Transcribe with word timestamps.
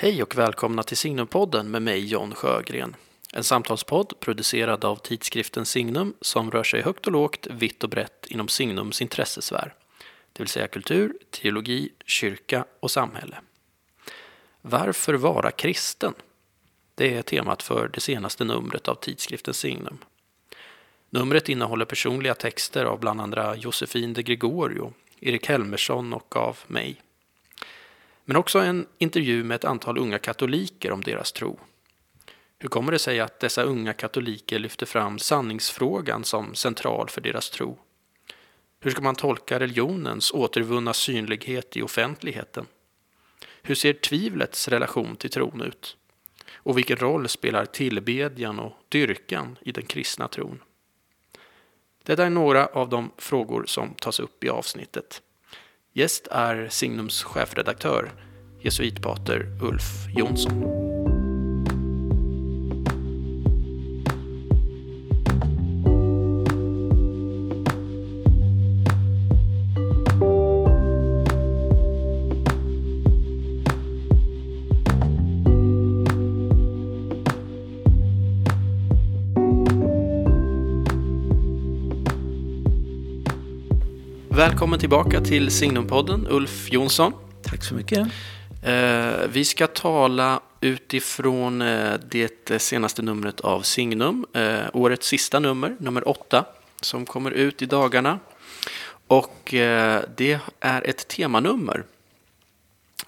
Hej 0.00 0.22
och 0.22 0.38
välkomna 0.38 0.82
till 0.82 0.96
Signumpodden 0.96 1.70
med 1.70 1.82
mig 1.82 2.06
John 2.06 2.34
Sjögren. 2.34 2.96
En 3.32 3.44
samtalspodd 3.44 4.20
producerad 4.20 4.84
av 4.84 4.96
tidskriften 4.96 5.66
Signum 5.66 6.14
som 6.20 6.50
rör 6.50 6.62
sig 6.62 6.82
högt 6.82 7.06
och 7.06 7.12
lågt, 7.12 7.46
vitt 7.50 7.84
och 7.84 7.90
brett 7.90 8.26
inom 8.26 8.48
Signums 8.48 9.02
intressesfär. 9.02 9.74
Det 10.32 10.42
vill 10.42 10.48
säga 10.48 10.68
kultur, 10.68 11.12
teologi, 11.30 11.92
kyrka 12.06 12.64
och 12.80 12.90
samhälle. 12.90 13.40
Varför 14.62 15.14
vara 15.14 15.50
kristen? 15.50 16.14
Det 16.94 17.14
är 17.14 17.22
temat 17.22 17.62
för 17.62 17.90
det 17.94 18.00
senaste 18.00 18.44
numret 18.44 18.88
av 18.88 18.94
tidskriften 18.94 19.54
Signum. 19.54 19.98
Numret 21.10 21.48
innehåller 21.48 21.84
personliga 21.84 22.34
texter 22.34 22.84
av 22.84 23.00
bland 23.00 23.20
andra 23.20 23.56
Josefin 23.56 24.12
de 24.12 24.22
Gregorio, 24.22 24.92
Erik 25.20 25.46
Helmersson 25.46 26.12
och 26.12 26.36
av 26.36 26.58
mig. 26.66 27.02
Men 28.28 28.36
också 28.36 28.58
en 28.58 28.86
intervju 28.98 29.44
med 29.44 29.54
ett 29.54 29.64
antal 29.64 29.98
unga 29.98 30.18
katoliker 30.18 30.92
om 30.92 31.00
deras 31.00 31.32
tro. 31.32 31.60
Hur 32.58 32.68
kommer 32.68 32.92
det 32.92 32.98
sig 32.98 33.20
att 33.20 33.40
dessa 33.40 33.62
unga 33.62 33.92
katoliker 33.92 34.58
lyfter 34.58 34.86
fram 34.86 35.18
sanningsfrågan 35.18 36.24
som 36.24 36.54
central 36.54 37.08
för 37.08 37.20
deras 37.20 37.50
tro? 37.50 37.78
Hur 38.80 38.90
ska 38.90 39.00
man 39.02 39.14
tolka 39.14 39.60
religionens 39.60 40.30
återvunna 40.30 40.92
synlighet 40.92 41.76
i 41.76 41.82
offentligheten? 41.82 42.66
Hur 43.62 43.74
ser 43.74 43.92
tvivlets 43.92 44.68
relation 44.68 45.16
till 45.16 45.30
tron 45.30 45.60
ut? 45.60 45.96
Och 46.52 46.78
vilken 46.78 46.96
roll 46.96 47.28
spelar 47.28 47.64
tillbedjan 47.64 48.58
och 48.58 48.72
dyrkan 48.88 49.58
i 49.60 49.72
den 49.72 49.86
kristna 49.86 50.28
tron? 50.28 50.62
Detta 52.02 52.26
är 52.26 52.30
några 52.30 52.66
av 52.66 52.88
de 52.88 53.10
frågor 53.16 53.64
som 53.66 53.94
tas 53.94 54.20
upp 54.20 54.44
i 54.44 54.48
avsnittet. 54.48 55.22
Gäst 55.92 56.26
är 56.30 56.68
Signums 56.68 57.22
chefredaktör, 57.22 58.12
jesuitpater 58.60 59.46
Ulf 59.60 60.06
Jonsson. 60.14 60.88
Välkommen 84.38 84.78
tillbaka 84.78 85.20
till 85.20 85.50
Signumpodden, 85.50 86.26
Ulf 86.30 86.72
Jonsson. 86.72 87.12
Tack 87.42 87.64
så 87.64 87.74
mycket. 87.74 88.08
Eh, 88.68 89.28
vi 89.28 89.44
ska 89.44 89.66
tala 89.66 90.40
utifrån 90.60 91.62
eh, 91.62 91.94
det 92.10 92.62
senaste 92.62 93.02
numret 93.02 93.40
av 93.40 93.62
Signum, 93.62 94.26
eh, 94.32 94.66
årets 94.72 95.06
sista 95.06 95.38
nummer, 95.38 95.76
nummer 95.78 96.08
åtta, 96.08 96.44
som 96.80 97.06
kommer 97.06 97.30
ut 97.30 97.62
i 97.62 97.66
dagarna. 97.66 98.18
Och 99.06 99.54
eh, 99.54 100.02
det 100.16 100.38
är 100.60 100.88
ett 100.88 101.08
temanummer. 101.08 101.84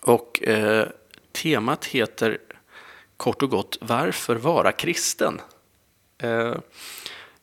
Och 0.00 0.42
eh, 0.42 0.86
temat 1.32 1.84
heter 1.84 2.38
kort 3.16 3.42
och 3.42 3.50
gott 3.50 3.78
Varför 3.80 4.36
vara 4.36 4.72
kristen? 4.72 5.40
Eh, 6.18 6.54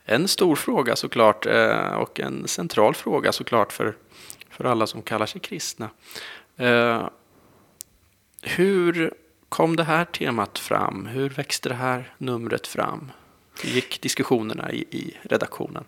en 0.06 0.28
stor 0.28 0.56
fråga 0.56 0.96
såklart 0.96 1.46
eh, 1.46 1.94
och 1.94 2.20
en 2.20 2.48
central 2.48 2.96
fråga 2.96 3.32
såklart 3.32 3.74
för, 3.74 3.96
för 4.50 4.64
alla 4.64 4.88
som 4.88 5.02
kallar 5.02 5.26
sig 5.26 5.42
kristna. 5.42 5.90
Hur 8.48 9.14
kom 9.50 9.76
det 9.76 9.84
här 9.84 10.06
temat 10.06 10.60
fram? 10.60 11.06
Hur 11.06 11.30
växte 11.30 11.70
det 11.70 11.76
här 11.76 12.14
numret 12.18 12.68
fram? 12.68 13.12
Hur 13.64 13.70
gick 13.70 14.02
diskussionerna 14.02 14.72
i, 14.72 14.78
i 14.78 15.18
redaktionen? 15.22 15.84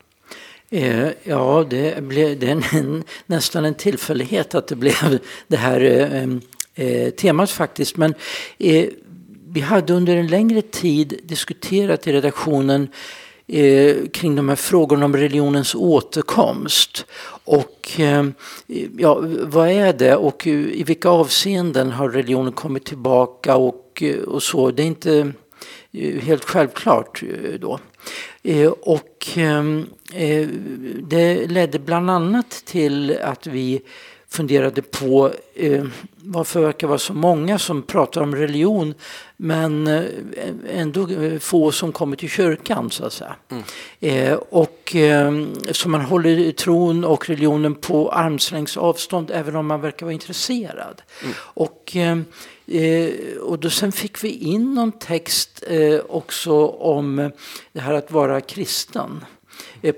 Eh, 0.70 1.08
ja, 1.24 1.66
det, 1.70 2.04
blev, 2.04 2.40
det 2.40 2.48
är 2.48 2.76
en, 2.76 3.04
nästan 3.26 3.66
en 3.66 3.76
tillfällighet 3.76 4.56
att 4.56 4.68
det 4.68 4.76
blev 4.76 5.20
det 5.48 5.58
här 5.58 5.82
eh, 5.82 6.86
eh, 6.86 7.10
temat 7.10 7.52
faktiskt. 7.52 7.98
Men 7.98 8.14
eh, 8.58 8.90
vi 9.48 9.62
hade 9.62 9.94
under 9.94 10.16
en 10.16 10.28
längre 10.28 10.62
tid 10.62 11.20
diskuterat 11.24 12.08
i 12.08 12.12
redaktionen 12.12 12.82
eh, 12.84 12.90
Eh, 13.52 14.08
kring 14.14 14.36
de 14.36 14.50
här 14.50 14.56
frågorna 14.56 15.06
om 15.06 15.16
religionens 15.16 15.76
återkomst. 15.76 17.06
Och 17.44 18.00
eh, 18.00 18.26
ja, 18.98 19.22
vad 19.42 19.70
är 19.70 19.94
det 19.94 20.16
och 20.16 20.48
eh, 20.48 20.54
i 20.54 20.84
vilka 20.84 21.10
avseenden 21.10 21.92
har 21.92 22.10
religionen 22.10 22.54
kommit 22.54 22.86
tillbaka 22.86 23.56
och, 23.56 24.04
eh, 24.04 24.20
och 24.20 24.44
så. 24.44 24.72
Det 24.72 24.84
är 24.84 24.88
inte 24.88 25.32
helt 26.22 26.44
självklart 26.44 27.24
då. 27.60 27.80
Och 28.82 29.28
det 31.02 31.48
ledde 31.48 31.80
bland 31.80 32.12
annat 32.12 32.50
till 32.66 33.18
att 33.24 33.48
vi 33.48 33.82
funderade 34.32 34.82
på 34.82 35.32
eh, 35.56 35.84
varför 36.16 36.60
det 36.60 36.66
verkar 36.66 36.88
vara 36.88 37.00
så 37.00 37.14
många 37.14 37.60
som 37.60 37.82
pratar 37.82 38.22
om 38.22 38.36
religion 38.36 38.94
men 39.38 39.88
eh, 39.88 40.04
ändå 40.70 41.10
eh, 41.10 41.40
få 41.40 41.72
som 41.72 41.92
kommer 41.92 42.16
till 42.16 42.30
kyrkan 42.30 42.92
så 42.92 43.06
att 43.06 43.14
säga. 43.14 43.36
Mm. 43.50 43.64
Eh, 44.00 44.34
och 44.34 44.96
eh, 44.96 45.46
så 45.72 45.90
man 45.90 46.02
håller 46.02 46.52
tron 46.52 47.04
och 47.04 47.30
religionen 47.30 47.76
på 47.76 48.12
armslängds 48.12 48.78
avstånd 48.78 49.32
även 49.34 49.56
om 49.56 49.68
man 49.68 49.82
verkar 49.82 50.06
vara 50.06 50.14
intresserad. 50.14 51.02
Mm. 51.24 51.36
Och, 51.40 51.96
eh, 51.96 52.20
och 53.42 53.60
då 53.60 53.70
sen 53.70 53.92
fick 53.92 54.24
vi 54.24 54.30
in 54.30 54.74
någon 54.74 54.92
text 54.92 55.64
också 56.08 56.68
om 56.68 57.32
det 57.72 57.80
här 57.80 57.94
att 57.94 58.12
vara 58.12 58.42
kristen 58.42 59.26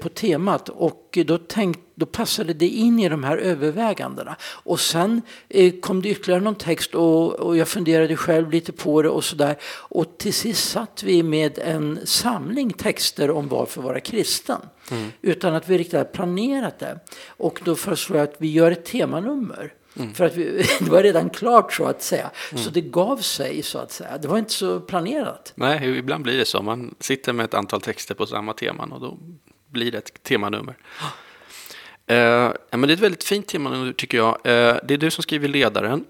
på 0.01 0.09
temat 0.09 0.69
och 0.69 1.17
då, 1.25 1.37
tänkt, 1.37 1.79
då 1.95 2.05
passade 2.05 2.53
det 2.53 2.67
in 2.67 2.99
i 2.99 3.09
de 3.09 3.23
här 3.23 3.37
övervägandena. 3.37 4.35
Och 4.43 4.79
sen 4.79 5.21
eh, 5.49 5.73
kom 5.79 6.01
det 6.01 6.09
ytterligare 6.09 6.41
någon 6.41 6.55
text 6.55 6.95
och, 6.95 7.33
och, 7.33 7.57
jag 7.57 7.67
funderade 7.67 8.15
själv 8.15 8.51
lite 8.51 8.71
på 8.71 9.01
det 9.01 9.09
och 9.09 9.23
sådär. 9.23 9.55
Och 9.63 10.17
till 10.17 10.33
sist 10.33 10.69
satt 10.69 11.03
vi 11.03 11.23
med 11.23 11.59
en 11.59 11.99
samling 12.03 12.73
texter 12.73 13.31
om 13.31 13.47
varför 13.47 13.81
vara 13.81 13.99
kristen. 13.99 14.61
Mm. 14.91 15.11
Utan 15.21 15.55
att 15.55 15.69
vi 15.69 15.77
riktigt 15.77 15.93
hade 15.93 16.09
planerat 16.09 16.79
det. 16.79 16.99
Och 17.27 17.61
då 17.63 17.75
föreslog 17.75 18.19
jag 18.19 18.23
att 18.23 18.35
vi 18.37 18.51
gör 18.51 18.71
ett 18.71 18.85
temanummer. 18.85 19.73
Mm. 19.95 20.13
För 20.13 20.25
att 20.25 20.35
vi, 20.35 20.65
det 20.79 20.89
var 20.89 21.03
redan 21.03 21.29
klart 21.29 21.73
så 21.73 21.85
att 21.85 22.03
säga. 22.03 22.31
Mm. 22.51 22.63
Så 22.63 22.69
det 22.69 22.81
gav 22.81 23.17
sig 23.17 23.63
så 23.63 23.77
att 23.77 23.91
säga. 23.91 24.17
Det 24.17 24.27
var 24.27 24.37
inte 24.37 24.53
så 24.53 24.79
planerat. 24.79 25.53
Nej, 25.55 25.97
ibland 25.97 26.23
blir 26.23 26.37
det 26.37 26.45
så. 26.45 26.61
Man 26.61 26.95
sitter 26.99 27.33
med 27.33 27.43
ett 27.43 27.53
antal 27.53 27.81
texter 27.81 28.15
på 28.15 28.25
samma 28.25 28.53
teman 28.53 28.91
och 28.91 29.01
då 29.01 29.17
blir 29.71 29.91
det 29.91 29.97
ett 29.97 30.23
temanummer. 30.23 30.75
Eh, 32.07 32.17
ja, 32.69 32.77
men 32.77 32.81
det 32.81 32.87
är 32.87 32.93
ett 32.93 32.99
väldigt 32.99 33.23
fint 33.23 33.47
temanummer 33.47 33.93
tycker 33.93 34.17
jag. 34.17 34.35
Eh, 34.35 34.77
det 34.83 34.93
är 34.93 34.97
du 34.97 35.11
som 35.11 35.23
skriver 35.23 35.47
ledaren. 35.47 36.05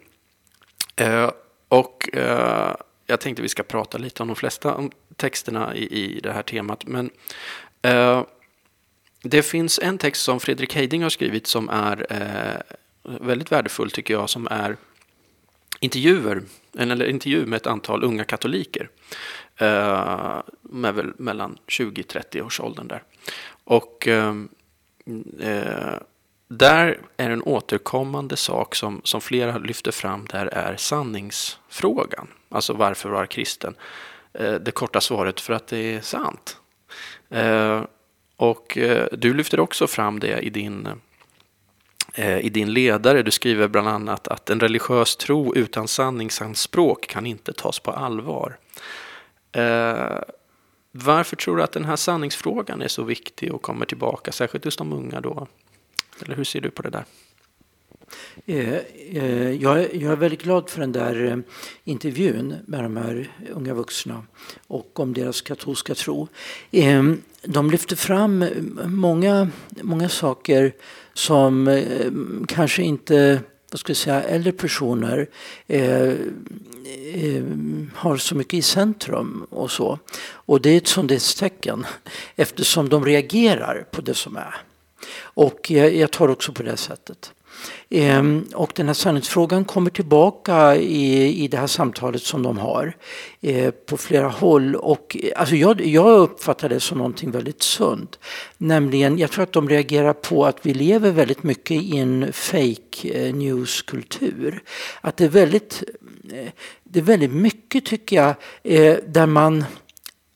Eh, 0.96 1.32
och 1.68 2.16
eh, 2.16 2.76
jag 3.06 3.20
tänkte 3.20 3.42
vi 3.42 3.50
ska 3.50 3.64
prata 3.64 3.98
lite 3.98 4.24
om 4.24 4.28
de 4.28 4.36
flesta 4.36 4.74
om 4.74 4.92
texterna 5.16 5.76
i, 5.76 5.84
i 5.84 6.20
det 6.20 6.34
här 6.34 6.44
temat. 6.44 6.86
Men 6.86 7.10
eh, 7.82 8.24
det 9.24 9.42
finns 9.42 9.80
en 9.80 9.98
text 9.98 10.22
som 10.22 10.40
Fredrik 10.40 10.76
Heiding 10.76 11.04
har 11.04 11.10
skrivit 11.10 11.48
som 11.48 11.70
är 11.70 12.06
eh, 12.10 12.78
väldigt 13.20 13.52
värdefull 13.52 13.92
tycker 13.92 14.14
jag. 14.14 14.30
Som 14.30 14.48
är 14.52 14.78
intervjuer, 15.80 16.42
eller 16.78 17.06
intervju 17.10 17.46
med 17.46 17.58
ett 17.58 17.68
antal 17.68 18.04
unga 18.04 18.24
katoliker. 18.24 18.90
med 20.62 20.94
väl 20.96 21.14
mellan 21.18 21.58
20-30 21.68 22.42
års 22.42 22.60
åldern 22.60 22.88
där. 22.88 23.04
Och 23.72 24.08
ehm, 24.08 24.50
eh, 25.40 25.98
där 26.48 27.00
är 27.18 27.30
en 27.30 27.44
återkommande 27.44 28.38
sak 28.38 28.76
som, 28.76 29.02
som 29.04 29.22
flera 29.22 29.58
lyfter 29.58 29.92
fram 29.92 30.26
där 30.26 30.46
är 30.46 30.76
sanningsfrågan. 30.76 32.28
Alltså 32.50 32.74
varför 32.74 33.10
vara 33.10 33.28
kristen? 33.28 33.76
Eh, 34.34 34.54
det 34.54 34.72
korta 34.72 35.02
svaret 35.02 35.42
för 35.42 35.54
att 35.54 35.68
det 35.68 35.78
är 35.78 36.02
sant. 36.02 36.58
Eh, 37.30 37.84
och 38.36 38.78
eh, 38.78 39.08
du 39.12 39.34
lyfter 39.34 39.60
också 39.60 39.88
fram 39.88 40.20
det 40.20 40.40
i 40.40 40.50
din, 40.50 40.88
eh, 42.14 42.40
i 42.40 42.50
din 42.50 42.74
ledare. 42.74 43.24
Du 43.24 43.32
skriver 43.32 43.68
bland 43.68 43.88
annat 43.88 44.28
att 44.28 44.50
en 44.50 44.60
religiös 44.60 45.16
tro 45.16 45.56
utan 45.56 45.88
sanningsanspråk 45.88 47.08
kan 47.08 47.26
inte 47.26 47.54
tas 47.54 47.80
på 47.80 47.92
allvar. 47.92 48.58
Eh, 49.52 50.22
varför 50.92 51.36
tror 51.36 51.58
du 51.58 51.64
att 51.64 51.72
den 51.72 51.86
här 51.86 51.96
sanningsfrågan 51.96 52.82
är 52.82 52.88
så 52.88 53.04
viktig 53.04 53.54
och 53.54 53.62
kommer 53.62 53.86
tillbaka, 53.86 54.32
särskilt 54.32 54.66
hos 54.66 54.78
de 54.78 54.94
unga 54.94 55.22
då? 55.22 55.48
Eller 56.22 56.36
hur 56.36 56.44
ser 56.44 56.62
du 56.62 56.70
på 56.70 56.82
det 56.82 56.90
där? 56.90 57.06
Eh, 58.46 58.74
eh, 59.24 59.52
jag 59.52 59.80
är 59.80 60.16
väldigt 60.16 60.44
glad 60.44 60.70
för 60.70 60.80
den 60.80 60.92
där 60.92 61.26
eh, 61.26 61.38
intervjun 61.84 62.56
med 62.66 62.84
de 62.84 62.98
här 62.98 63.32
unga 63.54 63.74
vuxna 63.74 64.24
och 64.68 65.00
om 65.00 65.14
deras 65.14 65.42
katolska 65.42 65.96
tro. 65.96 66.28
Ehm, 66.72 67.22
de 67.44 67.72
lyfter 67.72 67.96
fram 67.96 68.46
många, 68.86 69.50
många 69.82 70.10
saker 70.10 70.74
som 71.14 71.84
kanske 72.48 72.84
inte 72.84 73.42
vad 73.72 73.80
ska 73.80 73.90
jag 73.90 73.98
säga, 73.98 74.24
äldre 74.24 74.52
personer 74.52 75.28
eh, 75.68 76.10
eh, 77.14 77.44
har 77.94 78.18
så 78.18 78.36
mycket 78.36 78.54
i 78.54 78.62
centrum 78.62 79.48
och 79.50 79.72
så. 79.72 80.00
Och 80.24 80.62
det 80.62 80.70
är 80.70 80.78
ett 80.78 80.88
sundhetstecken 80.88 81.86
eftersom 82.36 82.90
de 82.90 83.06
reagerar 83.06 83.86
på 83.92 84.02
det 84.02 84.14
som 84.14 84.36
är. 84.36 84.56
Och 85.18 85.72
jag, 85.72 85.96
jag 85.96 86.12
tar 86.12 86.28
också 86.28 86.54
på 86.54 86.64
det 86.64 86.78
sättet. 86.78 87.34
Ehm, 87.90 88.46
och 88.54 88.72
den 88.76 88.88
här 88.88 88.94
sanningsfrågan 88.94 89.66
kommer 89.66 89.90
tillbaka 89.90 90.76
i, 90.76 91.44
i 91.44 91.48
det 91.48 91.58
här 91.58 91.68
samtalet 91.68 92.22
som 92.22 92.44
de 92.44 92.58
har 92.58 92.96
ehm, 93.42 93.72
på 93.86 93.98
flera 93.98 94.28
håll. 94.28 94.76
Och, 94.76 95.18
eh, 95.24 95.40
alltså 95.40 95.56
jag, 95.56 95.82
jag 95.82 96.20
uppfattar 96.20 96.70
det 96.70 96.80
som 96.80 96.98
någonting 96.98 97.32
väldigt 97.32 97.64
sunt. 97.64 98.20
Nämligen, 98.58 99.18
jag 99.18 99.32
tror 99.32 99.44
att 99.44 99.54
de 99.54 99.70
reagerar 99.70 100.14
på 100.14 100.46
att 100.46 100.58
vi 100.62 100.74
lever 100.74 101.12
väldigt 101.12 101.44
mycket 101.44 101.72
i 101.84 101.98
en 101.98 102.34
fake 102.34 103.10
eh, 103.14 103.36
news-kultur. 103.36 104.64
Att 105.02 105.18
det 105.18 105.26
är 105.26 105.30
väldigt, 105.30 105.84
eh, 106.34 106.48
det 106.84 107.00
är 107.00 107.04
väldigt 107.04 107.34
mycket 107.34 107.86
tycker 107.86 108.16
jag 108.16 108.36
där 109.06 109.26
man 109.26 109.66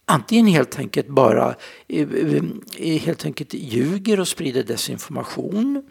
antingen 0.06 0.48
helt 0.48 0.80
enkelt 0.80 1.08
bara 1.08 1.56
eh, 1.88 2.08
eh, 2.14 2.44
eh, 2.78 3.00
helt 3.02 3.26
enkelt 3.26 3.54
ljuger 3.54 4.20
och 4.20 4.28
sprider 4.28 4.64
desinformation. 4.64 5.84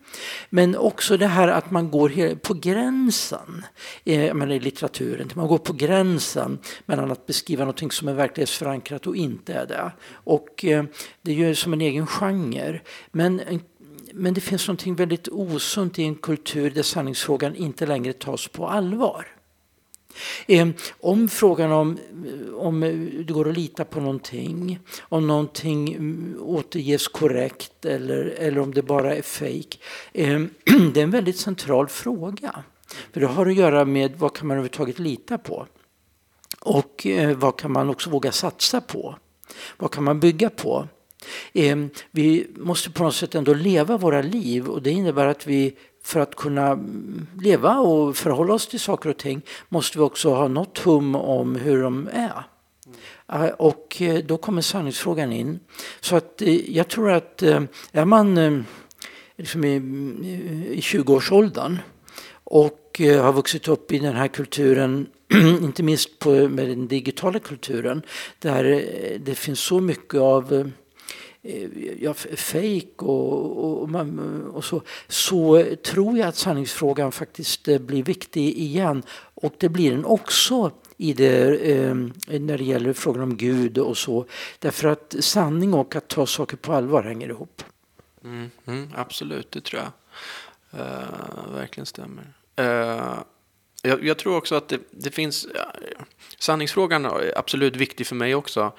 Men 0.50 0.76
också 0.76 1.16
det 1.16 1.26
här 1.26 1.48
att 1.48 1.70
man 1.70 1.90
går 1.90 2.34
på 2.34 2.54
gränsen 2.54 3.64
eh, 4.04 4.52
i 4.52 4.60
litteraturen. 4.60 5.30
Man 5.34 5.48
går 5.48 5.58
på 5.58 5.72
gränsen 5.72 6.58
mellan 6.86 7.10
att 7.10 7.26
beskriva 7.26 7.64
något 7.64 7.92
som 7.92 8.08
är 8.08 8.14
verklighetsförankrat 8.14 9.06
och 9.06 9.16
inte 9.16 9.54
är 9.54 9.66
det. 9.66 9.92
Och 10.08 10.64
det 11.22 11.32
är 11.32 11.36
ju 11.36 11.54
som 11.54 11.72
en 11.72 11.80
egen 11.80 12.06
genre. 12.06 12.80
Men 13.12 13.40
men 14.16 14.34
det 14.34 14.40
finns 14.40 14.68
något 14.68 14.86
väldigt 14.86 15.28
osunt 15.28 15.98
i 15.98 16.02
en 16.02 16.14
kultur 16.14 16.70
där 16.70 16.82
sanningsfrågan 16.82 17.56
inte 17.56 17.86
längre 17.86 18.12
tas 18.12 18.48
på 18.48 18.68
allvar. 18.68 19.33
Om 21.00 21.28
frågan 21.28 21.72
om, 21.72 21.98
om 22.54 22.80
det 23.26 23.32
går 23.32 23.48
att 23.48 23.56
lita 23.56 23.84
på 23.84 24.00
någonting, 24.00 24.78
om 25.00 25.26
någonting 25.26 25.94
mm, 25.94 26.36
återges 26.40 27.08
korrekt 27.08 27.84
eller, 27.84 28.24
eller 28.24 28.60
om 28.60 28.74
det 28.74 28.82
bara 28.82 29.16
är 29.16 29.22
fejk. 29.22 29.80
Det 30.12 31.00
är 31.00 31.04
en 31.04 31.10
väldigt 31.10 31.38
central 31.38 31.88
fråga. 31.88 32.64
För 33.12 33.20
det 33.20 33.26
har 33.26 33.46
att 33.46 33.54
göra 33.54 33.84
med 33.84 34.16
vad 34.18 34.36
kan 34.36 34.46
man 34.46 34.54
överhuvudtaget 34.54 34.98
lita 34.98 35.38
på? 35.38 35.66
Och 36.60 37.06
eh, 37.06 37.36
vad 37.36 37.58
kan 37.58 37.72
man 37.72 37.90
också 37.90 38.10
våga 38.10 38.32
satsa 38.32 38.80
på? 38.80 39.16
Vad 39.76 39.90
kan 39.90 40.04
man 40.04 40.20
bygga 40.20 40.50
på? 40.50 40.88
Vi 42.10 42.46
måste 42.56 42.90
på 42.90 43.02
något 43.02 43.14
sätt 43.14 43.34
ändå 43.34 43.54
leva 43.54 43.96
våra 43.96 44.22
liv 44.22 44.68
och 44.68 44.82
det 44.82 44.90
innebär 44.90 45.26
att 45.26 45.46
vi 45.46 45.76
för 46.04 46.20
att 46.20 46.34
kunna 46.34 46.78
leva 47.40 47.78
och 47.78 48.16
förhålla 48.16 48.54
oss 48.54 48.66
till 48.66 48.80
saker 48.80 49.10
och 49.10 49.16
ting 49.16 49.42
måste 49.68 49.98
vi 49.98 50.04
också 50.04 50.34
ha 50.34 50.48
något 50.48 50.78
hum 50.78 51.14
om 51.14 51.56
hur 51.56 51.82
de 51.82 52.08
är. 52.12 52.44
Eh, 53.32 53.48
och 53.48 54.02
eh, 54.02 54.24
då 54.24 54.36
kommer 54.36 54.62
sanningsfrågan 54.62 55.32
in. 55.32 55.60
Så 56.00 56.16
att 56.16 56.42
eh, 56.42 56.70
jag 56.70 56.88
tror 56.88 57.10
att 57.10 57.42
är 57.92 58.04
man 58.04 58.64
liksom 59.36 59.64
i, 59.64 59.74
i 60.70 60.80
20-årsåldern 60.80 61.78
och 62.44 63.00
har 63.00 63.32
vuxit 63.32 63.68
upp 63.68 63.92
i 63.92 63.98
den 63.98 64.16
här 64.16 64.28
kulturen, 64.28 65.06
inte 65.62 65.82
minst 65.82 66.18
på, 66.18 66.30
med 66.30 66.68
den 66.68 66.88
digitala 66.88 67.38
kulturen, 67.38 68.02
där 68.38 68.64
det 69.18 69.34
finns 69.34 69.60
så 69.60 69.80
mycket 69.80 70.20
av 70.20 70.70
Eh, 71.46 72.02
ja, 72.02 72.14
fejk 72.14 73.02
och, 73.02 73.64
och, 73.64 73.88
och, 74.54 74.64
så, 74.64 74.82
så 75.08 75.64
tror 75.84 76.18
jag 76.18 76.28
att 76.28 76.36
sanningsfrågan 76.36 77.12
faktiskt 77.12 77.68
eh, 77.68 77.78
blir 77.78 78.02
viktig 78.02 78.58
igen. 78.58 79.02
Och 79.34 79.54
det 79.58 79.68
blir 79.68 79.90
den 79.90 80.04
också 80.04 80.70
i 80.96 81.12
det, 81.12 81.56
eh, 81.56 81.94
när 82.40 82.58
det 82.58 82.64
gäller 82.64 82.92
frågan 82.92 83.22
om 83.22 83.36
Gud 83.36 83.78
och 83.78 83.98
så. 83.98 84.26
Därför 84.58 84.88
att 84.88 85.14
sanning 85.20 85.74
och 85.74 85.96
att 85.96 86.08
ta 86.08 86.26
saker 86.26 86.56
på 86.56 86.72
allvar 86.72 87.02
hänger 87.02 87.28
ihop. 87.28 87.62
Mm, 88.24 88.50
mm, 88.66 88.88
absolut, 88.94 89.50
det 89.50 89.60
tror 89.60 89.82
jag 89.82 89.92
uh, 90.80 91.54
verkligen 91.54 91.86
stämmer. 91.86 92.34
Uh, 92.60 93.18
jag, 93.82 94.04
jag, 94.04 94.18
tror 94.18 94.36
också 94.36 94.54
att 94.54 94.68
det, 94.68 94.78
det 94.90 95.10
finns... 95.10 95.46
Uh, 95.46 95.50
sanningsfrågan 96.38 97.04
är 97.04 97.38
absolut 97.38 97.76
viktig 97.76 98.06
för 98.06 98.14
mig 98.14 98.34
också. 98.34 98.72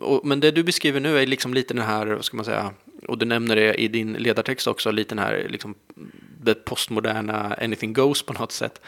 Och, 0.00 0.26
men 0.26 0.40
det 0.40 0.50
du 0.50 0.62
beskriver 0.62 1.00
nu 1.00 1.18
är 1.18 1.26
liksom 1.26 1.54
lite 1.54 1.74
den 1.74 1.84
här, 1.84 2.06
vad 2.06 2.24
ska 2.24 2.36
man 2.36 2.44
säga, 2.44 2.74
och 3.08 3.18
du 3.18 3.26
nämner 3.26 3.56
det 3.56 3.74
i 3.74 3.88
din 3.88 4.12
ledartext 4.12 4.66
också, 4.66 4.90
lite 4.90 5.14
den 5.14 5.24
här 5.24 5.46
liksom, 5.50 5.74
det 6.42 6.54
postmoderna 6.54 7.56
anything 7.60 7.92
goes 7.92 8.22
på 8.22 8.32
något 8.32 8.52
sätt. 8.52 8.80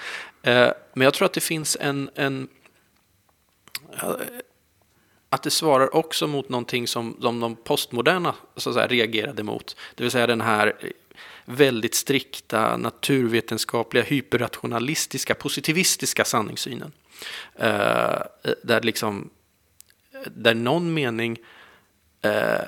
Eh, 0.43 0.71
men 0.95 1.05
jag 1.05 1.15
tror 1.15 1.27
att 1.27 1.33
det 1.33 1.41
finns 1.41 1.77
en, 1.81 2.11
en 2.15 2.49
eh, 4.03 4.15
att 5.29 5.43
det 5.43 5.51
svarar 5.51 5.97
också 5.97 6.27
mot 6.27 6.49
någonting 6.49 6.89
som, 6.89 7.17
de, 7.21 7.41
de 7.41 7.57
postmoderna 7.57 8.35
så 8.57 8.71
att 8.71 8.75
säga, 8.75 8.87
reagerade 8.87 9.43
mot. 9.43 9.77
Det 9.95 10.03
vill 10.03 10.11
säga 10.11 10.27
den 10.27 10.41
här 10.41 10.73
väldigt 11.45 11.95
strikta, 11.95 12.77
naturvetenskapliga, 12.77 14.05
hyperrationalistiska, 14.05 15.35
positivistiska 15.35 16.25
sanningssynen. 16.25 16.93
Eh, 17.57 18.19
där 18.63 18.81
liksom 18.83 19.31
där 20.27 20.55
någon 20.55 20.95
mening 20.95 21.39
eh, 22.23 22.61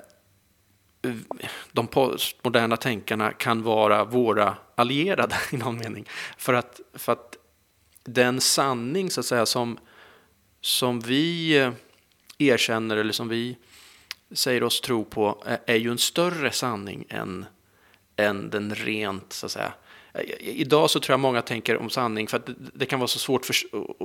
de 1.72 1.86
postmoderna 1.86 2.76
tänkarna 2.76 3.32
kan 3.32 3.62
vara 3.62 4.04
våra 4.04 4.56
allierade 4.74 5.36
i 5.52 5.56
någon 5.56 5.78
mening. 5.78 6.08
För 6.38 6.54
att, 6.54 6.80
för 6.94 7.12
att 7.12 7.36
den 8.04 8.40
sanning 8.40 9.10
så 9.10 9.20
att 9.20 9.26
säga 9.26 9.46
som, 9.46 9.78
som 10.60 11.00
vi 11.00 11.56
eh, 11.58 11.72
erkänner 12.38 12.96
eller 12.96 13.12
som 13.12 13.28
vi 13.28 13.56
säger 14.32 14.62
oss 14.62 14.80
tro 14.80 15.04
på 15.04 15.44
eh, 15.46 15.58
är 15.66 15.76
ju 15.76 15.90
en 15.90 15.98
större 15.98 16.50
sanning 16.50 17.04
än, 17.08 17.46
än 18.16 18.50
den 18.50 18.74
rent 18.74 19.32
så 19.32 19.46
att 19.46 19.52
säga 19.52 19.72
Eh, 20.14 20.24
idag 20.40 20.90
så 20.90 21.00
tror 21.00 21.12
jag 21.12 21.20
många 21.20 21.42
tänker 21.42 21.76
om 21.76 21.90
sanning, 21.90 22.28
för 22.28 22.36
att 22.36 22.48
det 22.74 22.86
kan 22.86 22.98
vara 22.98 23.08
så 23.08 23.18
svårt 23.18 23.46
för, 23.46 23.54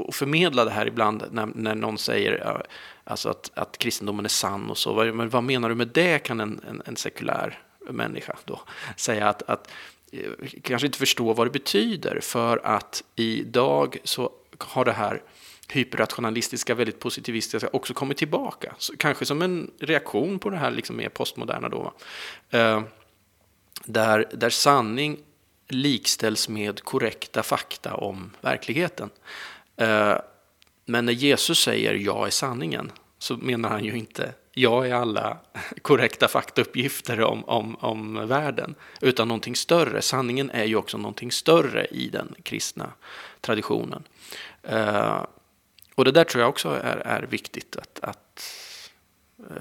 att 0.10 0.16
förmedla 0.16 0.66
det 0.66 0.72
här 0.72 0.88
ibland 0.88 1.24
när, 1.32 1.46
när 1.56 1.76
någon 1.76 1.98
säger 1.98 2.64
alltså 3.04 3.30
att, 3.30 3.52
att 3.54 3.78
kristendomen 3.78 4.26
är 4.26 4.30
sann 4.30 4.70
och 4.70 4.78
så. 4.78 4.94
Men 4.94 5.30
vad 5.30 5.44
menar 5.44 5.70
du 5.70 5.76
med 5.76 5.88
det, 5.88 6.20
kan 6.20 6.40
en, 6.40 6.62
en, 6.70 6.82
en 6.86 6.96
sekulär 6.96 7.60
människa 7.90 8.38
då 8.46 8.62
säga 8.96 9.30
att, 9.30 9.42
att 9.42 9.72
eh, 10.12 10.48
kanske 10.62 10.86
inte 10.86 11.00
förstå 11.00 11.34
vad 11.34 11.48
det 11.48 11.52
betyder 11.52 12.20
för 12.22 12.62
att 12.64 13.04
idag 13.16 13.98
så 14.04 14.32
har 14.58 14.86
det 14.86 14.92
här 14.92 15.22
hyperrationalistiska, 15.68 16.75
väldigt 16.75 17.00
positivistiska 17.00 17.70
också 17.74 17.94
kommit 17.94 18.18
tillbaka. 18.18 18.75
Så 18.78 18.98
kanske 18.98 19.25
som 19.25 19.42
en 19.42 19.72
reaktion 19.80 20.39
på 20.39 20.50
det 20.50 20.58
här 20.58 20.72
liksom 20.72 20.98
mer 20.98 21.10
postmoderna 21.10 21.70
då. 21.70 21.94
Eh, 22.50 22.82
där, 23.86 24.30
där 24.34 24.50
sanning 24.50 25.18
likställs 25.70 26.50
med 26.50 26.84
korrekta 26.84 27.44
fakta 27.44 27.94
om 27.94 28.32
verkligheten. 28.42 29.10
Eh, 29.78 30.18
men 30.86 31.06
när 31.06 31.14
Jesus 31.14 31.60
säger 31.60 31.94
jag 31.94 32.28
är 32.28 32.32
sanningen 32.32 32.92
så 33.20 33.38
menar 33.38 33.70
han 33.70 33.86
ju 33.86 33.98
inte 33.98 34.34
jag 34.54 34.90
är 34.90 34.94
alla 34.94 35.38
korrekta 35.82 36.28
faktauppgifter 36.28 37.22
om, 37.22 37.46
om, 37.46 37.76
om 37.76 38.28
världen, 38.28 38.76
utan 39.02 39.28
någonting 39.28 39.56
större. 39.56 40.02
Sanningen 40.02 40.50
är 40.50 40.66
ju 40.66 40.76
också 40.76 40.98
någonting 40.98 41.32
större 41.32 41.86
i 41.86 42.10
den 42.10 42.36
kristna 42.44 42.92
traditionen. 43.42 44.04
Eh, 44.64 45.26
och 45.96 46.06
det 46.06 46.12
där 46.12 46.24
tror 46.24 46.42
jag 46.42 46.50
också 46.50 46.70
är, 46.70 46.98
är 46.98 47.22
viktigt 47.22 47.76
att, 47.76 48.00
att 48.02 48.28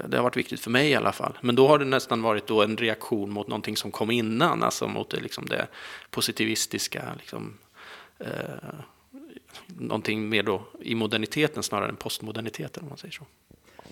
det 0.07 0.17
har 0.17 0.23
varit 0.23 0.37
viktigt 0.37 0.59
för 0.59 0.71
mig 0.71 0.89
i 0.89 0.95
alla 0.95 1.11
fall. 1.11 1.37
Men 1.41 1.55
då 1.55 1.67
har 1.67 1.79
det 1.79 1.85
nästan 1.85 2.21
varit 2.21 2.47
då 2.47 2.63
en 2.63 2.77
reaktion 2.77 3.31
mot 3.31 3.47
någonting 3.47 3.77
som 3.77 3.91
kom 3.91 4.11
innan, 4.11 4.63
alltså 4.63 4.87
mot 4.87 5.09
det, 5.09 5.19
liksom 5.19 5.45
det 5.45 5.67
positivistiska, 6.09 7.15
liksom, 7.17 7.57
eh, 8.19 8.29
någonting 9.67 10.29
mer 10.29 10.43
då 10.43 10.61
i 10.81 10.95
moderniteten 10.95 11.63
snarare 11.63 11.89
än 11.89 11.95
postmoderniteten 11.95 12.83
om 12.83 12.89
man 12.89 12.97
säger 12.97 13.13
så. 13.13 13.25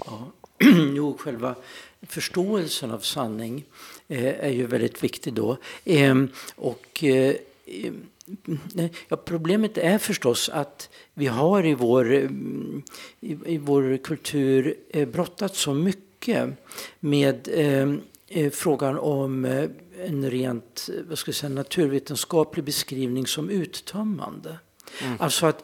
Ja. 0.06 0.32
Jo, 0.96 1.18
själva 1.20 1.56
förståelsen 2.02 2.92
av 2.92 3.00
sanning 3.00 3.64
eh, 4.08 4.46
är 4.46 4.50
ju 4.50 4.66
väldigt 4.66 5.04
viktig 5.04 5.34
då. 5.34 5.58
Eh, 5.86 6.16
och 6.56 7.04
eh, 7.04 7.36
Ja, 9.08 9.18
problemet 9.18 9.78
är 9.78 9.98
förstås 9.98 10.50
att 10.50 10.90
vi 11.14 11.28
har 11.28 11.66
i 11.66 11.74
vår, 11.74 12.14
i, 12.14 12.30
i 13.46 13.58
vår 13.58 13.98
kultur 13.98 14.76
eh, 14.90 15.08
brottats 15.08 15.60
så 15.60 15.74
mycket 15.74 16.50
med 17.00 17.48
eh, 17.52 17.94
eh, 18.28 18.52
frågan 18.52 18.98
om 18.98 19.46
eh, 19.46 19.70
en 20.06 20.30
rent 20.30 20.90
vad 21.10 21.18
ska 21.18 21.30
jag 21.30 21.36
säga, 21.36 21.50
naturvetenskaplig 21.50 22.66
beskrivning 22.66 23.28
som 23.28 23.50
uttömmande. 23.50 24.58
Mm. 25.04 25.18
Alltså 25.20 25.46
att 25.46 25.64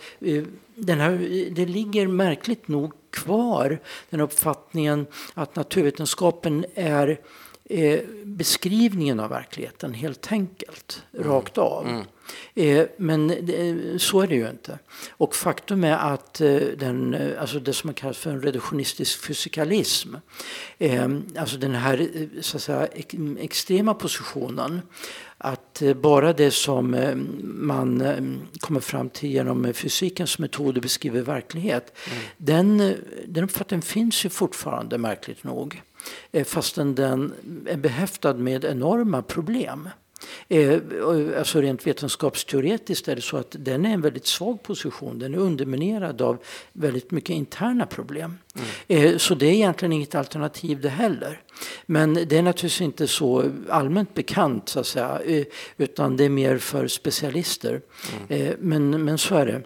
den 0.76 1.00
här, 1.00 1.12
det 1.52 1.66
ligger 1.66 2.08
märkligt 2.08 2.68
nog 2.68 2.94
kvar 3.10 3.80
den 4.10 4.20
uppfattningen 4.22 5.06
att 5.34 5.56
naturvetenskapen 5.56 6.66
är 6.76 7.20
eh, 7.74 8.00
beskrivningen 8.24 9.20
av 9.20 9.30
verkligheten 9.30 9.94
helt 9.94 10.32
enkelt, 10.32 11.04
mm. 11.14 11.28
rakt 11.28 11.58
av. 11.58 11.88
Mm. 11.88 12.06
Eh, 12.56 12.88
men 12.98 13.28
det, 13.28 14.02
så 14.02 14.22
är 14.22 14.28
det 14.28 14.36
ju 14.36 14.50
inte. 14.50 14.80
Och 15.10 15.36
faktum 15.36 15.84
är 15.84 15.98
att 15.98 16.42
eh, 16.42 16.56
den, 16.56 17.14
eh, 17.14 17.42
alltså 17.42 17.60
det 17.60 17.74
som 17.74 17.94
kallas 17.94 18.18
för 18.18 18.32
en 18.32 18.42
reduktionistisk 18.42 19.26
fysikalism, 19.26 20.16
eh, 20.78 21.10
alltså 21.38 21.58
den 21.58 21.76
här 21.76 22.02
eh, 22.02 22.42
så 22.42 22.58
att 22.58 22.64
säga, 22.64 22.88
extrema 23.40 23.94
positionen 23.94 24.82
att 25.38 25.82
bara 25.96 26.34
det 26.34 26.52
som 26.52 26.92
man 27.44 28.04
kommer 28.60 28.80
fram 28.80 29.10
till 29.10 29.30
genom 29.30 29.74
fysikens 29.74 30.40
metoder 30.40 30.82
beskriver 30.82 31.22
verklighet, 31.22 31.98
mm. 32.12 32.24
den, 32.38 32.96
den 33.28 33.44
uppfattningen 33.44 33.82
finns 33.82 34.26
ju 34.26 34.30
fortfarande 34.30 34.98
märkligt 34.98 35.44
nog. 35.44 35.82
Fastän 36.46 36.96
den 36.96 37.34
är 37.66 37.78
behäftad 37.78 38.34
med 38.34 38.66
enorma 38.66 39.22
problem. 39.22 39.90
Eh, 40.48 40.80
alltså 41.38 41.62
rent 41.62 41.88
vetenskapsteoretiskt 41.88 43.08
är 43.08 43.16
det 43.16 43.22
så 43.22 43.38
att 43.38 43.56
den 43.60 43.86
är 43.86 43.94
en 43.94 44.02
väldigt 44.02 44.28
svag 44.28 44.64
position. 44.64 45.20
Den 45.20 45.34
är 45.34 45.38
underminerad 45.38 46.22
av 46.22 46.38
väldigt 46.74 47.12
mycket 47.12 47.30
interna 47.30 47.86
problem. 47.86 48.38
Mm. 48.56 49.06
Eh, 49.06 49.18
så 49.18 49.36
det 49.36 49.46
är 49.46 49.52
egentligen 49.52 49.92
inget 49.94 50.16
alternativ 50.16 50.82
det 50.82 50.90
heller. 50.90 51.42
Men 51.86 52.14
det 52.14 52.38
är 52.38 52.42
naturligtvis 52.42 52.82
inte 52.82 53.08
så 53.08 53.52
allmänt 53.70 54.14
bekant 54.14 54.70
så 54.70 54.80
att 54.80 54.88
säga. 54.88 55.20
Eh, 55.26 55.46
utan 55.78 56.18
det 56.18 56.24
är 56.24 56.30
mer 56.30 56.58
för 56.58 56.88
specialister. 56.88 57.82
Mm. 58.30 58.56
Men, 58.60 59.04
men 59.04 59.18
så 59.18 59.36
är 59.36 59.46
det. 59.46 59.62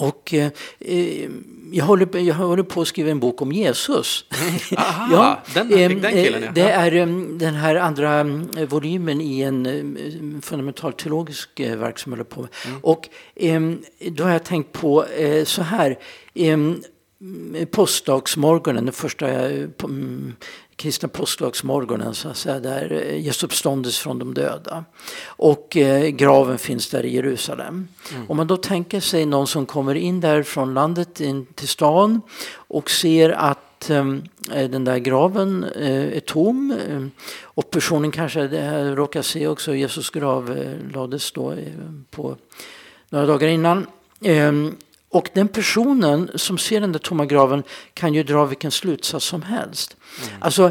Och 0.00 0.34
eh, 0.34 0.50
eh, 0.78 1.30
jag, 1.72 1.84
håller, 1.84 2.18
jag 2.18 2.34
håller 2.34 2.62
på 2.62 2.80
att 2.80 2.88
skriva 2.88 3.10
en 3.10 3.20
bok 3.20 3.42
om 3.42 3.52
Jesus. 3.52 4.24
Aha, 4.76 5.08
ja, 5.12 5.42
den, 5.54 5.72
eh, 5.72 6.00
den 6.00 6.12
killen 6.12 6.42
ja. 6.42 6.50
Det 6.54 6.70
är 6.70 6.96
eh, 6.96 7.06
den 7.38 7.54
här 7.54 7.74
andra 7.74 8.20
eh, 8.20 8.68
volymen 8.68 9.20
i 9.20 9.40
en 9.40 9.66
eh, 9.66 10.40
fundamental 10.42 10.92
teologisk 10.92 11.60
verk 11.60 11.98
som 11.98 12.12
jag 12.12 12.16
håller 12.16 12.30
på 12.30 12.40
med. 12.40 12.50
Mm. 12.66 12.80
Och 12.82 13.08
då 14.10 14.24
har 14.24 14.30
jag 14.30 14.44
tänkt 14.44 14.72
på 14.72 15.04
så 15.44 15.62
här. 15.62 15.98
Påskdagsmorgonen, 17.70 18.84
den 18.84 18.92
första 18.92 19.26
kristna 20.80 21.08
påskdagsmorgonen, 21.08 22.14
så 22.14 22.28
att 22.28 22.36
säga, 22.36 22.60
där 22.60 22.92
eh, 22.92 23.16
Jesus 23.16 23.42
uppståndes 23.42 23.98
från 23.98 24.18
de 24.18 24.34
döda. 24.34 24.84
Och 25.24 25.76
eh, 25.76 26.08
graven 26.08 26.58
finns 26.58 26.90
där 26.90 27.04
i 27.04 27.14
Jerusalem. 27.14 27.88
Mm. 28.12 28.30
Om 28.30 28.36
man 28.36 28.46
då 28.46 28.56
tänker 28.56 29.00
sig 29.00 29.26
någon 29.26 29.46
som 29.46 29.66
kommer 29.66 29.94
in 29.94 30.20
där 30.20 30.42
från 30.42 30.74
landet 30.74 31.20
in 31.20 31.46
till 31.46 31.68
stan 31.68 32.20
och 32.52 32.90
ser 32.90 33.30
att 33.30 33.90
eh, 33.90 34.04
den 34.50 34.84
där 34.84 34.98
graven 34.98 35.64
eh, 35.64 36.16
är 36.16 36.20
tom 36.20 36.74
eh, 36.88 37.24
och 37.42 37.70
personen 37.70 38.10
kanske 38.10 38.46
råkar 38.94 39.22
se 39.22 39.46
också 39.46 39.74
Jesus 39.74 40.10
grav 40.10 40.58
eh, 40.58 40.92
lades 40.94 41.32
då 41.32 41.54
på 42.10 42.36
några 43.08 43.26
dagar 43.26 43.48
innan. 43.48 43.86
Och 45.10 45.30
den 45.34 45.48
personen 45.48 46.30
som 46.34 46.58
ser 46.58 46.80
den 46.80 46.92
där 46.92 46.98
tomma 46.98 47.26
graven 47.26 47.62
kan 47.94 48.14
ju 48.14 48.22
dra 48.22 48.44
vilken 48.44 48.70
slutsats 48.70 49.26
som 49.26 49.42
helst. 49.42 49.96
Mm. 50.22 50.34
Alltså 50.40 50.70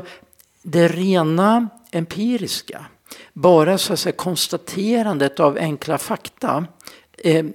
det 0.63 0.87
rena 0.87 1.69
empiriska, 1.91 2.85
bara 3.33 3.77
så 3.77 3.93
att 3.93 3.99
säga, 3.99 4.13
konstaterandet 4.13 5.39
av 5.39 5.57
enkla 5.57 5.97
fakta, 5.97 6.65
eh, 7.17 7.45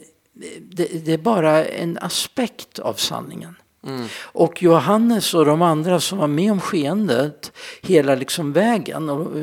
det, 0.61 1.05
det, 1.05 1.13
är 1.13 1.19
bara 1.19 1.65
en 1.65 1.99
aspekt 1.99 2.79
av 2.79 2.95
sanningen. 2.95 3.57
Mm. 3.87 4.07
Och 4.23 4.63
Johannes 4.63 5.35
och 5.35 5.45
de 5.45 5.63
andra 5.63 6.01
som 6.01 6.19
var 6.19 6.27
med 6.27 6.53
om 6.53 6.61
skeendet 6.61 7.53
hela 7.83 8.15
liksom 8.15 8.53
vägen 8.53 9.11
och, 9.11 9.37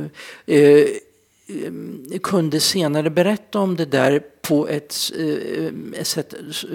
eh, 0.45 0.85
kunde 2.23 2.59
senare 2.59 3.09
berätta 3.09 3.59
om 3.59 3.75
det 3.75 3.85
där 3.85 4.21
på 4.41 4.67
ett, 4.67 4.95
ett 5.17 5.97
eh, 5.97 6.03
sätt 6.03 6.33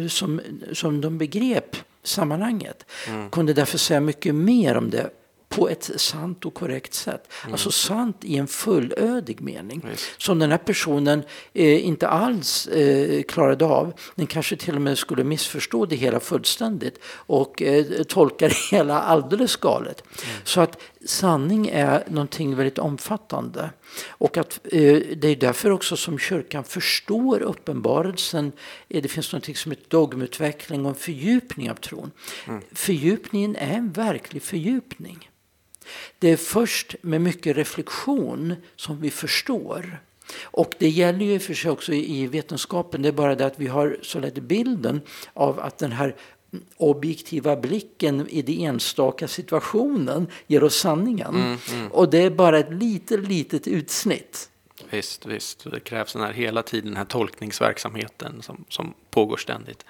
som, 0.09 0.41
som 0.73 1.01
de 1.01 1.19
begrep 1.19 1.77
sammanhanget. 2.03 2.87
Mm. 3.09 3.31
Kunde 3.31 3.53
därför 3.53 3.79
säga 3.79 4.01
mycket 4.01 4.35
mer 4.35 4.77
om 4.77 4.91
det 4.91 5.11
på 5.49 5.69
ett 5.69 5.91
sant 5.97 6.45
och 6.45 6.55
korrekt 6.55 6.95
sätt. 6.95 7.33
Mm. 7.43 7.53
Alltså 7.53 7.71
sant 7.71 8.17
i 8.23 8.37
en 8.37 8.47
fullödig 8.47 9.41
mening. 9.41 9.81
Mm. 9.85 9.97
Som 10.19 10.39
den 10.39 10.51
här 10.51 10.59
personen 10.59 11.23
eh, 11.53 11.87
inte 11.87 12.09
alls 12.09 12.67
eh, 12.67 13.23
klarade 13.23 13.65
av. 13.65 13.93
Den 14.15 14.27
kanske 14.27 14.57
till 14.57 14.75
och 14.75 14.83
med 14.83 14.99
skulle 14.99 15.25
missförstå 15.25 15.87
det 15.87 15.97
hela 15.97 16.21
fullständigt 16.21 16.99
och 17.07 17.63
eh, 17.63 17.85
tolka 18.03 18.49
det 18.49 18.57
hela 18.71 19.01
alldeles 19.01 19.57
galet. 19.57 20.03
Mm. 20.07 20.37
Så 20.45 20.61
att 20.61 20.79
sanning 21.07 21.69
är 21.69 22.05
någonting 22.09 22.57
väldigt 22.57 22.79
omfattande. 22.79 23.71
Och 24.09 24.37
att, 24.37 24.61
eh, 24.65 25.01
det 25.17 25.29
är 25.29 25.37
därför 25.37 25.71
också 25.71 25.97
som 25.97 26.19
kyrkan 26.19 26.65
förstår 26.65 27.43
uppenbarelsen. 27.43 28.53
Eh, 28.89 29.03
det 29.03 29.09
finns 29.09 29.33
något 29.33 29.57
som 29.57 29.73
heter 29.73 29.87
dogmutveckling 29.89 30.85
och 30.85 30.89
en 30.89 30.95
fördjupning 30.95 31.71
av 31.71 31.75
tron. 31.75 32.11
Mm. 32.47 32.63
Fördjupningen 32.73 33.57
är 33.57 33.77
en 33.77 33.93
verklig 33.93 34.43
fördjupning. 34.43 35.31
Det 36.19 36.29
är 36.29 36.37
först 36.37 36.95
med 37.03 37.21
mycket 37.21 37.57
reflektion 37.57 38.55
som 38.77 39.01
vi 39.01 39.11
förstår. 39.11 40.01
Och 40.43 40.75
det 40.79 40.89
gäller 40.89 41.25
ju 41.25 41.39
för 41.39 41.55
sig 41.55 41.71
också 41.71 41.93
i 41.93 42.27
vetenskapen. 42.27 43.03
Det 43.03 43.09
är 43.09 43.13
bara 43.13 43.35
det 43.35 43.47
att 43.47 43.59
vi 43.59 43.67
har 43.67 43.99
så 44.03 44.19
lätt 44.19 44.35
bilden 44.35 45.01
av 45.35 45.61
att 45.61 45.79
den 45.79 45.93
här 45.93 46.17
objektiva 46.77 47.57
blicken 47.57 48.29
i 48.29 48.43
den 48.43 48.61
enstaka 48.61 49.29
situationen 49.29 50.27
ger 50.47 50.65
oss 50.65 50.77
sanningen. 50.77 51.35
Mm, 51.35 51.59
mm. 51.73 51.93
Och 51.93 52.11
det 52.11 52.19
är 52.19 52.31
bara 52.31 52.59
ett 52.59 52.73
litet, 52.73 53.29
litet 53.29 53.67
utsnitt. 53.67 54.51
Visst, 54.91 55.27
visst. 55.27 55.71
Det 55.71 55.81
krävs 55.81 56.13
den 56.13 56.23
här, 56.23 56.33
hela 56.33 56.63
tiden 56.63 56.89
den 56.89 56.97
här 56.97 57.05
tolkningsverksamheten 57.05 58.43
som, 58.43 58.65
som 58.69 58.95
pågår 59.11 59.37
ständigt. 59.37 59.85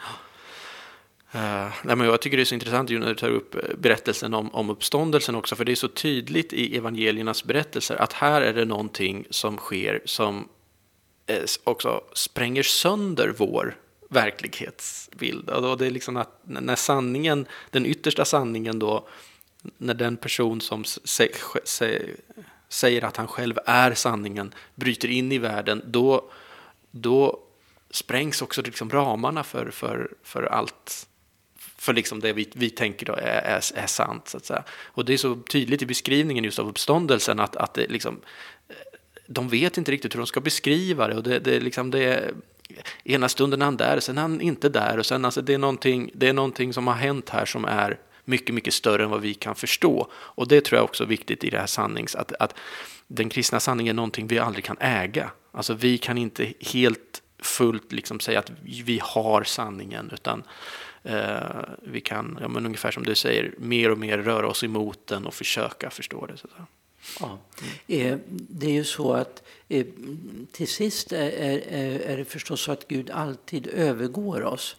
Uh, 1.34 1.68
nej, 1.84 1.96
men 1.96 2.00
jag 2.00 2.20
tycker 2.20 2.36
det 2.36 2.42
är 2.42 2.44
så 2.44 2.54
intressant 2.54 2.90
när 2.90 3.08
du 3.08 3.14
tar 3.14 3.30
upp 3.30 3.54
eh, 3.54 3.60
berättelsen 3.78 4.34
om, 4.34 4.54
om 4.54 4.70
uppståndelsen 4.70 5.34
också, 5.34 5.56
för 5.56 5.64
det 5.64 5.72
är 5.72 5.76
så 5.76 5.88
tydligt 5.88 6.52
i 6.52 6.76
evangeliernas 6.76 7.44
berättelser 7.44 7.96
att 7.96 8.12
här 8.12 8.42
är 8.42 8.54
det 8.54 8.64
någonting 8.64 9.26
som 9.30 9.56
sker 9.56 10.02
som 10.04 10.48
eh, 11.26 11.42
också 11.64 12.00
spränger 12.12 12.62
sönder 12.62 13.34
vår 13.36 13.76
verklighetsbild. 14.08 15.50
Och 15.50 15.78
det 15.78 15.86
är 15.86 15.90
liksom 15.90 16.16
att 16.16 16.40
när 16.42 16.76
sanningen, 16.76 17.46
den 17.70 17.86
yttersta 17.86 18.24
sanningen 18.24 18.78
då, 18.78 19.08
när 19.78 19.94
den 19.94 20.16
person 20.16 20.60
som 20.60 20.84
säger 22.68 23.04
att 23.04 23.16
han 23.16 23.28
själv 23.28 23.58
är 23.66 23.94
sanningen 23.94 24.54
bryter 24.74 25.08
in 25.08 25.32
i 25.32 25.38
världen, 25.38 25.82
då, 25.86 26.30
då 26.90 27.40
sprängs 27.90 28.42
också 28.42 28.62
liksom 28.62 28.90
ramarna 28.90 29.44
för, 29.44 29.70
för, 29.70 30.10
för 30.22 30.42
allt 30.42 31.06
för 31.78 31.92
liksom 31.92 32.20
det 32.20 32.32
vi, 32.32 32.48
vi 32.52 32.70
tänker 32.70 33.10
är, 33.10 33.42
är, 33.42 33.60
är, 33.74 33.86
sant. 33.86 34.28
Så 34.28 34.36
att 34.36 34.46
säga. 34.46 34.64
Och 34.70 35.04
det 35.04 35.12
är 35.12 35.16
så 35.16 35.36
tydligt 35.36 35.82
i 35.82 35.86
beskrivningen 35.86 36.44
just 36.44 36.58
av 36.58 36.68
uppståndelsen 36.68 37.40
att, 37.40 37.56
att 37.56 37.74
det 37.74 37.86
liksom, 37.88 38.20
de 39.26 39.48
vet 39.48 39.78
inte 39.78 39.92
riktigt 39.92 40.14
hur 40.14 40.18
de 40.18 40.26
ska 40.26 40.40
beskriva 40.40 41.08
det. 41.08 41.16
Och 41.16 41.22
det, 41.22 41.38
det, 41.38 41.60
liksom, 41.60 41.90
det 41.90 42.04
är, 42.04 42.34
ena 43.04 43.28
stunden 43.28 43.62
är 43.62 43.64
han 43.64 43.76
där, 43.76 44.00
sen 44.00 44.18
är 44.18 44.22
han 44.22 44.40
inte 44.40 44.68
där. 44.68 44.98
Och 44.98 45.06
sen, 45.06 45.24
alltså, 45.24 45.42
det, 45.42 45.54
är 45.54 45.58
någonting, 45.58 46.10
det 46.14 46.28
är 46.28 46.32
någonting 46.32 46.72
som 46.72 46.86
har 46.86 46.94
hänt 46.94 47.28
här 47.28 47.44
som 47.44 47.64
är 47.64 47.98
mycket, 48.24 48.54
mycket 48.54 48.74
större 48.74 49.04
än 49.04 49.10
vad 49.10 49.20
vi 49.20 49.34
kan 49.34 49.54
förstå. 49.54 50.10
Och 50.14 50.48
det 50.48 50.64
tror 50.64 50.76
jag 50.76 50.84
också 50.84 51.04
är 51.04 51.08
viktigt 51.08 51.44
i 51.44 51.50
det 51.50 51.58
här 51.58 51.66
sannings, 51.66 52.14
att, 52.14 52.32
att 52.32 52.54
den 53.06 53.28
kristna 53.28 53.60
sanningen 53.60 53.94
är 53.94 53.96
någonting 53.96 54.26
vi 54.26 54.38
aldrig 54.38 54.64
kan 54.64 54.76
äga. 54.80 55.30
Alltså 55.52 55.74
vi 55.74 55.98
kan 55.98 56.18
inte 56.18 56.52
helt 56.60 57.22
fullt 57.38 57.92
liksom 57.92 58.20
säga 58.20 58.38
att 58.38 58.52
vi 58.64 59.00
har 59.02 59.44
sanningen, 59.44 60.10
utan 60.14 60.42
Eh, 61.06 61.64
vi 61.82 62.00
kan, 62.00 62.38
ja, 62.40 62.48
men 62.48 62.66
ungefär 62.66 62.90
som 62.90 63.02
du 63.02 63.14
säger, 63.14 63.54
mer 63.58 63.90
och 63.90 63.98
mer 63.98 64.18
röra 64.18 64.48
oss 64.48 64.64
emot 64.64 65.06
den 65.06 65.26
och 65.26 65.34
försöka 65.34 65.90
förstå 65.90 66.26
det. 66.26 66.36
Så 66.36 66.48
Ja. 67.20 67.38
Eh, 67.86 68.18
det 68.28 68.66
är 68.66 68.72
ju 68.72 68.84
så 68.84 69.12
att 69.12 69.42
eh, 69.68 69.86
till 70.52 70.68
sist 70.68 71.12
är, 71.12 71.30
är, 71.30 71.98
är 71.98 72.16
det 72.16 72.24
förstås 72.24 72.60
så 72.60 72.72
att 72.72 72.88
Gud 72.88 73.10
alltid 73.10 73.66
övergår 73.66 74.44
oss. 74.44 74.76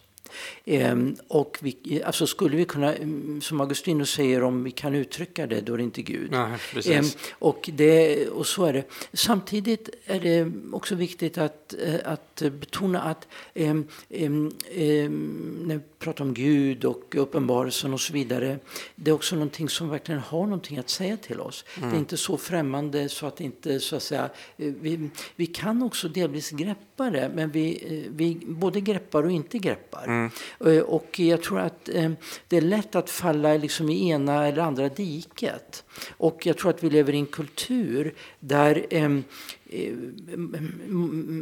Ehm, 0.64 1.16
och 1.28 1.58
vi, 1.60 2.02
alltså 2.04 2.26
skulle 2.26 2.56
vi 2.56 2.64
kunna, 2.64 2.94
mm, 2.94 3.40
som 3.40 3.60
Augustinus 3.60 4.10
säger, 4.10 4.42
om 4.42 4.64
vi 4.64 4.70
kan 4.70 4.94
uttrycka 4.94 5.46
det, 5.46 5.60
då 5.60 5.74
är 5.74 5.76
det 5.76 5.82
inte 5.82 6.02
Gud. 6.02 6.30
Nej, 6.30 6.58
ehm, 6.86 7.04
och, 7.30 7.70
det, 7.72 8.28
och 8.28 8.46
så 8.46 8.64
är 8.64 8.72
det. 8.72 8.84
Samtidigt 9.12 9.90
är 10.04 10.20
det 10.20 10.52
också 10.72 10.94
viktigt 10.94 11.38
att, 11.38 11.74
eh, 11.84 11.94
att 12.04 12.42
betona 12.60 13.00
att 13.00 13.28
ehm, 13.54 13.86
när 14.08 15.74
vi 15.74 15.80
pratar 15.98 16.24
om 16.24 16.34
Gud 16.34 16.84
och 16.84 17.14
uppenbarelsen 17.16 17.94
och 17.94 18.00
så 18.00 18.12
vidare, 18.12 18.58
det 18.94 19.10
är 19.10 19.14
också 19.14 19.34
någonting 19.34 19.68
som 19.68 19.88
verkligen 19.88 20.20
har 20.20 20.44
någonting 20.44 20.78
att 20.78 20.90
säga 20.90 21.16
till 21.16 21.40
oss. 21.40 21.64
Mm. 21.68 21.80
Det 21.80 21.86
är 21.86 21.88
mm. 21.88 22.00
inte 22.00 22.16
så 22.16 22.36
främmande 22.36 23.08
så 23.08 23.26
att 23.26 23.40
inte, 23.40 23.80
så 23.80 23.96
att 23.96 24.02
säga, 24.02 24.30
eh, 24.56 24.72
vi, 24.80 25.10
vi 25.36 25.46
kan 25.46 25.82
också 25.82 26.08
delvis 26.08 26.50
greppa 26.50 27.10
det, 27.10 27.30
men 27.34 27.50
vi, 27.50 27.66
eh, 28.04 28.12
vi 28.14 28.40
både 28.46 28.80
greppar 28.80 29.22
och 29.22 29.30
inte 29.30 29.58
greppar. 29.58 30.04
Mm. 30.04 30.17
Mm. 30.60 30.84
Och 30.84 31.20
jag 31.20 31.42
tror 31.42 31.60
att 31.60 31.88
eh, 31.88 32.10
det 32.48 32.56
är 32.56 32.60
lätt 32.60 32.94
att 32.94 33.10
falla 33.10 33.54
liksom 33.54 33.88
i 33.88 34.10
ena 34.10 34.46
eller 34.46 34.62
andra 34.62 34.88
diket. 34.88 35.84
Och 36.16 36.46
jag 36.46 36.58
tror 36.58 36.70
att 36.70 36.84
vi 36.84 36.90
lever 36.90 37.12
i 37.12 37.18
en 37.18 37.26
kultur 37.26 38.14
där 38.40 38.86
eh, 38.90 39.08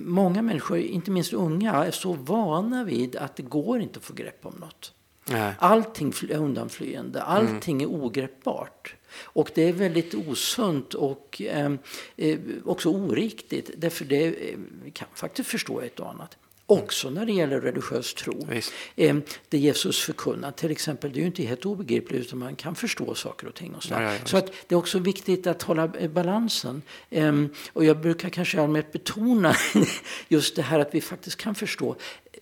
många 0.04 0.42
människor, 0.42 0.78
inte 0.78 1.10
minst 1.10 1.32
unga, 1.32 1.84
är 1.84 1.90
så 1.90 2.12
vana 2.12 2.84
vid 2.84 3.16
att 3.16 3.36
det 3.36 3.42
går 3.42 3.80
inte 3.80 3.98
att 3.98 4.04
få 4.04 4.14
grepp 4.14 4.46
om 4.46 4.54
något. 4.60 4.92
Nej. 5.28 5.54
Allting 5.58 6.12
är 6.30 6.36
undanflyende, 6.36 7.22
allting 7.22 7.82
mm. 7.82 7.94
är 7.94 8.04
ogreppbart. 8.04 8.94
Och 9.22 9.50
det 9.54 9.62
är 9.62 9.72
väldigt 9.72 10.14
osunt 10.14 10.94
och 10.94 11.42
eh, 11.42 12.38
också 12.64 12.88
oriktigt. 12.88 13.70
Därför 13.76 14.04
det 14.04 14.26
eh, 14.26 14.58
kan 14.92 15.08
faktiskt 15.14 15.50
förstå 15.50 15.80
ett 15.80 16.00
och 16.00 16.10
annat. 16.10 16.36
Också 16.68 17.10
när 17.10 17.26
det 17.26 17.32
gäller 17.32 17.60
religiös 17.60 18.14
tro. 18.14 18.48
Eh, 18.96 19.16
det 19.48 19.58
Jesus 19.58 20.00
förkunnar 20.00 20.52
till 20.52 20.70
exempel, 20.70 21.12
det 21.12 21.18
är 21.18 21.20
ju 21.20 21.26
inte 21.26 21.42
helt 21.42 21.66
obegripligt 21.66 22.20
utan 22.20 22.38
man 22.38 22.56
kan 22.56 22.74
förstå 22.74 23.14
saker 23.14 23.46
och 23.46 23.54
ting. 23.54 23.74
Och 23.74 23.82
så 23.82 23.94
ja, 23.94 24.02
ja, 24.02 24.18
så 24.24 24.36
att 24.36 24.52
det 24.66 24.74
är 24.74 24.78
också 24.78 24.98
viktigt 24.98 25.46
att 25.46 25.62
hålla 25.62 25.92
eh, 25.98 26.10
balansen. 26.10 26.82
Eh, 27.10 27.44
och 27.72 27.84
jag 27.84 28.00
brukar 28.00 28.28
kanske 28.28 28.60
allmänt 28.60 28.92
betona 28.92 29.56
just 30.28 30.56
det 30.56 30.62
här 30.62 30.80
att 30.80 30.94
vi 30.94 31.00
faktiskt 31.00 31.36
kan 31.36 31.54
förstå. 31.54 31.96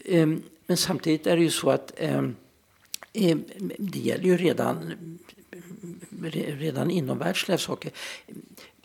Eh, 0.04 0.26
men 0.66 0.76
samtidigt 0.76 1.26
är 1.26 1.36
det 1.36 1.42
ju 1.42 1.50
så 1.50 1.70
att 1.70 1.92
ehm, 1.96 2.36
eh, 3.12 3.36
det 3.78 3.98
gäller 3.98 4.24
ju 4.24 4.36
redan 4.36 4.94
redan 6.58 6.90
inomvärldsliga 6.90 7.58
saker. 7.58 7.92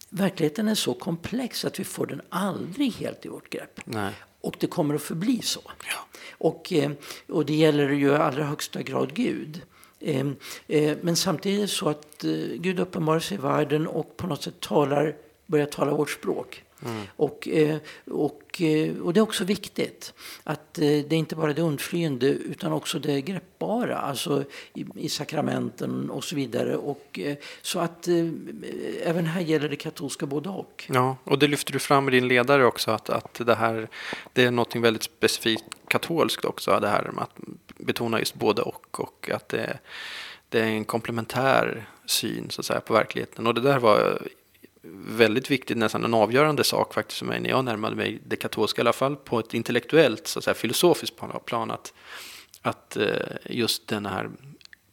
Verkligheten 0.10 0.67
är 0.67 0.75
så 0.75 0.93
komplex 0.93 1.65
att 1.65 1.79
vi 1.79 1.84
får 1.84 2.05
den 2.05 2.22
aldrig 2.29 2.93
helt 2.93 3.25
i 3.25 3.29
vårt 3.29 3.50
grepp. 3.50 3.79
Nej. 3.86 4.13
Och 4.41 4.55
det 4.60 4.67
kommer 4.67 4.96
att 4.96 5.01
förbli 5.01 5.41
så. 5.41 5.62
Ja. 5.65 6.19
Och, 6.31 6.74
eh, 6.74 6.91
och 7.29 7.46
det 7.46 7.53
gäller 7.53 7.89
ju 7.89 8.08
i 8.08 8.15
allra 8.15 8.43
högsta 8.43 8.81
grad 8.81 9.13
Gud. 9.13 9.62
Eh, 10.00 10.27
eh, 10.67 10.98
men 11.01 11.15
samtidigt 11.15 11.69
så 11.69 11.89
att 11.89 12.25
Gud 12.55 12.79
uppenbarar 12.79 13.19
sig 13.19 13.38
i 13.38 13.41
världen 13.41 13.88
och 13.88 14.17
på 14.17 14.27
något 14.27 14.43
sätt 14.43 14.60
talar, 14.60 15.15
börjar 15.46 15.65
tala 15.65 15.93
vårt 15.93 16.10
språk. 16.10 16.63
Mm. 16.86 17.01
Och, 17.15 17.48
eh, 17.48 17.77
och, 18.12 18.62
eh, 18.62 18.98
och 18.98 19.13
det 19.13 19.19
är 19.19 19.21
också 19.21 19.43
viktigt 19.43 20.13
att 20.43 20.77
eh, 20.77 20.81
det 20.81 21.12
är 21.12 21.13
inte 21.13 21.36
bara 21.36 21.53
det 21.53 21.62
undflyende 21.62 22.27
utan 22.27 22.71
också 22.71 23.00
det 23.00 23.21
greppbara, 23.21 23.98
alltså 23.98 24.43
i, 24.74 24.86
i 24.95 25.09
sakramenten 25.09 26.09
och 26.09 26.24
så 26.24 26.36
vidare. 26.36 26.75
Och, 26.75 27.19
så 27.62 27.79
att 27.79 28.07
även 29.03 29.25
här 29.25 29.41
gäller 29.41 29.69
det 29.69 29.75
katolska 29.75 30.25
både 30.25 30.50
och. 30.50 30.86
Ja, 30.93 31.17
och 31.24 31.39
det 31.39 31.48
lyfter 31.48 31.74
du 31.74 31.79
fram 31.79 32.07
i 32.07 32.12
din 32.12 32.27
ledare 32.27 32.65
också, 32.65 32.91
att, 32.91 33.09
att 33.09 33.41
det 33.45 33.55
här 33.55 33.88
det 34.33 34.43
är 34.43 34.51
något 34.51 34.75
väldigt 34.75 35.03
specifikt 35.03 35.65
katolskt 35.88 36.45
också, 36.45 36.79
det 36.79 36.88
här 36.88 37.12
med 37.13 37.24
att 37.24 37.38
betona 37.77 38.19
just 38.19 38.36
både 38.36 38.62
och 38.62 39.00
och 39.00 39.29
att 39.33 39.50
det, 39.50 39.79
det 40.50 40.59
är 40.59 40.65
en 40.65 40.86
komplementär 40.86 41.86
syn 42.05 42.50
så 42.50 42.62
att 42.62 42.65
säga, 42.65 42.81
på 42.81 42.93
verkligheten. 42.93 43.48
Och 43.48 43.53
det 43.53 43.62
där 43.62 43.79
var 43.79 44.27
väldigt 44.81 45.51
viktigt, 45.51 45.77
nästan 45.77 46.05
en 46.05 46.13
avgörande 46.13 46.63
sak 46.63 46.93
faktiskt 46.93 47.19
för 47.19 47.25
mig 47.25 47.39
när 47.39 47.50
jag 47.50 47.65
närmade 47.65 47.95
mig 47.95 48.19
det 48.27 48.36
katolska, 48.36 48.81
i 48.81 48.83
alla 48.83 48.93
fall 48.93 49.15
på 49.15 49.39
ett 49.39 49.53
intellektuellt, 49.53 50.27
så 50.27 50.39
att 50.39 50.43
säga, 50.43 50.53
filosofiskt 50.53 51.15
plan, 51.45 51.71
att, 51.71 51.93
att 52.62 52.98
eh, 52.98 53.09
just 53.45 53.88
den 53.88 54.05
här 54.05 54.29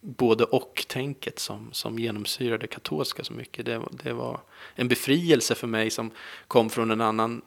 både 0.01 0.43
och-tänket 0.43 1.39
som, 1.39 1.69
som 1.71 1.99
genomsyrar 1.99 2.57
det 2.57 2.67
katolska 2.67 3.23
så 3.23 3.33
mycket, 3.33 3.65
det, 3.65 3.81
det 3.91 4.13
var 4.13 4.39
en 4.75 4.87
befrielse 4.87 5.55
för 5.55 5.67
mig 5.67 5.89
som 5.89 6.11
kom 6.47 6.69
från 6.69 6.91
en 6.91 7.01
annan 7.01 7.41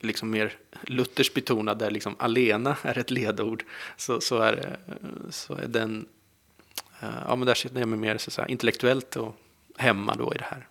liksom 0.00 0.30
mer 0.30 0.58
Luthers 0.82 1.34
betonad, 1.34 1.78
där 1.78 1.90
liksom 1.90 2.16
alena 2.18 2.76
är 2.82 2.98
ett 2.98 3.10
ledord, 3.10 3.64
så, 3.96 4.20
så, 4.20 4.38
är, 4.38 4.78
eh, 4.88 5.30
så 5.30 5.54
är 5.54 5.66
den, 5.66 6.08
eh, 7.00 7.08
ja 7.26 7.36
men 7.36 7.46
där 7.46 7.54
sitter 7.54 7.80
jag 7.80 7.88
mig 7.88 7.98
mer 7.98 8.18
så 8.18 8.30
säga, 8.30 8.48
intellektuellt 8.48 9.16
och 9.16 9.36
hemma 9.76 10.14
då 10.14 10.34
i 10.34 10.38
det 10.38 10.44
här 10.44 10.68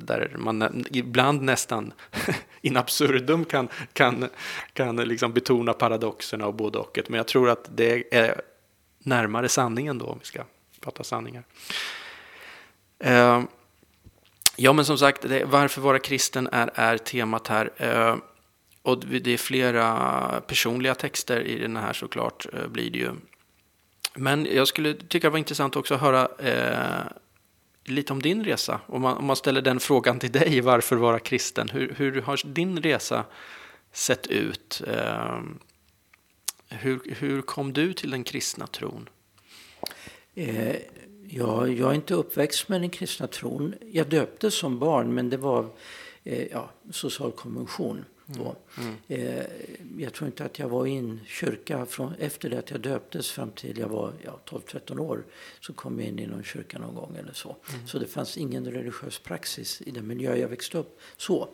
där 0.00 0.34
man 0.38 0.84
ibland 0.90 1.42
nästan 1.42 1.92
in 2.60 2.76
absurdum 2.76 3.44
kan, 3.44 3.68
kan, 3.92 4.28
kan 4.72 4.96
liksom 4.96 5.32
betona 5.32 5.72
paradoxerna 5.72 6.46
och 6.46 6.54
både 6.54 6.78
ochet. 6.78 7.08
Men 7.08 7.16
jag 7.16 7.26
tror 7.26 7.50
att 7.50 7.70
det 7.74 8.14
är 8.14 8.40
närmare 8.98 9.48
sanningen 9.48 9.98
då, 9.98 10.06
om 10.06 10.18
vi 10.18 10.24
ska 10.24 10.42
prata 10.80 11.04
sanningar. 11.04 11.44
Eh, 12.98 13.42
ja, 14.56 14.72
men 14.72 14.84
som 14.84 14.98
sagt, 14.98 15.22
det, 15.22 15.44
varför 15.44 15.80
vara 15.80 15.98
kristen 15.98 16.48
är, 16.52 16.70
är 16.74 16.98
temat 16.98 17.48
här. 17.48 17.70
Eh, 17.76 18.16
och 18.82 18.98
det 18.98 19.32
är 19.32 19.38
flera 19.38 20.40
personliga 20.46 20.94
texter 20.94 21.40
i 21.40 21.58
den 21.58 21.76
här 21.76 21.92
såklart, 21.92 22.46
eh, 22.52 22.66
blir 22.66 22.90
det 22.90 22.98
ju. 22.98 23.10
Men 24.14 24.46
jag 24.54 24.68
skulle 24.68 24.94
tycka 24.94 25.26
det 25.26 25.30
var 25.30 25.38
intressant 25.38 25.76
också 25.76 25.94
att 25.94 26.00
höra 26.00 26.28
eh, 26.38 27.12
lite 27.86 28.12
om 28.12 28.22
din 28.22 28.44
resa. 28.44 28.80
Om 28.86 29.02
man, 29.02 29.16
om 29.16 29.24
man 29.24 29.36
ställer 29.36 29.62
den 29.62 29.80
frågan 29.80 30.18
till 30.18 30.32
dig, 30.32 30.60
varför 30.60 30.96
vara 30.96 31.18
kristen? 31.18 31.68
Hur, 31.68 31.94
hur 31.98 32.22
har 32.22 32.40
din 32.44 32.82
resa 32.82 33.24
sett 33.92 34.26
ut? 34.26 34.82
Eh, 34.86 35.40
hur, 36.68 37.00
hur 37.18 37.42
kom 37.42 37.72
du 37.72 37.92
till 37.92 38.10
den 38.10 38.24
kristna 38.24 38.66
tron? 38.66 39.08
Eh, 40.34 40.76
jag, 41.28 41.72
jag 41.72 41.90
är 41.90 41.94
inte 41.94 42.14
uppväxt 42.14 42.68
med 42.68 42.80
den 42.80 42.90
kristna 42.90 43.26
tron. 43.26 43.74
Jag 43.92 44.08
döptes 44.08 44.54
som 44.54 44.78
barn, 44.78 45.14
men 45.14 45.30
det 45.30 45.36
var 45.36 45.68
eh, 46.24 46.46
ja, 46.46 46.70
social 46.90 47.32
konvention. 47.32 48.04
Mm. 48.28 48.94
Eh, 49.08 49.44
jag 49.98 50.12
tror 50.12 50.26
inte 50.26 50.44
att 50.44 50.58
jag 50.58 50.68
var 50.68 50.86
i 50.86 50.96
en 50.96 51.20
kyrka 51.26 51.86
från, 51.86 52.14
efter 52.18 52.50
det 52.50 52.58
att 52.58 52.70
jag 52.70 52.80
döptes 52.80 53.30
fram 53.30 53.50
till 53.50 53.78
jag 53.78 53.88
var 53.88 54.12
ja, 54.24 54.40
12-13 54.46 54.98
år. 54.98 55.24
Så 55.60 55.72
kom 55.72 56.00
jag 56.00 56.08
in 56.08 56.18
i 56.18 56.26
någon 56.26 56.44
kyrka 56.44 56.78
någon 56.78 56.94
gång 56.94 57.16
eller 57.16 57.32
så. 57.32 57.56
Mm. 57.74 57.86
Så 57.86 57.98
det 57.98 58.06
fanns 58.06 58.36
ingen 58.36 58.64
religiös 58.64 59.18
praxis 59.18 59.82
i 59.86 59.90
den 59.90 60.06
miljö 60.06 60.36
jag 60.36 60.48
växte 60.48 60.78
upp. 60.78 61.00
Så. 61.16 61.48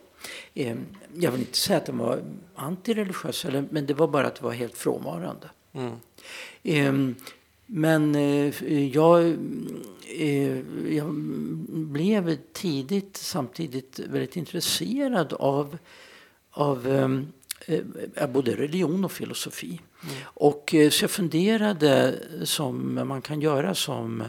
Eh, 0.55 0.77
jag 1.15 1.31
vill 1.31 1.41
inte 1.41 1.59
säga 1.59 1.77
att 1.77 1.87
den 1.87 1.99
var 1.99 2.23
antireligiös, 2.55 3.47
men 3.71 3.87
det 3.87 3.95
var 3.95 4.09
bara 4.09 4.27
att 4.27 4.35
det 4.35 4.45
var 4.45 4.53
helt 4.53 4.79
frånvarande. 4.79 5.51
Mm. 5.73 5.93
Eh, 6.63 7.17
men 7.67 8.15
eh, 8.15 8.87
jag, 8.87 9.37
eh, 10.19 10.59
jag 10.95 11.15
blev 11.71 12.37
tidigt 12.53 13.17
samtidigt 13.17 13.99
väldigt 13.99 14.37
intresserad 14.37 15.33
av 15.33 15.79
av 16.53 16.87
ehm, 16.87 17.33
eh, 17.67 18.27
både 18.27 18.57
religion 18.57 19.05
och 19.05 19.13
filosofi. 19.13 19.81
Mm. 20.03 20.15
Och 20.25 20.75
eh, 20.75 20.91
så 20.91 21.05
jag 21.05 21.11
funderade 21.11 22.15
som 22.45 22.95
man 23.09 23.23
kan 23.23 23.41
göra 23.41 23.75
som, 23.75 24.25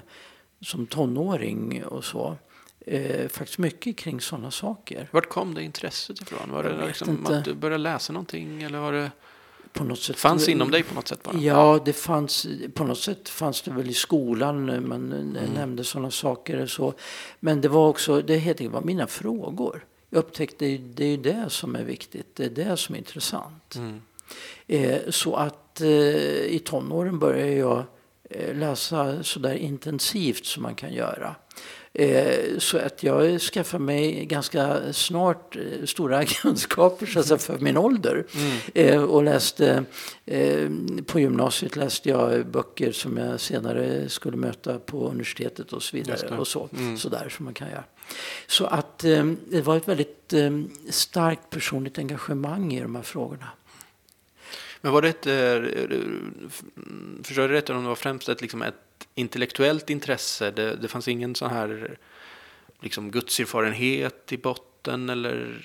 som 0.61 0.85
tonåring 0.85 1.85
och 1.85 2.05
så. 2.05 2.37
Eh, 2.85 3.27
faktiskt 3.27 3.57
mycket 3.57 3.97
kring 3.97 4.21
sådana 4.21 4.51
saker. 4.51 5.09
Vart 5.11 5.29
kom 5.29 5.53
det 5.53 5.63
intresset 5.63 6.21
ifrån? 6.21 6.51
Var 6.51 6.63
det 6.63 6.87
liksom 6.87 7.25
att 7.25 7.45
du 7.45 7.53
började 7.53 7.83
läsa 7.83 8.13
någonting 8.13 8.63
eller 8.63 8.79
var 8.79 8.91
det 8.93 9.11
på 9.73 9.83
något 9.83 9.99
sätt. 9.99 10.19
Fanns 10.19 10.49
inom 10.49 10.71
dig 10.71 10.83
på 10.83 10.95
något 10.95 11.07
sätt 11.07 11.23
bara? 11.23 11.37
Ja, 11.37 11.81
det 11.85 11.93
fanns, 11.93 12.47
på 12.73 12.83
något 12.83 12.99
sätt 12.99 13.29
fanns 13.29 13.61
det 13.61 13.71
väl 13.71 13.89
i 13.89 13.93
skolan. 13.93 14.65
Man 14.87 15.13
mm. 15.13 15.53
nämnde 15.53 15.83
sådana 15.83 16.11
saker. 16.11 16.65
Så. 16.65 16.93
Men 17.39 17.61
det 17.61 17.67
var 17.67 17.87
också, 17.87 18.21
det 18.21 18.37
helt 18.37 18.59
enkelt 18.59 18.73
var 18.73 18.81
mina 18.81 19.07
frågor. 19.07 19.85
Jag 20.13 20.19
upptäckte 20.19 20.65
att 20.65 20.97
det 20.97 21.05
är 21.05 21.17
det 21.17 21.49
som 21.49 21.75
är 21.75 21.83
viktigt, 21.83 22.35
det 22.35 22.45
är 22.45 22.49
det 22.49 22.77
som 22.77 22.95
är 22.95 22.99
intressant. 22.99 23.75
Mm. 23.75 24.01
Eh, 24.67 25.01
så 25.09 25.35
att 25.35 25.81
eh, 25.81 25.87
i 26.45 26.61
tonåren 26.65 27.19
började 27.19 27.53
jag 27.53 27.83
läsa 28.53 29.23
så 29.23 29.39
där 29.39 29.53
intensivt 29.53 30.45
som 30.45 30.63
man 30.63 30.75
kan 30.75 30.93
göra. 30.93 31.35
Eh, 31.95 32.57
så 32.57 32.77
att 32.77 33.03
jag 33.03 33.41
skaffade 33.41 33.83
mig 33.83 34.25
ganska 34.25 34.93
snart 34.93 35.55
eh, 35.55 35.85
stora 35.85 36.25
kunskaper 36.41 37.05
så 37.05 37.23
säga, 37.23 37.37
för 37.37 37.59
min 37.59 37.77
ålder. 37.77 38.25
Mm. 38.35 38.57
Eh, 38.73 39.03
och 39.03 39.23
läste, 39.23 39.83
på 41.05 41.19
gymnasiet 41.19 41.75
läste 41.75 42.09
jag 42.09 42.47
böcker 42.47 42.91
som 42.91 43.17
jag 43.17 43.39
senare 43.39 44.09
skulle 44.09 44.37
möta 44.37 44.79
på 44.79 45.07
universitetet 45.07 45.73
och 45.73 45.83
så 45.83 45.97
vidare. 45.97 46.37
Och 46.37 46.47
så, 46.47 46.69
mm. 46.77 46.97
så 46.97 47.09
där 47.09 47.29
som 47.29 47.45
man 47.45 47.53
kan 47.53 47.69
göra. 47.69 47.83
Så 48.47 48.65
att 48.65 48.99
det 48.99 49.61
var 49.63 49.77
ett 49.77 49.87
väldigt 49.87 50.33
starkt 50.89 51.49
personligt 51.49 51.97
engagemang 51.97 52.73
i 52.73 52.81
de 52.81 52.95
här 52.95 53.03
frågorna. 53.03 53.47
Men 54.83 54.91
var 54.91 55.01
det 55.01 55.09
ett, 55.09 55.27
eh, 55.27 55.55
mm, 55.55 57.21
förstår 57.23 57.41
jag 57.43 57.51
rätt, 57.51 57.69
om 57.69 57.83
det 57.83 57.89
var 57.89 57.95
främst 57.95 58.29
ett, 58.29 58.41
liksom 58.41 58.61
ett 58.61 59.07
intellektuellt 59.15 59.89
intresse. 59.89 60.51
Det, 60.51 60.75
det 60.75 60.87
fanns 60.87 61.07
ingen 61.07 61.35
sån 61.35 61.51
här 61.51 61.97
liksom 62.79 63.11
gudserfarenhet 63.11 64.31
i 64.31 64.37
botten 64.37 65.09
eller 65.09 65.61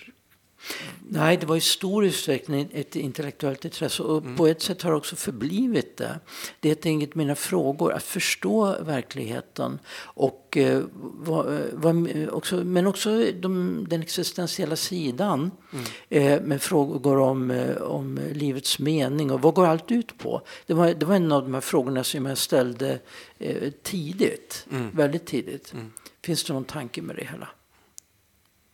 Nej, 1.09 1.37
det 1.37 1.47
var 1.47 1.57
i 1.57 1.61
stor 1.61 2.05
utsträckning 2.05 2.69
ett 2.73 2.97
intellektuellt 2.97 3.65
intresse 3.65 4.03
och 4.03 4.23
mm. 4.23 4.37
på 4.37 4.47
ett 4.47 4.63
sätt 4.63 4.83
har 4.83 4.91
det 4.91 4.97
också 4.97 5.17
förblivit 5.17 5.97
det. 5.97 6.21
Det 6.61 6.87
är 6.87 6.91
enkelt 6.91 7.15
mina 7.15 7.35
frågor, 7.35 7.93
att 7.93 8.03
förstå 8.03 8.77
verkligheten 8.83 9.79
och 10.01 10.57
eh, 10.57 10.83
vad, 10.93 11.55
eh, 11.55 11.61
vad, 11.73 12.29
också, 12.31 12.57
men 12.57 12.87
också 12.87 13.25
de, 13.41 13.87
den 13.89 14.03
existentiella 14.03 14.77
sidan 14.77 15.51
mm. 15.73 15.85
eh, 16.09 16.43
med 16.43 16.63
frågor 16.63 17.19
om, 17.19 17.51
eh, 17.51 17.77
om 17.77 18.21
livets 18.33 18.79
mening 18.79 19.31
och 19.31 19.43
vad 19.43 19.55
går 19.55 19.67
allt 19.67 19.91
ut 19.91 20.19
på? 20.19 20.43
Det 20.67 20.75
var, 20.75 20.95
det 20.95 21.07
var 21.07 21.15
en 21.15 21.33
av 21.33 21.43
de 21.43 21.55
här 21.55 21.61
frågorna 21.61 22.05
som 22.05 22.27
jag 22.27 22.39
ställde 22.39 22.99
eh, 23.39 23.73
tidigt, 23.83 24.67
mm. 24.71 24.91
väldigt 24.97 25.27
tidigt. 25.27 25.73
Mm. 25.73 25.93
Finns 26.23 26.45
det 26.45 26.53
någon 26.53 26.65
tanke 26.65 27.03
med 27.03 27.17
det 27.17 27.25
hela? 27.25 27.49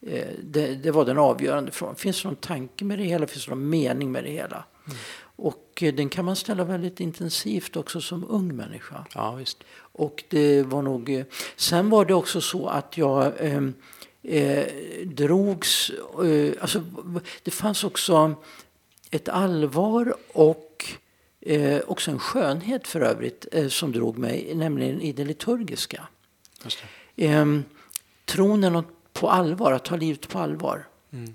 Eh, 0.07 0.29
det, 0.43 0.75
det, 0.75 0.91
var 0.91 1.05
den 1.05 1.19
avgörande 1.19 1.71
frågan. 1.71 1.97
Finns 1.97 2.23
det 2.23 2.29
någon 2.29 2.37
tanke 2.37 2.85
med 2.85 2.99
det 2.99 3.05
hela? 3.05 3.27
Finns 3.27 3.45
det 3.45 3.51
någon 3.51 3.69
mening 3.69 4.13
med 4.13 4.25
det 4.25 4.31
hela? 4.31 4.65
Mm. 4.87 4.99
Och 5.37 5.83
eh, 5.83 5.95
den 5.95 6.09
kan 6.09 6.25
man 6.25 6.37
ställa 6.37 6.65
väldigt 6.65 7.01
intensivt 7.01 7.77
också 7.77 8.01
som 8.01 8.25
ung 8.29 8.57
människa. 8.57 9.07
Ja, 9.15 9.35
visst. 9.35 9.65
Och 9.77 10.25
det 10.29 10.63
var 10.63 10.83
nog... 10.83 11.11
Eh, 11.11 11.25
sen 11.57 11.91
var 11.91 12.05
det 12.05 12.15
också 12.15 12.41
så 12.41 12.67
att 12.67 12.97
jag 12.97 13.33
eh, 13.41 13.63
eh, 14.23 14.67
drogs... 15.05 15.91
Eh, 16.25 16.53
alltså, 16.61 16.83
det 17.43 17.51
fanns 17.51 17.85
också 17.85 18.35
ett 19.11 19.29
allvar 19.29 20.15
och 20.33 20.85
eh, 21.41 21.81
också 21.87 22.11
en 22.11 22.19
skönhet 22.19 22.87
för 22.87 23.01
övrigt 23.01 23.47
eh, 23.53 23.69
som 23.69 23.93
drog 23.93 24.19
mig, 24.19 24.55
nämligen 24.55 25.01
i 25.01 25.13
det 25.13 25.25
liturgiska. 25.25 26.09
Just 26.65 26.79
det. 27.15 27.27
Eh, 27.27 27.61
tron 28.25 28.65
är 28.65 28.71
något 28.71 28.94
på 29.15 29.31
allvar, 29.31 29.73
att 29.73 29.85
ta 29.85 29.97
livet 29.97 30.29
på 30.29 30.39
allvar. 30.39 30.87
Mm. 31.13 31.33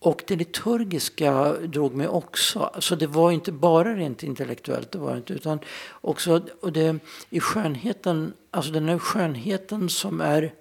Och 0.00 0.24
det 0.26 0.36
liturgiska 0.36 1.52
drog 1.52 1.94
mig 1.94 2.08
också. 2.08 2.70
Så 2.78 2.94
det 2.94 3.06
var 3.06 3.30
inte 3.30 3.52
bara 3.52 3.94
rent 3.94 4.22
intellektuellt, 4.22 4.92
det 4.92 4.98
var 4.98 5.16
inte, 5.16 5.32
utan 5.32 5.58
också 5.90 6.42
och 6.60 6.72
det, 6.72 6.98
i 7.30 7.40
skönheten, 7.40 8.32
alltså 8.50 8.72
den 8.72 8.88
här 8.88 8.98
skönheten 8.98 9.88
som 9.88 10.20
är, 10.20 10.54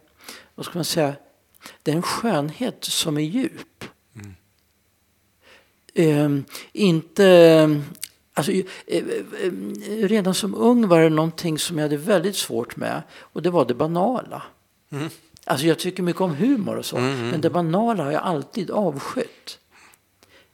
vad 0.56 0.66
ska 0.66 0.78
man 0.78 0.86
säga, 0.86 1.16
det 1.84 1.92
är 1.92 1.96
en 1.96 2.02
skönhet 2.02 2.84
som 2.84 3.18
är 3.18 3.22
djup. 3.22 3.84
Mm. 4.16 4.36
Eh, 5.94 6.54
inte, 6.72 7.82
alltså, 8.34 8.52
eh, 8.52 8.64
eh, 8.88 9.52
redan 9.88 10.34
som 10.34 10.56
ung 10.56 10.88
var 10.88 11.02
det 11.02 11.10
någonting 11.10 11.60
som 11.60 11.78
jag 11.78 11.84
hade 11.84 11.98
väldigt 11.98 12.36
svårt 12.36 12.76
med 12.76 13.02
och 13.14 13.42
det 13.42 13.50
var 13.50 13.66
det 13.66 13.74
banala. 13.74 14.44
Mm. 14.90 15.10
Alltså 15.48 15.66
jag 15.66 15.80
tycker 15.80 16.04
mycket 16.04 16.22
om 16.22 16.36
humor 16.36 16.76
och 16.76 16.86
så. 16.86 16.98
Mm, 16.98 17.14
mm. 17.14 17.30
Men 17.30 17.42
det 17.42 17.50
banala 17.50 18.04
har 18.04 18.12
jag 18.12 18.24
alltid 18.24 18.72
avskytt. 18.72 19.60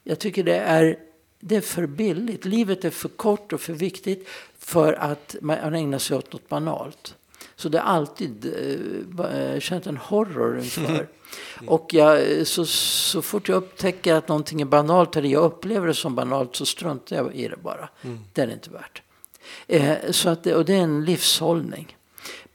Jag 0.03 0.19
tycker 0.19 0.43
det 0.43 0.57
är, 0.57 0.97
det 1.39 1.55
är 1.55 1.61
för 1.61 1.85
billigt. 1.85 2.45
Livet 2.45 2.85
är 2.85 2.89
för 2.89 3.09
kort 3.09 3.53
och 3.53 3.61
för 3.61 3.73
viktigt 3.73 4.27
för 4.57 4.93
att 4.93 5.35
man 5.41 5.75
ägnar 5.75 5.97
sig 5.97 6.17
åt 6.17 6.33
något 6.33 6.49
banalt. 6.49 7.15
Så 7.55 7.69
det 7.69 7.77
är 7.77 7.81
alltid 7.81 8.53
eh, 9.33 9.59
känt 9.59 9.87
en 9.87 9.97
horror 9.97 10.59
inför. 10.59 11.07
Och 11.67 11.93
jag, 11.93 12.47
så, 12.47 12.65
så 12.65 13.21
fort 13.21 13.49
jag 13.49 13.55
upptäcker 13.55 14.13
att 14.13 14.27
någonting 14.27 14.61
är 14.61 14.65
banalt 14.65 15.15
eller 15.15 15.29
jag 15.29 15.43
upplever 15.43 15.87
det 15.87 15.93
som 15.93 16.15
banalt 16.15 16.55
så 16.55 16.65
struntar 16.65 17.15
jag 17.15 17.35
i 17.35 17.47
det 17.47 17.57
bara. 17.63 17.89
Mm. 18.01 18.19
Det 18.33 18.41
är 18.41 18.47
det 18.47 18.53
inte 18.53 18.69
värt. 18.69 19.01
Eh, 19.67 20.11
så 20.11 20.29
att 20.29 20.43
det, 20.43 20.55
och 20.55 20.65
det 20.65 20.73
är 20.73 20.81
en 20.81 21.05
livshållning. 21.05 21.97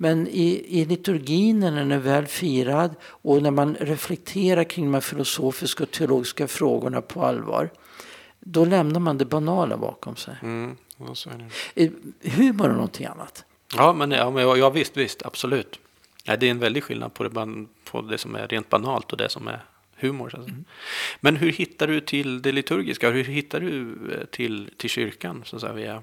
Men 0.00 0.28
i, 0.28 0.80
i 0.80 0.84
liturgin 0.84 1.60
när 1.60 1.72
den 1.72 1.92
är 1.92 1.98
väl 1.98 2.26
firad 2.26 2.94
och 3.02 3.42
när 3.42 3.50
man 3.50 3.74
reflekterar 3.74 4.64
kring 4.64 4.84
de 4.84 4.94
här 4.94 5.00
filosofiska 5.00 5.82
och 5.84 5.90
teologiska 5.90 6.48
frågorna 6.48 7.00
på 7.00 7.24
allvar. 7.24 7.70
Då 8.40 8.64
lämnar 8.64 9.00
man 9.00 9.18
det 9.18 9.24
banala 9.24 9.76
bakom 9.76 10.16
sig. 10.16 10.34
Mm, 10.42 10.76
eh, 11.74 11.90
Humor 12.22 12.68
är 12.68 12.72
någonting 12.72 13.06
annat. 13.06 13.44
Ja, 13.76 13.92
men, 13.92 14.10
ja, 14.10 14.30
men, 14.30 14.58
ja 14.58 14.70
visst, 14.70 14.96
visst, 14.96 15.22
absolut. 15.22 15.80
Ja, 16.24 16.36
det 16.36 16.46
är 16.46 16.50
en 16.50 16.58
väldig 16.58 16.84
skillnad 16.84 17.14
på 17.14 17.24
det, 17.24 17.66
på 17.90 18.00
det 18.00 18.18
som 18.18 18.34
är 18.34 18.48
rent 18.48 18.68
banalt 18.68 19.12
och 19.12 19.18
det 19.18 19.28
som 19.28 19.48
är 19.48 19.64
humor. 19.96 20.34
Mm. 20.34 20.64
Men 21.20 21.36
hur 21.36 21.52
hittar 21.52 21.86
du 21.86 22.00
till 22.00 22.42
det 22.42 22.52
liturgiska? 22.52 23.10
Hur 23.10 23.24
hittar 23.24 23.60
du 23.60 23.96
eh, 24.12 24.24
till, 24.24 24.70
till 24.76 24.90
kyrkan? 24.90 25.42
Så 25.44 25.56
att 25.56 25.62
säga, 25.62 25.72
via 25.72 26.02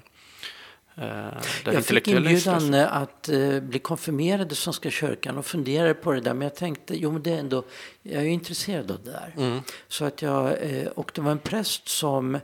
jag 1.64 1.84
fick 1.84 2.08
inbjudan 2.08 2.74
att 2.74 3.28
uh, 3.32 3.60
bli 3.60 3.78
konfirmerad 3.78 4.52
i 4.52 4.54
Svenska 4.54 4.90
kyrkan 4.90 5.38
och 5.38 5.46
funderade 5.46 5.94
på 5.94 6.12
det 6.12 6.20
där. 6.20 6.34
Men 6.34 6.42
jag 6.42 6.54
tänkte, 6.54 6.96
jo 6.96 7.12
men 7.12 7.22
det 7.22 7.30
är 7.30 7.38
ändå, 7.38 7.64
jag 8.02 8.22
är 8.22 8.26
intresserad 8.26 8.90
av 8.90 9.00
det 9.04 9.10
där. 9.10 9.34
Mm. 9.36 9.60
Så 9.88 10.04
att 10.04 10.22
jag, 10.22 10.62
uh, 10.62 10.86
och 10.86 11.10
det 11.14 11.20
var 11.20 11.32
en 11.32 11.38
präst 11.38 11.88
som, 11.88 12.38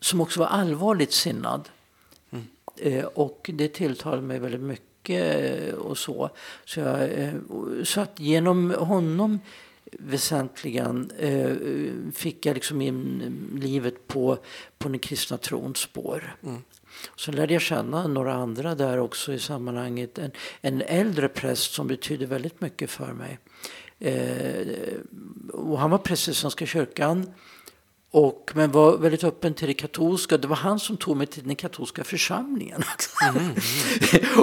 som 0.00 0.20
också 0.20 0.40
var 0.40 0.46
allvarligt 0.46 1.12
sinnad. 1.12 1.68
Mm. 2.30 2.46
Uh, 2.86 3.04
och 3.04 3.50
det 3.54 3.68
tilltalade 3.68 4.22
mig 4.22 4.38
väldigt 4.38 4.60
mycket 4.60 5.74
och 5.74 5.98
så. 5.98 6.30
Så, 6.64 6.80
jag, 6.80 7.10
så 7.84 8.00
att 8.00 8.20
genom 8.20 8.70
honom 8.70 9.40
väsentligen 9.92 11.12
fick 12.14 12.46
jag 12.46 12.54
liksom 12.54 12.82
in 12.82 13.22
livet 13.62 14.08
på, 14.08 14.38
på 14.78 14.88
den 14.88 14.98
kristna 14.98 15.38
trons 15.38 15.78
spår. 15.78 16.36
Mm. 16.42 16.62
Så 17.16 17.32
lärde 17.32 17.52
jag 17.52 17.62
känna 17.62 18.06
några 18.06 18.34
andra 18.34 18.74
där 18.74 18.98
också 18.98 19.32
i 19.32 19.38
sammanhanget. 19.38 20.18
En, 20.18 20.30
en 20.60 20.82
äldre 20.82 21.28
präst 21.28 21.72
som 21.72 21.86
betydde 21.86 22.26
väldigt 22.26 22.60
mycket 22.60 22.90
för 22.90 23.12
mig. 23.12 23.38
Eh, 23.98 24.66
och 25.52 25.78
han 25.78 25.90
var 25.90 25.98
präst 25.98 26.28
i 26.28 26.34
Svenska 26.34 26.66
kyrkan. 26.66 27.30
Och, 28.10 28.50
men 28.54 28.72
var 28.72 28.96
väldigt 28.96 29.24
öppen 29.24 29.54
till 29.54 29.68
det 29.68 29.74
katolska. 29.74 30.36
Det 30.36 30.48
var 30.48 30.56
han 30.56 30.78
som 30.78 30.96
tog 30.96 31.16
mig 31.16 31.26
till 31.26 31.46
den 31.46 31.56
katolska 31.56 32.04
församlingen. 32.04 32.82
Mm, 33.28 33.44
mm. 33.44 33.54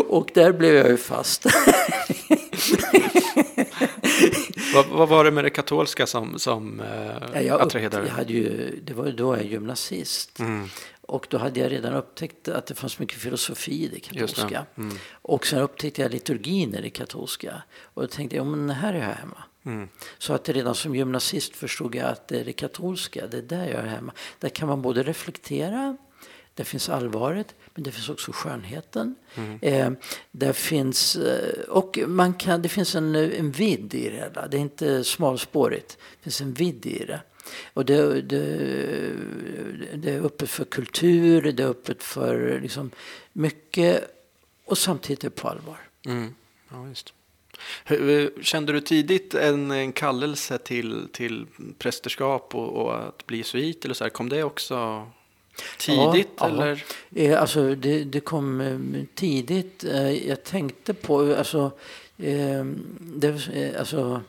och 0.10 0.30
där 0.34 0.52
blev 0.52 0.76
jag 0.76 0.90
ju 0.90 0.98
fast. 0.98 1.46
vad, 4.74 4.86
vad, 4.88 5.10
var 5.10 5.24
det 5.24 5.32
med 5.32 5.44
det 5.44 5.50
katolska 5.50 6.08
som, 6.08 6.40
som 6.40 6.80
eh, 6.80 7.42
ja, 7.42 7.62
attraherade 7.62 8.24
dig? 8.28 8.80
Det 8.84 8.94
var 8.94 9.12
då 9.12 9.34
jag 9.36 9.40
är 9.40 9.44
gymnasist. 9.44 10.40
Mm. 10.40 10.68
Och 11.02 11.28
då 11.30 11.38
hade 11.38 11.60
jag 11.60 11.72
redan 11.72 11.94
upptäckt 11.94 12.48
att 12.48 12.68
det 12.68 12.76
fanns 12.76 13.00
mycket 13.00 13.18
filosofi 13.18 13.84
i 13.84 13.88
det 13.88 14.00
katolska. 14.00 14.66
Det. 14.76 14.82
Mm. 14.82 14.98
Och 15.12 15.48
sen 15.48 15.60
upptäckte 15.60 16.02
jag 16.02 16.12
liturgin 16.12 16.76
i 16.76 16.82
det 16.82 16.90
katolska. 16.90 17.64
Och 17.82 18.02
då 18.02 18.08
tänkte 18.08 18.36
jag, 18.36 18.46
men 18.46 18.70
här 18.70 18.94
är 18.94 19.00
jag 19.00 19.16
hemma. 19.16 19.44
Mm. 19.66 19.90
Så 20.18 20.34
att 20.34 20.50
redan 20.50 20.76
som 20.76 20.96
gymnasist 20.96 21.56
förstod 21.56 21.96
jag 21.96 22.10
att 22.10 22.28
det 22.28 22.40
är 22.40 22.46
det 22.46 22.54
katolska, 22.54 23.28
det 23.28 23.38
är 23.38 23.42
där 23.42 23.66
jag 23.66 23.80
är 23.80 23.88
hemma. 23.88 24.14
Där 24.40 24.50
kan 24.50 24.68
man 24.68 24.82
både 24.82 25.04
reflektera, 25.04 25.98
där 26.54 26.64
finns 26.64 26.90
allvaret, 26.90 27.56
men 27.74 27.84
det 27.84 27.92
finns 27.92 28.10
också 28.10 28.32
skönheten. 28.32 29.16
Mm. 29.36 29.60
Eh, 29.62 29.92
där 30.32 30.54
finns, 30.54 31.16
eh, 31.16 31.60
och 31.70 32.00
man 32.08 32.34
kan, 32.34 32.62
det 32.62 32.70
finns 32.70 32.96
en, 32.96 33.16
en 33.16 33.52
vidd 33.52 33.94
i 33.94 34.10
det 34.10 34.16
hela. 34.16 34.48
Det 34.48 34.58
är 34.58 34.62
inte 34.62 35.04
smalspårigt. 35.04 35.98
Det 36.18 36.24
finns 36.24 36.42
en 36.42 36.54
vidd 36.54 36.86
i 36.86 37.06
det. 37.06 37.22
Och 37.74 37.86
det, 37.86 38.22
det, 38.22 38.44
det 39.94 40.12
är 40.12 40.22
öppet 40.22 40.50
för 40.50 40.66
kultur, 40.66 41.52
det 41.52 41.64
är 41.64 41.68
öppet 41.68 42.04
för 42.04 42.60
liksom 42.62 42.92
mycket 43.34 44.12
och 44.66 44.78
samtidigt 44.78 45.24
är 45.24 45.30
det 45.30 45.36
på 45.36 45.48
allvar. 45.48 45.78
Mm. 46.06 46.36
Ja, 46.70 46.88
just. 46.88 47.14
Kände 48.42 48.74
du 48.74 48.82
tidigt 48.82 49.34
en, 49.34 49.72
en 49.72 49.92
kallelse 49.92 50.58
till, 50.58 51.08
till 51.12 51.46
prästerskap 51.78 52.56
och, 52.56 52.70
och 52.70 53.08
att 53.08 53.28
bli 53.28 53.38
jesuit? 53.38 53.86
Eller 53.86 53.96
så 53.96 54.04
här, 54.04 54.10
kom 54.10 54.30
det 54.30 54.44
också 54.44 55.08
tidigt? 55.78 56.30
Ja, 56.38 56.48
eller? 56.48 56.84
Ja. 57.10 57.22
Eh, 57.22 57.42
alltså, 57.42 57.76
det, 57.76 58.04
det 58.04 58.20
kom 58.20 58.62
eh, 58.62 59.04
tidigt. 59.16 59.84
Eh, 59.84 60.28
jag 60.28 60.44
tänkte 60.44 60.94
på... 60.94 61.36
Alltså, 61.38 61.72
det, 63.00 63.76
alltså, 63.80 64.22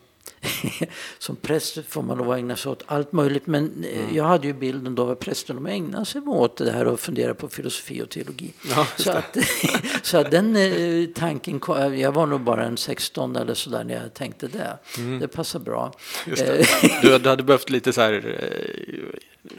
som 1.19 1.37
präst 1.37 1.79
får 1.89 2.03
man 2.03 2.19
lov 2.19 2.31
att 2.31 2.39
ägna 2.39 2.57
sig 2.57 2.73
åt 2.73 2.83
allt 2.87 3.13
möjligt. 3.13 3.47
Men 3.47 3.85
eh, 3.85 3.99
mm. 3.99 4.17
jag 4.17 4.25
hade 4.25 4.47
ju 4.47 4.53
bilden 4.53 4.95
då 4.95 5.11
av 5.11 5.15
prästen 5.15 5.57
de 5.57 5.67
ägnade 5.67 6.05
sig 6.05 6.21
åt 6.21 6.57
det 6.57 6.71
här 6.71 6.87
och 6.87 7.01
fundera 7.01 7.35
på 7.35 7.49
filosofi 7.49 8.03
och 8.03 8.11
teologi. 8.11 8.53
Ja, 8.71 8.87
så, 8.97 9.11
att, 9.11 9.37
så 10.03 10.19
att 10.19 10.31
den 10.31 10.57
eh, 10.57 11.07
tanken, 11.15 11.61
jag 11.99 12.13
var 12.13 12.27
nog 12.27 12.41
bara 12.41 12.65
en 12.65 12.77
16 12.77 13.37
eller 13.37 13.55
sådär 13.55 13.85
när 13.85 13.95
jag 13.95 14.15
tänkte 14.15 14.49
det. 14.49 14.79
Mm. 14.99 15.19
Det 15.19 15.29
passar 15.29 15.59
bra. 15.59 15.93
Det. 16.25 16.69
Du, 17.03 17.19
du 17.19 17.29
hade 17.29 17.43
behövt 17.43 17.71
lite 17.71 17.93
så 17.93 18.01
här 18.01 18.39
eh, 18.41 19.51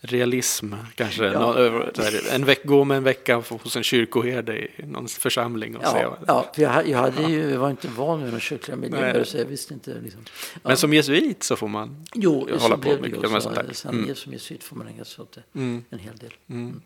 realism 0.00 0.72
kanske. 0.94 1.24
Ja. 1.24 1.40
Någon, 1.40 1.82
en 2.32 2.44
veck, 2.44 2.64
gå 2.64 2.84
med 2.84 2.96
en 2.96 3.04
vecka 3.04 3.36
hos 3.36 3.76
en 3.76 3.82
kyrkoherde 3.82 4.58
i 4.58 4.70
någon 4.86 5.08
församling 5.08 5.76
och 5.76 5.82
ja, 5.84 5.92
se. 5.92 6.24
Ja, 6.26 6.50
för 6.54 6.62
jag, 6.62 6.88
jag, 6.88 6.98
hade 6.98 7.22
ju, 7.22 7.50
jag 7.50 7.58
var 7.58 7.70
inte 7.70 7.88
van 7.88 8.18
vid 8.18 8.26
några 8.26 8.40
kyrkliga 8.40 8.76
miljöer 8.76 9.24
så 9.24 9.38
jag 9.38 9.44
visste 9.44 9.74
inte. 9.74 10.00
Liksom. 10.00 10.20
Ja. 10.54 10.60
Men 10.62 10.76
som 10.76 10.94
jesuit 10.94 11.42
så 11.42 11.56
får 11.56 11.68
man 11.68 12.06
jo, 12.14 12.48
hålla 12.58 12.76
på 12.76 12.96
mycket 13.02 13.30
med 13.30 13.42
sånt 13.42 13.54
där. 13.54 13.72
Sen 13.72 13.94
mm. 13.94 14.14
som 14.14 14.32
jesuit 14.32 14.64
får 14.64 14.76
man 14.76 14.88
ägna 14.88 15.04
sig 15.04 15.22
åt 15.22 15.32
det 15.32 15.58
mm. 15.58 15.84
en 15.90 15.98
hel 15.98 16.16
del. 16.16 16.32
Mm. 16.48 16.62
mm. 16.62 16.82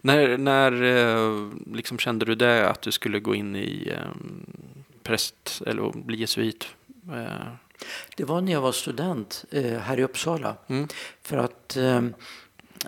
När, 0.00 0.38
när 0.38 0.82
eh, 0.82 1.50
liksom 1.74 1.98
kände 1.98 2.24
du 2.24 2.34
det 2.34 2.68
att 2.68 2.82
du 2.82 2.92
skulle 2.92 3.20
gå 3.20 3.34
in 3.34 3.56
i 3.56 3.92
um, 4.14 4.46
präst 5.02 5.62
eller 5.66 5.92
bli 6.04 6.16
jesuit? 6.16 6.66
Uh, 7.12 7.26
Det 8.16 8.24
var 8.24 8.40
när 8.40 8.52
jag 8.52 8.60
var 8.60 8.72
student 8.72 9.44
eh, 9.50 9.78
här 9.78 9.98
i 9.98 10.02
Uppsala. 10.02 10.56
Mm. 10.66 10.88
För 11.22 11.36
att 11.36 11.76
eh, 11.76 11.96
eh 11.96 12.02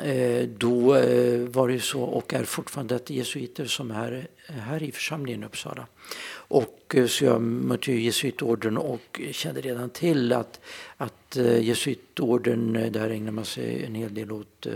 Eh, 0.03 0.49
då 0.49 0.95
eh, 0.95 1.41
var 1.41 1.69
det 1.69 1.81
så, 1.81 2.03
och 2.03 2.35
är 2.35 2.45
fortfarande, 2.45 2.97
att 2.97 3.11
jesuiter 3.11 3.65
som 3.65 3.91
är 3.91 4.29
här 4.47 4.83
i 4.83 4.93
församlingen 4.93 5.43
i 5.43 5.47
Uppsala. 5.47 5.87
Och 6.31 6.95
eh, 6.95 7.07
så 7.07 7.25
jag 7.25 7.43
mötte 7.43 7.93
ju 7.93 8.01
jesuitorden 8.01 8.79
och 8.79 9.21
kände 9.33 9.61
redan 9.61 9.91
till 9.91 10.33
att, 10.33 10.61
att 10.97 11.37
jesuitorden, 11.61 12.73
där 12.93 13.11
ägnar 13.11 13.33
man 13.33 13.45
sig 13.45 13.85
en 13.85 13.95
hel 13.95 14.15
del 14.15 14.33
åt 14.33 14.67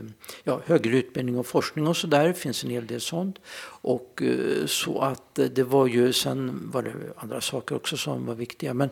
ja, 0.44 0.60
högre 0.66 0.96
utbildning 0.96 1.38
och 1.38 1.46
forskning 1.46 1.86
och 1.86 1.96
sådär. 1.96 2.28
Det 2.28 2.34
finns 2.34 2.64
en 2.64 2.70
hel 2.70 2.86
del 2.86 3.00
sånt. 3.00 3.38
Och 3.64 4.22
så 4.66 5.00
att 5.00 5.38
det 5.50 5.62
var 5.62 5.86
ju, 5.86 6.12
sen 6.12 6.70
var 6.72 6.82
det 6.82 6.92
andra 7.16 7.40
saker 7.40 7.76
också 7.76 7.96
som 7.96 8.26
var 8.26 8.34
viktiga. 8.34 8.74
Men, 8.74 8.90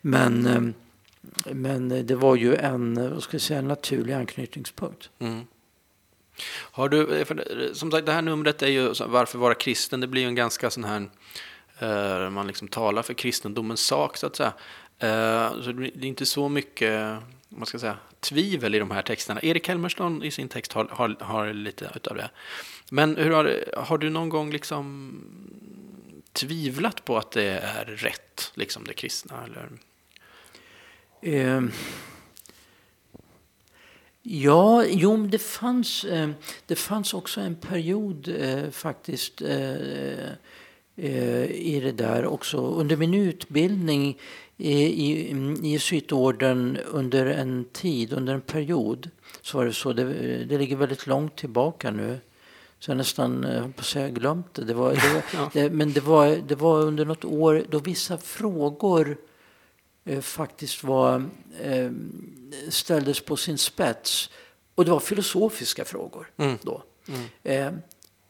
men, 0.00 0.74
men 1.52 1.92
eh, 1.92 2.04
det 2.04 2.16
var 2.16 2.36
ju 2.36 2.56
en, 2.56 2.96
eh, 2.96 3.10
vad 3.10 3.22
ska 3.22 3.34
jag 3.34 3.42
säga, 3.42 3.58
en 3.58 3.68
naturlig 3.68 4.12
anknytningspunkt. 4.12 5.10
Mm. 5.18 5.46
Har 6.48 6.88
du, 6.88 7.20
eh, 7.20 7.26
som 7.72 7.90
sagt, 7.90 8.06
det 8.06 8.12
här 8.12 8.22
numret 8.22 8.62
är 8.62 8.66
ju 8.66 8.94
Varför 9.06 9.38
vara 9.38 9.54
kristen? 9.54 10.00
Det 10.00 10.06
blir 10.06 10.22
ju 10.22 10.28
en 10.28 10.34
ganska 10.34 10.70
sån 10.70 10.84
här 10.84 11.08
Uh, 11.82 12.30
man 12.30 12.46
liksom 12.46 12.68
talar 12.68 13.02
för 13.02 13.14
kristendomens 13.14 13.80
sak, 13.80 14.16
så 14.16 14.26
att 14.26 14.36
säga. 14.36 14.52
Uh, 15.02 15.62
så 15.62 15.72
det 15.72 15.86
är 15.86 16.04
inte 16.04 16.26
så 16.26 16.48
mycket 16.48 17.18
man 17.48 17.66
ska 17.66 17.78
säga, 17.78 17.98
tvivel 18.20 18.74
i 18.74 18.78
de 18.78 18.90
här 18.90 19.02
texterna. 19.02 19.40
Erik 19.42 19.68
Helmersson 19.68 20.22
i 20.22 20.30
sin 20.30 20.48
text 20.48 20.72
har, 20.72 20.84
har, 20.90 21.16
har 21.20 21.52
lite 21.52 21.90
av 22.10 22.16
det. 22.16 22.30
Men 22.90 23.16
hur 23.16 23.30
har, 23.30 23.64
har 23.76 23.98
du 23.98 24.10
någon 24.10 24.28
gång 24.28 24.50
liksom 24.50 25.12
tvivlat 26.32 27.04
på 27.04 27.18
att 27.18 27.30
det 27.30 27.58
är 27.58 27.84
rätt, 27.84 28.52
liksom 28.54 28.84
det 28.84 28.94
kristna? 28.94 29.44
Eller? 29.44 29.68
Uh, 31.26 31.68
ja, 34.22 34.84
jo, 34.84 35.26
det 35.26 35.38
fanns, 35.38 36.04
eh, 36.04 36.30
det 36.66 36.76
fanns 36.76 37.14
också 37.14 37.40
en 37.40 37.56
period 37.56 38.28
eh, 38.28 38.70
faktiskt 38.70 39.42
Eh, 40.98 41.44
i 41.50 41.80
det 41.80 41.92
där 41.92 42.26
också. 42.26 42.58
Under 42.58 42.96
min 42.96 43.14
utbildning 43.14 44.18
i, 44.56 44.72
i, 44.82 45.30
i 45.62 45.68
jesuitorden 45.68 46.78
under 46.90 47.26
en 47.26 47.64
tid, 47.72 48.12
under 48.12 48.34
en 48.34 48.40
period, 48.40 49.10
så 49.42 49.58
var 49.58 49.64
det 49.64 49.72
så. 49.72 49.92
Det, 49.92 50.04
det 50.44 50.58
ligger 50.58 50.76
väldigt 50.76 51.06
långt 51.06 51.36
tillbaka 51.36 51.90
nu. 51.90 52.18
Så 52.78 52.90
jag 52.90 52.96
nästan, 52.96 53.42
jag 53.42 53.76
på 53.76 53.80
att 53.80 53.86
säga, 53.86 54.08
glömt 54.08 54.54
det. 54.54 54.64
det, 54.64 54.74
var, 54.74 54.92
det, 54.92 55.14
var, 55.14 55.50
ja. 55.62 55.70
men 55.70 55.92
det 55.92 56.00
var, 56.00 56.36
det 56.48 56.54
var 56.54 56.80
under 56.80 57.04
något 57.04 57.24
år 57.24 57.64
då 57.70 57.78
vissa 57.78 58.18
frågor 58.18 59.10
eh, 59.10 59.16
faktiskt 60.20 60.84
var, 60.84 61.24
eh, 61.62 61.90
ställdes 62.68 63.20
på 63.20 63.36
sin 63.36 63.58
spets. 63.58 64.30
Och 64.74 64.84
det 64.84 64.90
var 64.90 65.00
filosofiska 65.00 65.84
frågor 65.84 66.30
mm. 66.36 66.58
då. 66.62 66.82
Mm. 67.08 67.26
Eh, 67.42 67.80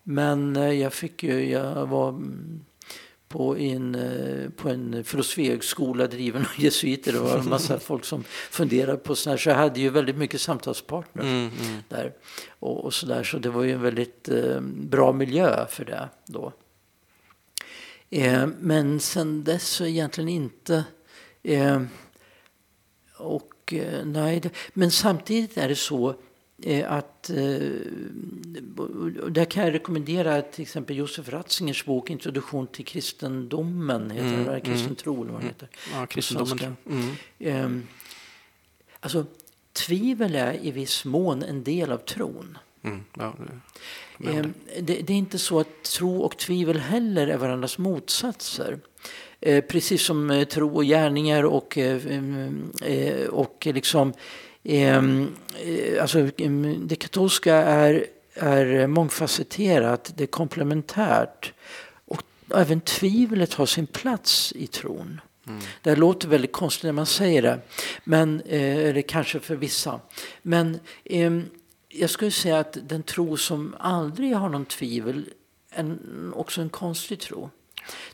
men 0.02 0.56
eh, 0.56 0.72
jag 0.72 0.92
fick 0.92 1.22
ju, 1.22 1.50
jag 1.50 1.86
var 1.86 2.08
mm, 2.08 2.64
på 3.28 3.56
en, 3.56 3.94
eh, 3.94 4.50
på 4.50 4.68
en 4.68 5.04
filosofihögskola 5.04 6.06
driven 6.06 6.42
av 6.42 6.64
jesuiter. 6.64 7.12
Det 7.12 7.18
var 7.18 7.38
en 7.38 7.48
massa 7.48 7.78
folk 7.80 8.04
som 8.04 8.24
funderade 8.50 8.98
på 8.98 9.14
sådär. 9.14 9.36
Så 9.36 9.48
jag 9.48 9.56
hade 9.56 9.80
ju 9.80 9.90
väldigt 9.90 10.16
mycket 10.16 10.40
samtalspartners 10.40 11.24
mm, 11.24 11.50
mm. 11.60 11.82
där. 11.88 12.12
Och, 12.48 12.84
och 12.84 12.94
så, 12.94 13.06
där. 13.06 13.24
så 13.24 13.38
det 13.38 13.50
var 13.50 13.62
ju 13.62 13.72
en 13.72 13.82
väldigt 13.82 14.28
eh, 14.28 14.60
bra 14.60 15.12
miljö 15.12 15.66
för 15.66 15.84
det 15.84 16.08
då. 16.26 16.52
Eh, 18.10 18.46
men 18.60 19.00
sen 19.00 19.44
dess 19.44 19.68
så 19.68 19.84
egentligen 19.84 20.28
inte. 20.28 20.84
Eh, 21.46 21.82
och 23.18 23.74
nej, 24.04 24.40
det, 24.40 24.50
men 24.72 24.90
samtidigt 24.90 25.56
är 25.56 25.68
det 25.68 25.76
så 25.76 26.14
Eh, 26.62 26.92
att, 26.92 27.30
eh, 27.30 27.36
där 29.28 29.44
kan 29.44 29.64
jag 29.64 29.74
rekommendera 29.74 30.42
till 30.42 30.62
exempel 30.62 30.96
Josef 30.96 31.28
Ratzingers 31.28 31.84
bok 31.84 32.10
Introduktion 32.10 32.66
till 32.66 32.84
kristendomen, 32.84 34.10
heter 34.10 34.34
mm, 34.34 34.44
det, 34.44 34.60
kristen 34.60 34.86
mm, 34.86 34.96
tro 34.96 35.22
eller 35.22 35.32
vad 35.32 35.40
den 35.40 35.48
heter. 35.48 35.68
Ja, 35.92 36.06
kristendomen. 36.06 36.76
Mm. 36.86 37.14
Ehm, 37.38 37.86
alltså, 39.00 39.26
tvivel 39.72 40.34
är 40.34 40.64
i 40.66 40.70
viss 40.70 41.04
mån 41.04 41.42
en 41.42 41.64
del 41.64 41.92
av 41.92 41.98
tron. 41.98 42.58
Mm, 42.82 43.04
ja, 43.16 43.34
det, 44.18 44.30
ehm, 44.30 44.54
det, 44.80 45.00
det, 45.00 45.12
är 45.12 45.18
inte 45.18 45.38
så 45.38 45.60
att 45.60 45.82
tro 45.82 46.20
och 46.20 46.36
tvivel 46.36 46.78
heller 46.78 47.26
är 47.26 47.36
varandras 47.36 47.78
motsatser. 47.78 48.78
Eh, 49.46 49.64
precis 49.64 50.02
som 50.02 50.46
tro 50.50 50.76
och 50.76 50.84
gärningar 50.84 51.42
och, 51.44 51.78
och 53.30 53.66
liksom 53.66 54.12
Ehm, 54.68 55.36
eh, 55.64 56.02
alltså, 56.02 56.30
mm, 56.38 56.88
det 56.88 56.96
katolska 56.96 57.54
är, 57.54 58.06
är 58.34 58.86
mångfacetterat, 58.86 60.12
det 60.16 60.22
är 60.22 60.28
komplementärt. 60.28 61.52
Och 62.04 62.22
även 62.54 62.80
tvivlet 62.80 63.54
har 63.54 63.66
sin 63.66 63.86
plats 63.86 64.52
i 64.56 64.66
tron. 64.66 65.20
Mm. 65.46 65.60
Det 65.82 65.96
låter 65.96 66.28
väldigt 66.28 66.52
konstigt 66.52 66.84
när 66.84 66.92
man 66.92 67.06
säger 67.06 67.42
det, 67.42 67.60
men, 68.04 68.40
eh, 68.40 68.76
eller 68.76 69.02
kanske 69.02 69.40
för 69.40 69.56
vissa. 69.56 70.00
Men 70.42 70.80
eh, 71.04 71.40
jag 71.88 72.10
skulle 72.10 72.30
säga 72.30 72.58
att 72.58 72.78
den 72.88 73.02
tro 73.02 73.36
som 73.36 73.74
aldrig 73.78 74.34
har 74.34 74.48
någon 74.48 74.66
tvivel 74.66 75.30
är 75.70 75.96
också 76.34 76.60
en 76.60 76.68
konstig 76.68 77.20
tro. 77.20 77.50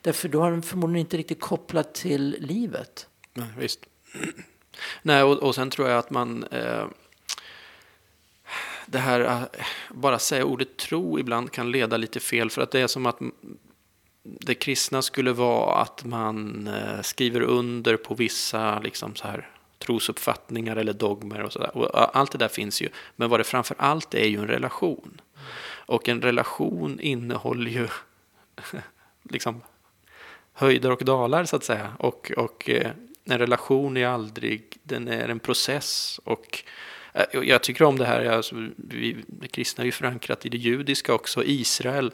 Därför 0.01 0.29
då 0.29 0.41
har 0.41 0.51
den 0.51 0.63
förmodligen 0.63 1.07
inte 1.07 1.17
riktigt 1.17 1.41
kopplat 1.41 1.95
till 1.95 2.37
livet. 2.41 3.07
Nej, 3.35 3.49
visst. 3.59 3.81
Nej, 5.03 5.23
och, 5.23 5.39
och 5.39 5.55
sen 5.55 5.71
tror 5.71 5.89
jag 5.89 5.99
att 5.99 6.11
man... 6.11 6.45
Eh, 6.45 6.85
det 8.87 8.99
här, 8.99 9.21
att 9.21 9.57
bara 9.91 10.19
säga 10.19 10.45
ordet 10.45 10.77
tro 10.77 11.19
ibland 11.19 11.53
kan 11.53 11.71
leda 11.71 11.97
lite 11.97 12.21
fel. 12.21 12.51
För 12.51 12.63
att 12.63 12.71
det 12.71 12.81
är 12.81 12.87
som 12.87 13.07
att 13.07 13.19
det 14.23 14.55
kristna 14.55 15.03
skulle 15.03 15.33
vara 15.33 15.83
att 15.83 16.05
man 16.05 16.69
eh, 16.69 17.01
skriver 17.03 17.41
under 17.41 17.97
på 17.97 18.15
vissa 18.15 18.79
liksom 18.79 19.15
så 19.15 19.27
här, 19.27 19.49
trosuppfattningar 19.79 20.77
eller 20.77 20.93
dogmer 20.93 21.43
och 21.43 21.53
sådär. 21.53 21.77
Och 21.77 21.99
eh, 21.99 22.09
allt 22.13 22.33
det 22.33 22.39
där 22.39 22.49
finns 22.49 22.83
ju. 22.83 22.89
Men 23.17 23.31
vad 23.31 23.41
det 23.41 23.45
framför 23.45 23.77
allt 23.79 24.15
är 24.15 24.27
ju 24.27 24.39
en 24.39 24.47
relation. 24.47 25.21
Och 25.87 26.09
en 26.09 26.23
relation 26.23 27.01
innehåller 27.01 27.71
ju 27.71 27.89
liksom 29.23 29.63
höjder 30.53 30.91
och 30.91 31.05
dalar 31.05 31.45
så 31.45 31.57
att 31.57 31.65
säga. 31.65 31.93
Och, 31.99 32.33
och 32.37 32.71
eh, 32.71 32.91
en 33.25 33.39
relation 33.39 33.97
är 33.97 34.07
aldrig, 34.07 34.79
den 34.83 35.09
är 35.09 35.29
en 35.29 35.39
process. 35.39 36.21
Och 36.25 36.65
eh, 37.13 37.41
jag 37.43 37.63
tycker 37.63 37.85
om 37.85 37.99
det 37.99 38.07
här, 38.07 38.25
alltså, 38.25 38.69
vi 38.77 39.17
kristna 39.51 39.83
är 39.83 39.87
ju 39.87 39.93
förankrat 39.93 40.47
i 40.47 40.49
det 40.49 40.59
judiska 40.59 41.15
också. 41.15 41.45
Israel 41.45 42.13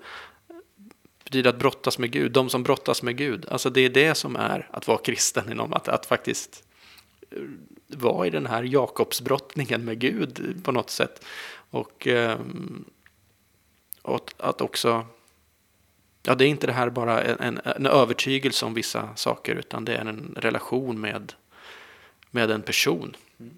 betyder 1.24 1.50
att 1.50 1.58
brottas 1.58 1.98
med 1.98 2.10
Gud, 2.10 2.32
de 2.32 2.48
som 2.48 2.62
brottas 2.62 3.02
med 3.02 3.16
Gud. 3.16 3.46
Alltså 3.48 3.70
det 3.70 3.80
är 3.80 3.90
det 3.90 4.14
som 4.14 4.36
är 4.36 4.68
att 4.70 4.86
vara 4.86 4.98
kristen 4.98 5.52
inom, 5.52 5.72
att, 5.72 5.88
att 5.88 6.06
faktiskt 6.06 6.64
eh, 7.30 7.38
vara 7.86 8.26
i 8.26 8.30
den 8.30 8.46
här 8.46 8.62
Jakobsbrottningen 8.62 9.84
med 9.84 9.98
Gud 9.98 10.60
på 10.64 10.72
något 10.72 10.90
sätt. 10.90 11.24
Och, 11.70 12.06
ehm, 12.06 12.84
och 14.02 14.32
att 14.38 14.60
också 14.60 15.06
Ja, 16.28 16.34
det 16.34 16.44
är 16.44 16.48
inte 16.48 16.66
det 16.66 16.72
här 16.72 16.90
bara 16.90 17.22
en, 17.22 17.60
en 17.64 17.86
övertygelse 17.86 18.66
om 18.66 18.74
vissa 18.74 19.16
saker 19.16 19.54
utan 19.54 19.84
det 19.84 19.96
är 19.96 20.00
en 20.00 20.34
relation 20.36 21.00
med, 21.00 21.32
med 22.30 22.50
en 22.50 22.62
person. 22.62 23.16
Mm. 23.40 23.54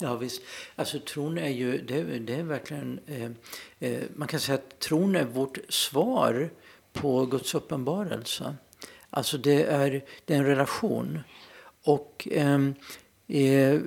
Ja 0.00 0.16
visst. 0.16 0.42
Alltså 0.76 0.98
tron 0.98 1.38
är 1.38 1.48
ju, 1.48 1.78
det, 1.78 2.02
det 2.18 2.34
är 2.34 2.42
verkligen, 2.42 3.00
eh, 3.06 3.30
eh, 3.90 4.02
man 4.16 4.28
kan 4.28 4.40
säga 4.40 4.54
att 4.54 4.78
tron 4.78 5.16
är 5.16 5.24
vårt 5.24 5.58
svar 5.68 6.50
på 6.92 7.26
Guds 7.26 7.54
uppenbarelse. 7.54 8.56
Alltså 9.10 9.38
det 9.38 9.64
är, 9.64 10.04
det 10.24 10.34
är 10.34 10.38
en 10.38 10.46
relation. 10.46 11.20
Och, 11.84 12.28
ehm, 12.30 12.74
eh, 13.28 13.80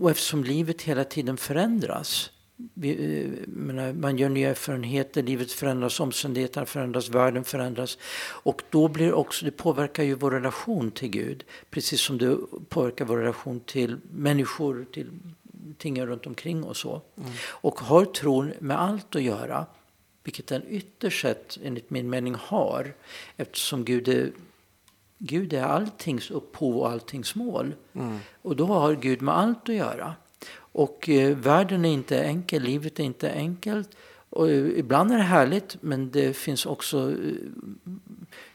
och 0.00 0.10
eftersom 0.10 0.44
livet 0.44 0.82
hela 0.82 1.04
tiden 1.04 1.36
förändras 1.36 2.30
vi, 2.74 3.20
eh, 3.24 3.30
menar, 3.46 3.92
man 3.92 4.18
gör 4.18 4.28
nya 4.28 4.50
erfarenheter, 4.50 5.22
livet 5.22 5.52
förändras, 5.52 6.00
omständigheterna 6.00 6.66
förändras, 6.66 7.08
världen 7.08 7.44
förändras. 7.44 7.98
Och 8.30 8.62
då 8.70 8.88
blir 8.88 9.12
också, 9.12 9.44
det 9.44 9.50
påverkar 9.50 10.02
ju 10.02 10.14
vår 10.14 10.30
relation 10.30 10.90
till 10.90 11.08
Gud. 11.08 11.44
Precis 11.70 12.00
som 12.00 12.18
det 12.18 12.38
påverkar 12.68 13.04
vår 13.04 13.16
relation 13.16 13.60
till 13.60 13.96
människor, 14.10 14.86
till 14.92 15.10
ting 15.78 16.06
runt 16.06 16.26
omkring 16.26 16.64
och 16.64 16.76
så. 16.76 17.02
Mm. 17.16 17.30
Och 17.48 17.80
har 17.80 18.04
tron 18.04 18.52
med 18.58 18.80
allt 18.80 19.16
att 19.16 19.22
göra, 19.22 19.66
vilket 20.22 20.46
den 20.46 20.62
ytterst 20.68 21.22
sett 21.22 21.58
enligt 21.64 21.90
min 21.90 22.10
mening 22.10 22.34
har, 22.38 22.94
eftersom 23.36 23.84
Gud 23.84 24.08
är 24.08 24.30
Gud 25.18 25.52
är 25.52 25.62
alltings 25.62 26.30
upphov 26.30 26.76
och 26.76 26.90
alltings 26.90 27.34
mål. 27.34 27.74
Mm. 27.92 28.18
Och 28.42 28.56
då 28.56 28.66
har 28.66 28.94
Gud 28.94 29.22
med 29.22 29.38
allt 29.38 29.68
att 29.68 29.74
göra. 29.74 30.14
Och 30.74 31.08
eh, 31.08 31.36
världen 31.36 31.84
är 31.84 31.92
inte 31.92 32.22
enkel, 32.22 32.62
livet 32.62 33.00
är 33.00 33.04
inte 33.04 33.32
enkelt. 33.32 33.90
Och, 34.30 34.50
eh, 34.50 34.78
ibland 34.78 35.12
är 35.12 35.16
det 35.16 35.22
härligt, 35.22 35.76
men 35.80 36.10
det 36.10 36.36
finns 36.36 36.66
också 36.66 37.14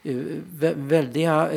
eh, 0.04 0.16
väldiga, 0.76 1.50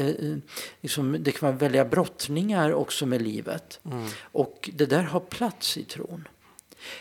liksom, 0.80 1.16
det 1.20 1.32
kan 1.32 1.48
vara 1.48 1.58
väldiga 1.58 1.84
brottningar 1.84 2.72
också 2.72 3.06
med 3.06 3.22
livet. 3.22 3.80
Mm. 3.84 4.06
Och 4.22 4.70
det 4.72 4.86
där 4.86 5.02
har 5.02 5.20
plats 5.20 5.76
i 5.76 5.84
tron. 5.84 6.28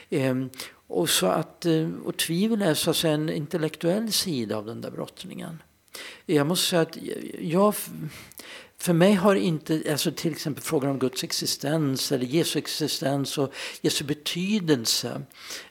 Ehm, 0.10 0.50
och, 0.88 1.10
så 1.10 1.26
att, 1.28 1.66
och 2.04 2.18
tvivel 2.18 2.62
är 2.62 2.74
så 2.74 2.90
att 2.90 2.96
säga 2.96 3.14
en 3.14 3.30
intellektuell 3.30 4.12
sida 4.12 4.58
av 4.58 4.66
den 4.66 4.82
där 4.82 4.92
brottningen. 4.92 5.62
Jag 6.26 6.48
måste 6.48 6.68
säga 6.68 6.82
att 6.82 6.98
jag 7.40 7.76
för 8.82 8.94
mig 8.94 9.14
har 9.14 9.36
inte, 9.36 9.84
alltså 9.92 10.12
till 10.12 10.32
exempel 10.32 10.64
frågan 10.64 10.90
om 10.90 11.00
Guds 11.00 11.24
existens 11.24 12.12
eller 12.12 12.26
Jesu 12.26 12.60
existens 12.60 13.38
och 13.38 13.54
Jesu 13.82 14.04
betydelse 14.04 15.22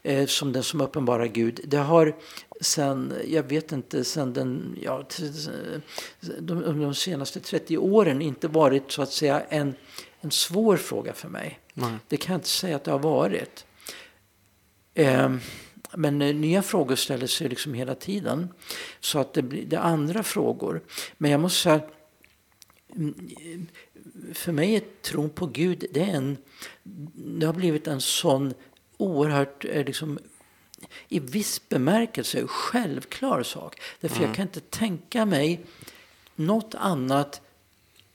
eh, 0.03 0.27
som 0.27 0.53
den 0.53 0.63
som 0.63 0.81
uppenbarar 0.81 1.27
Gud. 1.27 1.61
Det 1.65 1.77
har 1.77 2.17
sen, 2.61 3.15
jag 3.27 3.43
vet 3.43 3.73
inte, 3.73 4.05
sen 4.05 4.33
den, 4.33 4.79
ja, 4.83 5.05
de, 6.39 6.81
de 6.83 6.95
senaste 6.95 7.41
30 7.41 7.79
åren 7.79 8.23
inte 8.23 8.49
varit 8.49 8.91
så 8.91 9.03
att 9.03 9.13
säga 9.13 9.41
en, 9.49 9.75
en 10.21 10.31
svår 10.31 10.77
fråga 10.77 11.13
för 11.13 11.29
mig. 11.29 11.61
Nej. 11.75 11.93
Det 12.09 12.17
kan 12.17 12.33
jag 12.33 12.39
inte 12.39 12.49
säga 12.49 12.77
att 12.77 12.85
det 12.85 12.91
har 12.91 12.99
varit. 12.99 13.67
Eh, 14.95 15.35
men 15.95 16.19
nya 16.19 16.63
frågor 16.63 16.97
ställer 16.97 17.27
sig 17.27 17.49
liksom 17.49 17.75
hela 17.75 17.95
tiden. 17.95 18.49
Så 19.01 19.19
att 19.19 19.35
det 19.35 19.43
blir 19.43 19.65
det 19.67 19.81
andra 19.81 20.23
frågor. 20.23 20.83
Men 21.19 21.31
jag 21.31 21.41
måste 21.41 21.63
säga 21.63 21.81
för 24.35 24.53
mig 24.53 24.77
är 24.77 24.83
tron 25.03 25.31
på 25.31 25.47
Gud, 25.47 25.85
det, 25.91 26.01
är 26.01 26.15
en, 26.15 26.37
det 27.15 27.47
har 27.47 27.53
blivit 27.53 27.87
en 27.87 28.01
sån 28.01 28.55
oerhört, 28.97 29.65
eh, 29.65 29.85
liksom, 29.85 30.19
i 31.09 31.21
viss 31.21 31.69
bemärkelse, 31.69 32.47
självklar 32.47 33.43
sak. 33.43 33.81
Därför 34.01 34.17
mm. 34.17 34.29
jag 34.29 34.37
kan 34.37 34.43
inte 34.43 34.61
tänka 34.61 35.27
mig 35.27 35.61
något 36.35 36.75
annat 36.75 37.41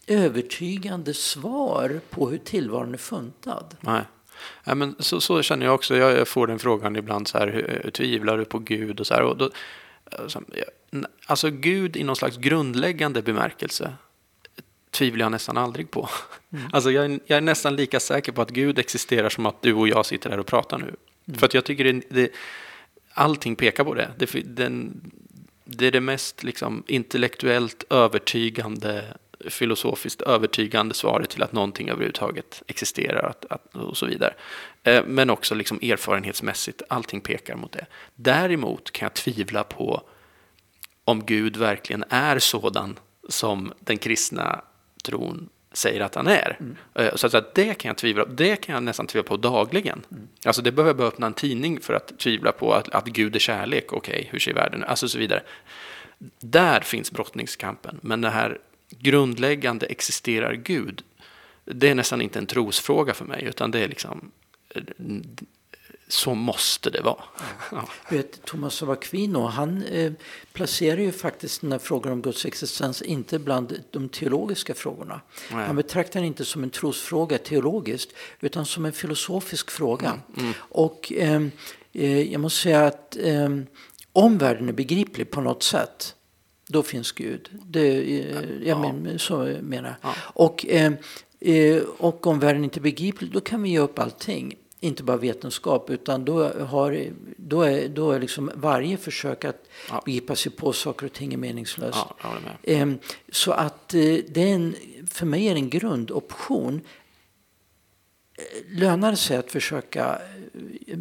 övertygande 0.07 1.13
svar 1.13 1.99
på 2.09 2.29
hur 2.29 2.38
tillvaron 2.38 2.93
är 2.93 2.97
funtad. 2.97 3.75
Nej. 3.81 4.01
Ja, 4.63 4.75
men 4.75 4.95
så, 4.99 5.21
så 5.21 5.41
känner 5.41 5.65
jag 5.65 5.75
också. 5.75 5.95
Jag 5.95 6.27
får 6.27 6.47
den 6.47 6.59
frågan 6.59 6.95
ibland 6.95 7.27
så 7.27 7.38
här, 7.38 7.91
tvivlar 7.93 8.38
du 8.38 8.45
på 8.45 8.59
Gud 8.59 8.99
och 8.99 9.07
så 9.07 9.13
här. 9.13 9.21
Och 9.21 9.38
då, 9.38 9.49
alltså 11.25 11.49
Gud 11.49 11.97
i 11.97 12.03
någon 12.03 12.15
slags 12.15 12.38
grundläggande 12.38 13.21
bemärkelse 13.21 13.93
tvivlar 14.95 15.25
jag 15.25 15.31
nästan 15.31 15.58
aldrig 15.58 15.91
på. 15.91 16.10
Mm. 16.53 16.65
Alltså 16.73 16.91
jag 16.91 17.05
är, 17.05 17.19
jag, 17.25 17.38
är, 17.38 17.41
nästan 17.41 17.75
lika 17.75 17.99
säker 17.99 18.31
på 18.31 18.41
att 18.41 18.49
Gud 18.49 18.79
existerar 18.79 19.29
som 19.29 19.45
att 19.45 19.62
du 19.62 19.73
och 19.73 19.88
jag 19.88 20.05
sitter 20.05 20.29
här 20.29 20.39
och 20.39 20.45
pratar 20.45 20.77
nu. 20.77 20.95
Mm. 21.27 21.39
För 21.39 21.45
att 21.45 21.53
jag 21.53 21.65
tycker 21.65 21.84
det, 21.84 22.01
det, 22.10 22.31
allting 23.13 23.55
pekar 23.55 23.84
på 23.84 23.93
det. 23.93 24.12
Det, 24.17 24.31
den, 24.45 25.01
det 25.65 25.88
är 25.88 25.91
det 25.91 26.01
mest 26.01 26.43
liksom, 26.43 26.84
intellektuellt 26.88 27.84
övertygande, 27.89 29.03
filosofiskt 29.49 30.21
övertygande 30.21 30.93
svaret 30.93 31.29
till 31.29 31.43
att 31.43 31.53
någonting 31.53 31.89
överhuvudtaget 31.89 32.63
existerar 32.67 33.29
att, 33.29 33.45
att, 33.49 33.75
och 33.75 33.97
så 33.97 34.05
vidare. 34.05 34.34
Eh, 34.84 35.03
men 35.05 35.29
också 35.29 35.55
liksom 35.55 35.79
erfarenhetsmässigt, 35.81 36.81
allting 36.89 37.21
pekar 37.21 37.55
mot 37.55 37.71
det. 37.71 37.86
Däremot 38.15 38.91
kan 38.91 39.05
jag 39.05 39.13
tvivla 39.13 39.63
på 39.63 40.01
om 41.05 41.25
Gud 41.25 41.58
verkligen 41.58 42.03
är 42.10 42.39
sådan 42.39 42.99
som 43.29 43.73
den 43.79 43.97
kristna 43.97 44.62
tron 45.05 45.49
säger 45.77 46.01
att 46.01 46.15
han 46.15 46.27
är. 46.27 46.57
Mm. 46.59 46.75
Eh, 46.93 47.15
så 47.15 47.37
att 47.37 47.55
det 47.55 47.73
kan 47.73 47.89
jag 47.89 47.97
tvivla 47.97 48.25
Det 48.25 48.55
kan 48.55 48.75
jag 48.75 48.83
nästan 48.83 49.07
tvivla 49.07 49.27
på 49.27 49.37
dagligen. 49.37 50.01
Mm. 50.11 50.27
Alltså 50.45 50.61
det 50.61 50.71
behöver 50.71 50.93
bara 50.93 51.07
öppna 51.07 51.27
en 51.27 51.33
tidning 51.33 51.81
för 51.81 51.93
att 51.93 52.19
tvivla 52.19 52.51
på 52.51 52.73
att, 52.73 52.89
att 52.89 53.05
Gud 53.05 53.35
är 53.35 53.39
kärlek. 53.39 53.93
Okej, 53.93 54.13
okay, 54.13 54.27
hur 54.31 54.39
ser 54.39 54.53
världen 54.53 54.83
ut? 54.83 54.89
Alltså 54.89 55.07
så 55.07 55.17
vidare. 55.17 55.43
Där 56.39 56.81
finns 56.81 57.11
brottningskampen. 57.11 57.99
Men 58.01 58.21
det 58.21 58.29
här 58.29 58.57
grundläggande 58.89 59.85
existerar 59.85 60.53
Gud. 60.53 61.03
Det 61.65 61.89
är 61.89 61.95
nästan 61.95 62.21
inte 62.21 62.39
en 62.39 62.45
trosfråga 62.45 63.13
för 63.13 63.25
mig, 63.25 63.43
utan 63.43 63.71
det 63.71 63.79
är 63.79 63.87
liksom 63.87 64.31
eh, 64.69 64.83
så 66.07 66.35
måste 66.35 66.89
det 66.89 67.01
vara. 67.01 67.23
Ja. 67.71 67.87
Vet, 68.09 68.45
Thomas 68.45 68.83
av 68.83 68.91
Aquino 68.91 69.39
han 69.39 69.83
eh, 69.83 70.13
placerar 70.53 71.01
ju 71.01 71.11
faktiskt 71.11 71.61
den 71.61 71.71
här 71.71 71.79
frågan 71.79 72.13
om 72.13 72.21
Guds 72.21 72.45
existens 72.45 73.01
inte 73.01 73.39
bland 73.39 73.83
de 73.91 74.09
teologiska 74.09 74.73
frågorna. 74.73 75.21
Nej. 75.51 75.65
Han 75.65 75.75
betraktar 75.75 76.19
den 76.19 76.27
inte 76.27 76.45
som 76.45 76.63
en 76.63 76.69
trosfråga 76.69 77.37
teologiskt 77.37 78.13
utan 78.39 78.65
som 78.65 78.85
en 78.85 78.93
filosofisk 78.93 79.71
fråga. 79.71 80.07
Mm. 80.09 80.21
Mm. 80.37 80.53
Och 80.59 81.13
ehm, 81.15 81.51
eh, 81.93 82.31
jag 82.31 82.41
måste 82.41 82.61
säga 82.61 82.85
att 82.85 83.17
eh, 83.21 83.49
om 84.13 84.37
världen 84.37 84.69
är 84.69 84.73
begriplig 84.73 85.31
på 85.31 85.41
något 85.41 85.63
sätt 85.63 86.15
då 86.67 86.83
finns 86.83 87.11
Gud. 87.11 87.49
Det, 87.65 88.19
eh, 88.19 88.35
jag 88.67 88.85
ja. 88.85 88.93
men, 88.93 89.19
så 89.19 89.57
menar 89.61 89.89
jag. 89.89 89.95
Ja. 90.01 90.13
Och, 90.23 90.65
ehm, 90.69 90.97
eh, 91.39 91.83
och 91.97 92.27
om 92.27 92.39
världen 92.39 92.63
inte 92.63 92.79
är 92.79 92.81
begriplig 92.81 93.31
då 93.31 93.41
kan 93.41 93.63
vi 93.63 93.69
ge 93.69 93.79
upp 93.79 93.99
allting 93.99 94.55
inte 94.85 95.03
bara 95.03 95.17
vetenskap 95.17 95.89
utan 95.89 96.25
då, 96.25 96.43
har, 96.43 97.07
då 97.37 97.61
är, 97.61 97.87
då 97.87 98.11
är 98.11 98.19
liksom 98.19 98.51
varje 98.55 98.97
försök 98.97 99.45
att 99.45 99.69
ja. 99.89 100.01
begripa 100.05 100.35
sig 100.35 100.51
på 100.51 100.73
saker 100.73 101.05
och 101.05 101.13
ting 101.13 101.33
är 101.33 101.37
meningslöst. 101.37 102.05
Ja, 102.23 102.29
ehm, 102.63 102.97
så 103.31 103.51
att 103.51 103.93
eh, 103.93 104.17
det 104.27 104.41
är 104.41 104.53
en, 104.55 104.75
för 105.11 105.25
mig 105.25 105.47
är 105.47 105.53
det 105.53 105.59
en 105.59 105.69
grundoption. 105.69 106.81
Lönar 108.69 109.11
det 109.11 109.17
sig 109.17 109.37
att 109.37 109.51
försöka 109.51 110.21
eh, 110.87 110.97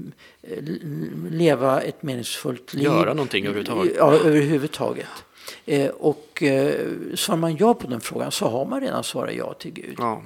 leva 1.31 1.81
ett 1.81 2.03
meningsfullt 2.03 2.75
liv? 2.75 2.85
Göra 2.85 3.15
någonting 3.15 3.47
överhuvudtaget? 3.47 3.95
Ja, 3.97 4.13
överhuvudtaget. 4.13 5.07
Eh, 5.67 5.91
och 5.91 6.43
svarar 7.15 7.37
man 7.37 7.57
ja 7.57 7.75
på 7.75 7.87
den 7.87 8.01
frågan 8.01 8.33
så 8.33 8.49
har 8.49 8.67
man 8.67 8.81
redan 8.81 9.05
svarat 9.05 9.35
ja 9.35 9.55
till 9.55 9.73
Gud. 9.73 9.95
Ja. 9.99 10.23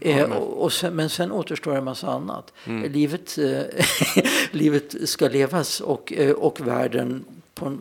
Eh, 0.00 0.32
och, 0.32 0.72
sen, 0.72 0.96
men 0.96 1.10
sen 1.10 1.32
återstår 1.32 1.76
en 1.76 1.84
massa 1.84 2.08
annat. 2.08 2.52
Mm. 2.66 2.92
Livet, 2.92 3.38
eh, 3.38 3.62
livet 4.50 5.08
ska 5.08 5.28
levas 5.28 5.80
och, 5.80 6.12
eh, 6.12 6.30
och 6.30 6.60
världen 6.60 7.24
på, 7.54 7.78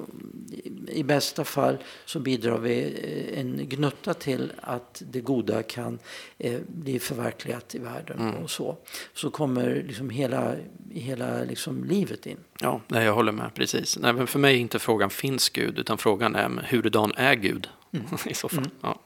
i 0.87 1.03
bästa 1.03 1.43
fall 1.43 1.77
så 2.05 2.19
bidrar 2.19 2.57
vi 2.57 2.83
eh, 2.83 3.39
en 3.39 3.69
gnutta 3.69 4.13
till 4.13 4.51
att 4.61 5.01
det 5.05 5.21
goda 5.21 5.63
kan 5.63 5.99
eh, 6.37 6.59
bli 6.67 6.99
förverkligat 6.99 7.75
i 7.75 7.79
världen. 7.79 8.19
Mm. 8.19 8.35
och 8.35 8.49
Så 8.49 8.77
Så 9.13 9.31
kommer 9.31 9.83
liksom 9.87 10.09
hela, 10.09 10.55
hela 10.91 11.43
liksom 11.43 11.83
livet 11.83 12.25
in. 12.25 12.37
Ja, 12.59 12.81
nej, 12.87 13.05
jag 13.05 13.13
håller 13.13 13.31
med. 13.31 13.53
Precis. 13.53 13.97
Nej, 13.97 14.13
men 14.13 14.27
för 14.27 14.39
mig 14.39 14.55
är 14.55 14.59
inte 14.59 14.79
frågan 14.79 15.09
finns 15.09 15.49
Gud, 15.49 15.79
utan 15.79 15.97
frågan 15.97 16.35
är 16.35 16.65
hurudan 16.69 17.11
är 17.15 17.35
Gud 17.35 17.69
mm. 17.91 18.05
i 18.25 18.33
så 18.33 18.49
fall. 18.49 18.59
Mm. 18.59 18.71
Ja. 18.81 18.99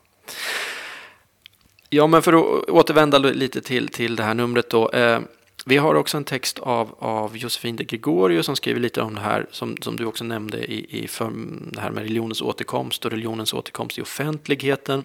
Ja, 1.90 2.08
men 2.08 2.22
för 2.22 2.34
att 2.34 2.70
återvända 2.70 3.18
lite 3.18 3.62
till, 3.62 3.88
till 3.88 4.16
det 4.16 4.24
här 4.24 4.34
numret 4.34 4.70
då. 4.70 4.90
Eh, 4.90 5.20
vi 5.66 5.78
har 5.78 5.96
också 5.96 6.18
en 6.18 6.24
text 6.24 6.60
av, 6.60 6.96
av 7.00 7.38
Josefin 7.38 7.76
de 7.76 7.84
Gregorio 7.84 8.44
som 8.44 8.56
skriver 8.56 8.80
lite 8.80 9.02
om 9.02 9.16
det 9.16 9.22
här 9.22 9.46
som, 9.52 9.78
som 9.78 9.96
du 9.96 10.06
också 10.06 10.24
nämnde 10.24 10.58
i, 10.58 11.04
i 11.04 11.08
för, 11.08 11.32
det 11.72 11.82
här 11.82 11.92
med 11.92 12.04
religionens 12.04 12.42
återkomst 12.42 13.06
och 13.06 13.12
religionens 13.12 13.54
återkomst 13.54 13.98
i 13.98 14.02
offentligheten. 14.02 15.04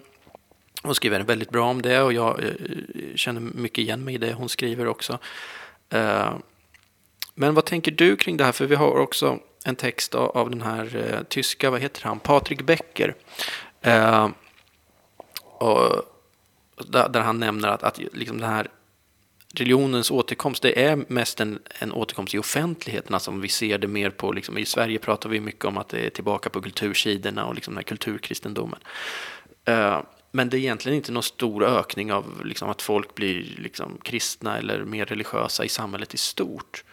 Hon 0.83 0.95
skriver 0.95 1.19
väldigt 1.19 1.49
bra 1.49 1.69
om 1.69 1.81
det 1.81 2.01
och 2.01 2.13
jag 2.13 2.39
eh, 2.39 3.15
känner 3.15 3.41
mycket 3.41 3.77
igen 3.77 4.03
mig 4.03 4.15
i 4.15 4.17
det 4.17 4.33
hon 4.33 4.49
skriver 4.49 4.87
också. 4.87 5.19
Eh, 5.89 6.33
men 7.35 7.53
vad 7.53 7.65
tänker 7.65 7.91
du 7.91 8.15
kring 8.15 8.37
det 8.37 8.43
här? 8.43 8.51
För 8.51 8.65
vi 8.65 8.75
har 8.75 8.99
också 8.99 9.39
en 9.65 9.75
text 9.75 10.15
av, 10.15 10.37
av 10.37 10.49
den 10.49 10.61
här 10.61 10.95
eh, 10.95 11.23
tyska, 11.23 11.69
vad 11.69 11.81
heter 11.81 12.03
han, 12.03 12.19
Patrik 12.19 12.61
Becker. 12.61 13.15
Eh, 13.81 14.29
och, 15.43 16.12
där 16.87 17.21
han 17.21 17.39
nämner 17.39 17.67
att, 17.67 17.83
att 17.83 17.99
liksom 18.13 18.37
den 18.37 18.49
här 18.49 18.67
religionens 19.53 20.11
återkomst, 20.11 20.61
det 20.61 20.83
är 20.85 21.05
mest 21.07 21.39
en, 21.39 21.59
en 21.79 21.91
återkomst 21.91 22.33
i 22.33 22.39
offentligheten. 22.39 23.13
Alltså 23.13 23.31
om 23.31 23.41
vi 23.41 23.49
ser 23.49 23.77
det 23.77 23.87
mer 23.87 24.09
på, 24.09 24.31
liksom, 24.31 24.57
i 24.57 24.65
Sverige 24.65 24.99
pratar 24.99 25.29
vi 25.29 25.39
mycket 25.39 25.65
om 25.65 25.77
att 25.77 25.89
det 25.89 26.05
är 26.05 26.09
tillbaka 26.09 26.49
på 26.49 26.61
kultursidorna 26.61 27.45
och 27.45 27.55
liksom 27.55 27.73
den 27.73 27.77
här 27.77 27.83
kulturkristendomen. 27.83 28.79
Uh, 29.69 30.01
men 30.31 30.49
det 30.49 30.57
är 30.57 30.59
egentligen 30.59 30.95
inte 30.95 31.11
någon 31.11 31.23
stor 31.23 31.63
ökning 31.63 32.13
av 32.13 32.45
liksom, 32.45 32.69
att 32.69 32.81
folk 32.81 33.15
blir 33.15 33.55
liksom, 33.57 33.97
kristna 34.03 34.57
eller 34.57 34.83
mer 34.83 35.05
religiösa 35.05 35.65
i 35.65 35.69
samhället 35.69 36.13
i 36.13 36.17
stort. 36.17 36.83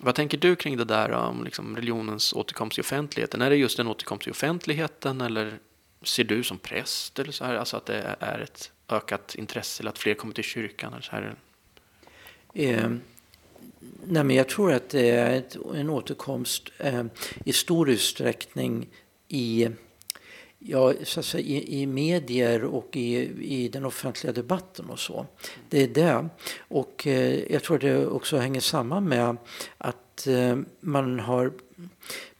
Vad 0.00 0.14
tänker 0.14 0.38
du 0.38 0.56
kring 0.56 0.76
det 0.76 0.84
där 0.84 1.10
om 1.10 1.44
liksom, 1.44 1.76
religionens 1.76 2.32
återkomst 2.32 2.78
i 2.78 2.80
offentligheten? 2.80 3.42
Är 3.42 3.50
det 3.50 3.56
just 3.56 3.78
en 3.78 3.88
återkomst 3.88 4.28
i 4.28 4.30
offentligheten 4.30 5.20
eller 5.20 5.58
ser 6.02 6.24
du 6.24 6.42
som 6.42 6.58
präst 6.58 7.18
eller 7.18 7.32
så 7.32 7.44
här, 7.44 7.54
alltså 7.54 7.76
att 7.76 7.86
det 7.86 8.16
är 8.20 8.38
ett 8.38 8.70
ökat 8.92 9.34
intresse 9.34 9.82
eller 9.82 9.90
att 9.90 9.98
fler 9.98 10.14
kommer 10.14 10.34
till 10.34 10.44
kyrkan? 10.44 10.92
Eller 10.92 11.02
så 11.02 11.10
här? 11.10 11.34
Eh, 12.54 12.90
nej 14.04 14.24
men 14.24 14.30
jag 14.36 14.48
tror 14.48 14.72
att 14.72 14.88
det 14.88 15.10
är 15.10 15.36
ett, 15.36 15.56
en 15.74 15.90
återkomst 15.90 16.68
eh, 16.78 17.04
i 17.44 17.52
stor 17.52 17.90
utsträckning 17.90 18.88
i, 19.28 19.68
ja, 20.58 20.92
så 21.02 21.20
att 21.20 21.26
säga, 21.26 21.44
i, 21.44 21.82
i 21.82 21.86
medier 21.86 22.64
och 22.64 22.96
i, 22.96 23.16
i 23.54 23.68
den 23.68 23.84
offentliga 23.84 24.32
debatten 24.32 24.90
och 24.90 24.98
så. 24.98 25.26
Det 25.68 25.82
är 25.82 25.88
det. 25.88 26.28
Och 26.58 27.06
eh, 27.06 27.52
jag 27.52 27.62
tror 27.62 27.78
det 27.78 28.06
också 28.06 28.36
hänger 28.36 28.60
samman 28.60 29.08
med 29.08 29.36
att 29.78 30.26
eh, 30.26 30.58
man 30.80 31.20
har 31.20 31.52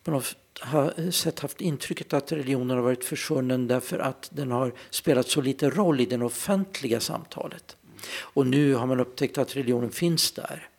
på 0.04 0.10
något 0.10 0.36
har 0.60 1.10
sett 1.10 1.40
haft 1.40 1.60
intrycket 1.60 2.12
att 2.12 2.32
religionen 2.32 2.76
har 2.76 2.84
varit 2.84 3.04
försvunnen 3.04 3.66
därför 3.66 3.98
att 3.98 4.30
den 4.32 4.50
har 4.50 4.72
spelat 4.90 5.28
så 5.28 5.40
lite 5.40 5.70
roll 5.70 6.00
i 6.00 6.06
det 6.06 6.24
offentliga 6.24 7.00
samtalet. 7.00 7.76
Och 8.18 8.46
nu 8.46 8.74
har 8.74 8.86
man 8.86 9.00
upptäckt 9.00 9.38
att 9.38 9.56
religionen 9.56 9.90
finns 9.90 10.32
där. 10.32 10.70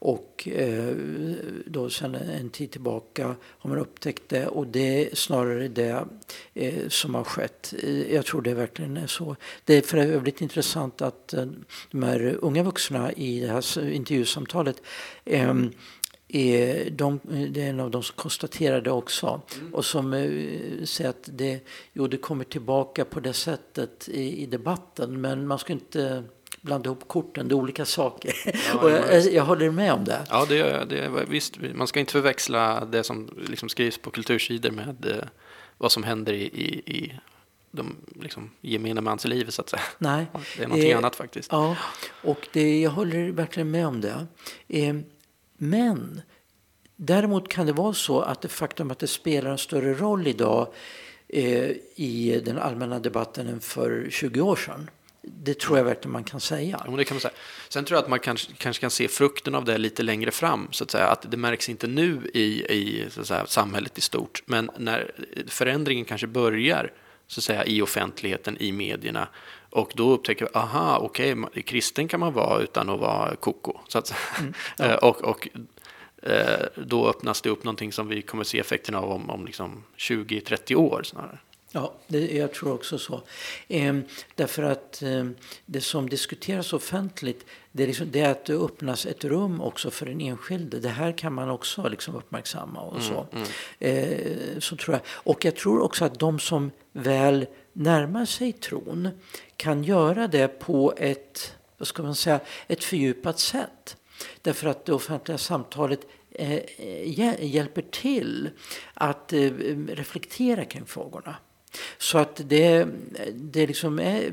Och 0.00 0.48
eh, 0.48 0.94
då 1.66 1.90
sen 1.90 2.14
en 2.14 2.50
tid 2.50 2.70
tillbaka 2.70 3.36
har 3.42 3.70
man 3.70 3.78
upptäckt 3.78 4.22
det 4.28 4.46
och 4.46 4.66
det 4.66 5.10
är 5.10 5.14
snarare 5.14 5.68
det 5.68 6.04
eh, 6.54 6.88
som 6.88 7.14
har 7.14 7.24
skett. 7.24 7.74
Eh, 7.82 8.14
jag 8.14 8.26
tror 8.26 8.42
det 8.42 8.54
verkligen 8.54 8.96
är 8.96 9.06
så. 9.06 9.36
Det 9.64 9.74
är 9.74 9.82
för 9.82 9.98
övrigt 9.98 10.40
intressant 10.40 11.02
att 11.02 11.34
eh, 11.34 11.46
de 11.90 12.02
här 12.02 12.38
unga 12.40 12.62
vuxna 12.62 13.12
i 13.12 13.40
det 13.40 13.48
här 13.48 13.90
intervjusamtalet 13.90 14.82
eh, 15.24 15.54
är 16.28 16.90
de, 16.90 17.20
det 17.50 17.62
är 17.62 17.70
en 17.70 17.80
av 17.80 17.90
de 17.90 18.02
som 18.02 18.16
konstaterar 18.16 18.80
det 18.80 18.90
också. 18.90 19.40
Mm. 19.60 19.74
Och 19.74 19.84
som 19.84 20.12
uh, 20.12 20.84
säger 20.84 21.10
att 21.10 21.28
det, 21.32 21.60
jo, 21.92 22.06
det 22.06 22.16
kommer 22.16 22.44
tillbaka 22.44 23.04
på 23.04 23.20
det 23.20 23.32
sättet 23.32 24.08
i, 24.08 24.42
i 24.42 24.46
debatten. 24.46 25.20
Men 25.20 25.46
man 25.46 25.58
ska 25.58 25.72
inte 25.72 26.24
blanda 26.60 26.88
ihop 26.88 27.08
korten, 27.08 27.48
det 27.48 27.52
är 27.52 27.56
olika 27.56 27.84
saker. 27.84 28.34
Ja, 28.44 28.78
och 28.82 28.90
jag, 28.90 29.32
jag, 29.32 29.44
håller 29.44 29.70
med 29.70 29.92
om 29.92 30.04
det. 30.04 30.26
Ja, 30.28 30.46
det, 30.48 30.84
det, 30.84 31.24
visst, 31.28 31.58
man 31.74 31.86
ska 31.86 32.00
inte 32.00 32.12
förväxla 32.12 32.84
det 32.84 33.04
som 33.04 33.30
liksom 33.48 33.68
skrivs 33.68 33.98
på 33.98 34.10
kultursidor 34.10 34.70
med 34.70 35.06
eh, 35.06 35.28
vad 35.78 35.92
som 35.92 36.02
händer 36.02 36.32
i, 36.32 36.42
i, 36.42 36.94
i 36.96 37.12
de 37.70 37.96
liksom, 38.20 38.50
gemene 38.60 39.00
mans 39.00 39.24
liv, 39.24 39.50
så 39.50 39.62
att 39.62 39.68
säga. 39.68 39.82
Nej. 39.98 40.26
Det 40.56 40.62
är 40.62 40.68
någonting 40.68 40.90
eh, 40.90 40.98
annat 40.98 41.16
faktiskt. 41.16 41.52
Ja, 41.52 41.76
och 42.22 42.48
det, 42.52 42.80
jag 42.80 42.90
håller 42.90 43.30
verkligen 43.30 43.70
med 43.70 43.86
om 43.86 44.00
det. 44.00 44.26
Eh, 44.68 44.94
men 45.58 46.22
däremot 46.96 47.48
kan 47.48 47.66
det 47.66 47.72
vara 47.72 47.92
så 47.92 48.20
att 48.20 48.40
det 48.40 48.48
faktum 48.48 48.90
att 48.90 48.98
det 48.98 49.06
spelar 49.06 49.50
en 49.50 49.58
större 49.58 49.94
roll 49.94 50.26
idag 50.26 50.72
eh, 51.28 51.70
i 51.94 52.42
den 52.44 52.58
allmänna 52.58 52.98
debatten 52.98 53.48
än 53.48 53.60
för 53.60 54.06
20 54.10 54.40
år 54.40 54.56
sedan 54.56 54.90
det 55.22 55.58
tror 55.58 55.78
jag 55.78 55.84
verkligen 55.84 56.12
man 56.12 56.24
kan 56.24 56.40
säga. 56.40 56.82
Ja, 56.86 56.96
det 56.96 57.04
kan 57.04 57.14
man 57.14 57.20
säga. 57.20 57.34
Sen 57.68 57.84
tror 57.84 57.96
jag 57.96 58.02
att 58.02 58.10
man 58.10 58.18
kanske, 58.18 58.52
kanske 58.58 58.80
kan 58.80 58.90
se 58.90 59.08
frukten 59.08 59.54
av 59.54 59.64
det 59.64 59.78
lite 59.78 60.02
längre 60.02 60.30
fram. 60.30 60.68
Så 60.70 60.84
att, 60.84 60.90
säga. 60.90 61.06
att 61.06 61.30
Det 61.30 61.36
märks 61.36 61.68
inte 61.68 61.86
nu 61.86 62.30
i, 62.34 62.64
i 62.74 63.06
så 63.10 63.20
att 63.20 63.26
säga, 63.26 63.46
samhället 63.46 63.98
i 63.98 64.00
stort, 64.00 64.42
men 64.46 64.70
när 64.78 65.10
förändringen 65.46 66.04
kanske 66.04 66.26
börjar 66.26 66.92
så 67.26 67.40
att 67.40 67.44
säga, 67.44 67.64
i 67.64 67.82
offentligheten, 67.82 68.56
i 68.60 68.72
medierna, 68.72 69.28
och 69.70 69.92
då 69.94 70.10
upptäcker 70.10 70.44
vi, 70.44 70.50
aha, 70.54 70.98
okej, 70.98 71.32
okay, 71.32 71.62
kristen 71.62 72.08
kan 72.08 72.20
man 72.20 72.32
vara 72.32 72.60
utan 72.62 72.90
att 72.90 73.00
vara 73.00 73.36
koko. 73.36 73.78
Så 73.88 73.98
att, 73.98 74.14
mm, 74.38 74.54
ja. 74.76 74.96
och, 75.02 75.24
och 75.24 75.48
eh, 76.22 76.66
då 76.76 77.08
öppnas 77.08 77.40
det 77.42 77.50
upp 77.50 77.64
någonting 77.64 77.92
som 77.92 78.08
vi 78.08 78.22
kommer 78.22 78.44
se 78.44 78.58
effekterna 78.58 78.98
av 78.98 79.10
om, 79.10 79.30
om 79.30 79.46
liksom 79.46 79.84
20-30 79.96 80.74
år 80.74 81.02
snarare. 81.02 81.38
Ja, 81.72 81.94
det, 82.06 82.36
jag 82.36 82.52
tror 82.52 82.72
också 82.72 82.98
så. 82.98 83.22
Eh, 83.68 83.96
därför 84.34 84.62
att 84.62 85.02
eh, 85.02 85.26
det 85.66 85.80
som 85.80 86.08
diskuteras 86.08 86.72
offentligt 86.72 87.46
det 87.72 87.82
är, 87.82 87.86
liksom, 87.86 88.10
det 88.10 88.20
är, 88.20 88.30
att 88.30 88.44
det 88.44 88.54
öppnas 88.54 89.06
ett 89.06 89.24
rum 89.24 89.60
också 89.60 89.90
för 89.90 90.06
den 90.06 90.20
enskilde. 90.20 90.80
Det 90.80 90.88
här 90.88 91.18
kan 91.18 91.32
man 91.32 91.50
också 91.50 91.88
liksom 91.88 92.14
uppmärksamma 92.14 92.80
och 92.80 93.02
så. 93.02 93.26
Mm, 93.32 93.46
mm. 93.78 94.54
Eh, 94.54 94.58
så 94.58 94.76
tror 94.76 94.94
jag. 94.94 95.02
Och 95.08 95.44
jag 95.44 95.56
tror 95.56 95.80
också 95.80 96.04
att 96.04 96.18
de 96.18 96.38
som 96.38 96.70
väl 96.92 97.46
närmar 97.72 98.24
sig 98.24 98.52
tron 98.52 99.08
kan 99.56 99.84
göra 99.84 100.28
det 100.28 100.48
på 100.48 100.94
ett, 100.96 101.54
vad 101.78 101.88
ska 101.88 102.02
man 102.02 102.14
säga, 102.14 102.40
ett 102.66 102.84
fördjupat 102.84 103.38
sätt. 103.38 103.96
Därför 104.42 104.68
att 104.68 104.84
det 104.84 104.92
offentliga 104.92 105.38
samtalet 105.38 106.00
eh, 106.30 107.46
hjälper 107.46 107.82
till 107.82 108.50
att 108.94 109.32
eh, 109.32 109.50
reflektera 109.88 110.64
kring 110.64 110.86
frågorna. 110.86 111.36
Så 111.98 112.18
att 112.18 112.40
det, 112.44 112.88
det 113.34 113.66
liksom 113.66 113.98
är 113.98 114.26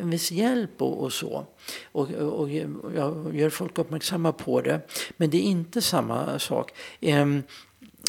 en 0.00 0.10
viss 0.10 0.30
hjälp 0.30 0.82
och, 0.82 1.02
och 1.02 1.12
så. 1.12 1.46
Och, 1.92 2.10
och, 2.10 2.50
jag 2.50 3.30
gör 3.34 3.50
folk 3.50 3.78
uppmärksamma 3.78 4.32
på 4.32 4.60
det. 4.60 4.80
Men 5.16 5.30
det 5.30 5.36
är 5.36 5.42
inte 5.42 5.82
samma 5.82 6.38
sak. 6.38 6.72
Ehm, 7.00 7.42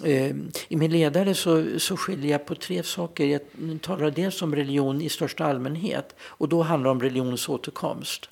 ehm, 0.04 0.52
I 0.68 0.76
min 0.76 0.92
ledare 0.92 1.36
så, 1.36 1.80
så 1.80 1.98
skiljer 1.98 2.32
jag 2.32 2.46
på 2.46 2.56
tre 2.56 2.84
saker. 2.84 3.26
Jag 3.26 3.42
talar 3.82 4.12
dels 4.12 4.42
om 4.42 4.56
religion 4.56 5.02
i 5.02 5.10
största 5.10 5.46
allmänhet 5.46 6.16
och 6.22 6.50
då 6.50 6.62
handlar 6.62 6.88
det 6.88 6.92
om 6.92 7.02
religionens 7.02 7.50
återkomst. 7.50 8.30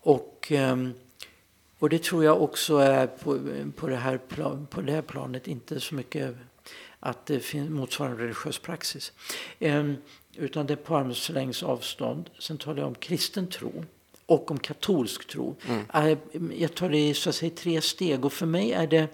Och, 0.00 0.46
ehm, 0.50 0.92
och 1.78 1.88
det 1.88 2.02
tror 2.02 2.24
jag 2.24 2.42
också 2.42 2.76
är 2.76 3.06
på, 3.06 3.38
på, 3.76 3.88
det 3.88 3.96
här 3.96 4.18
plan, 4.18 4.66
på 4.70 4.80
det 4.80 4.92
här 4.92 5.02
planet 5.02 5.48
inte 5.48 5.80
så 5.80 5.94
mycket 5.94 6.36
att 7.06 7.26
det 7.26 7.40
finns 7.40 7.70
motsvarande 7.70 8.22
religiös 8.22 8.58
praxis. 8.58 9.12
Ehm, 9.58 9.96
utan 10.34 10.66
det 10.66 10.74
är 10.74 10.76
på 10.76 10.96
armslängds 10.96 11.62
avstånd. 11.62 12.30
Sen 12.38 12.58
talar 12.58 12.78
jag 12.78 12.86
om 12.86 12.94
kristen 12.94 13.46
tro 13.46 13.84
och 14.26 14.50
om 14.50 14.58
katolsk 14.58 15.28
tro. 15.28 15.56
Mm. 15.68 16.52
Jag 16.56 16.74
tar 16.74 16.90
det 16.90 17.08
i 17.08 17.14
så 17.14 17.28
att 17.28 17.34
säga, 17.34 17.50
tre 17.56 17.80
steg 17.80 18.24
och 18.24 18.32
för 18.32 18.46
mig 18.46 18.72
är 18.72 18.86
det 18.86 19.08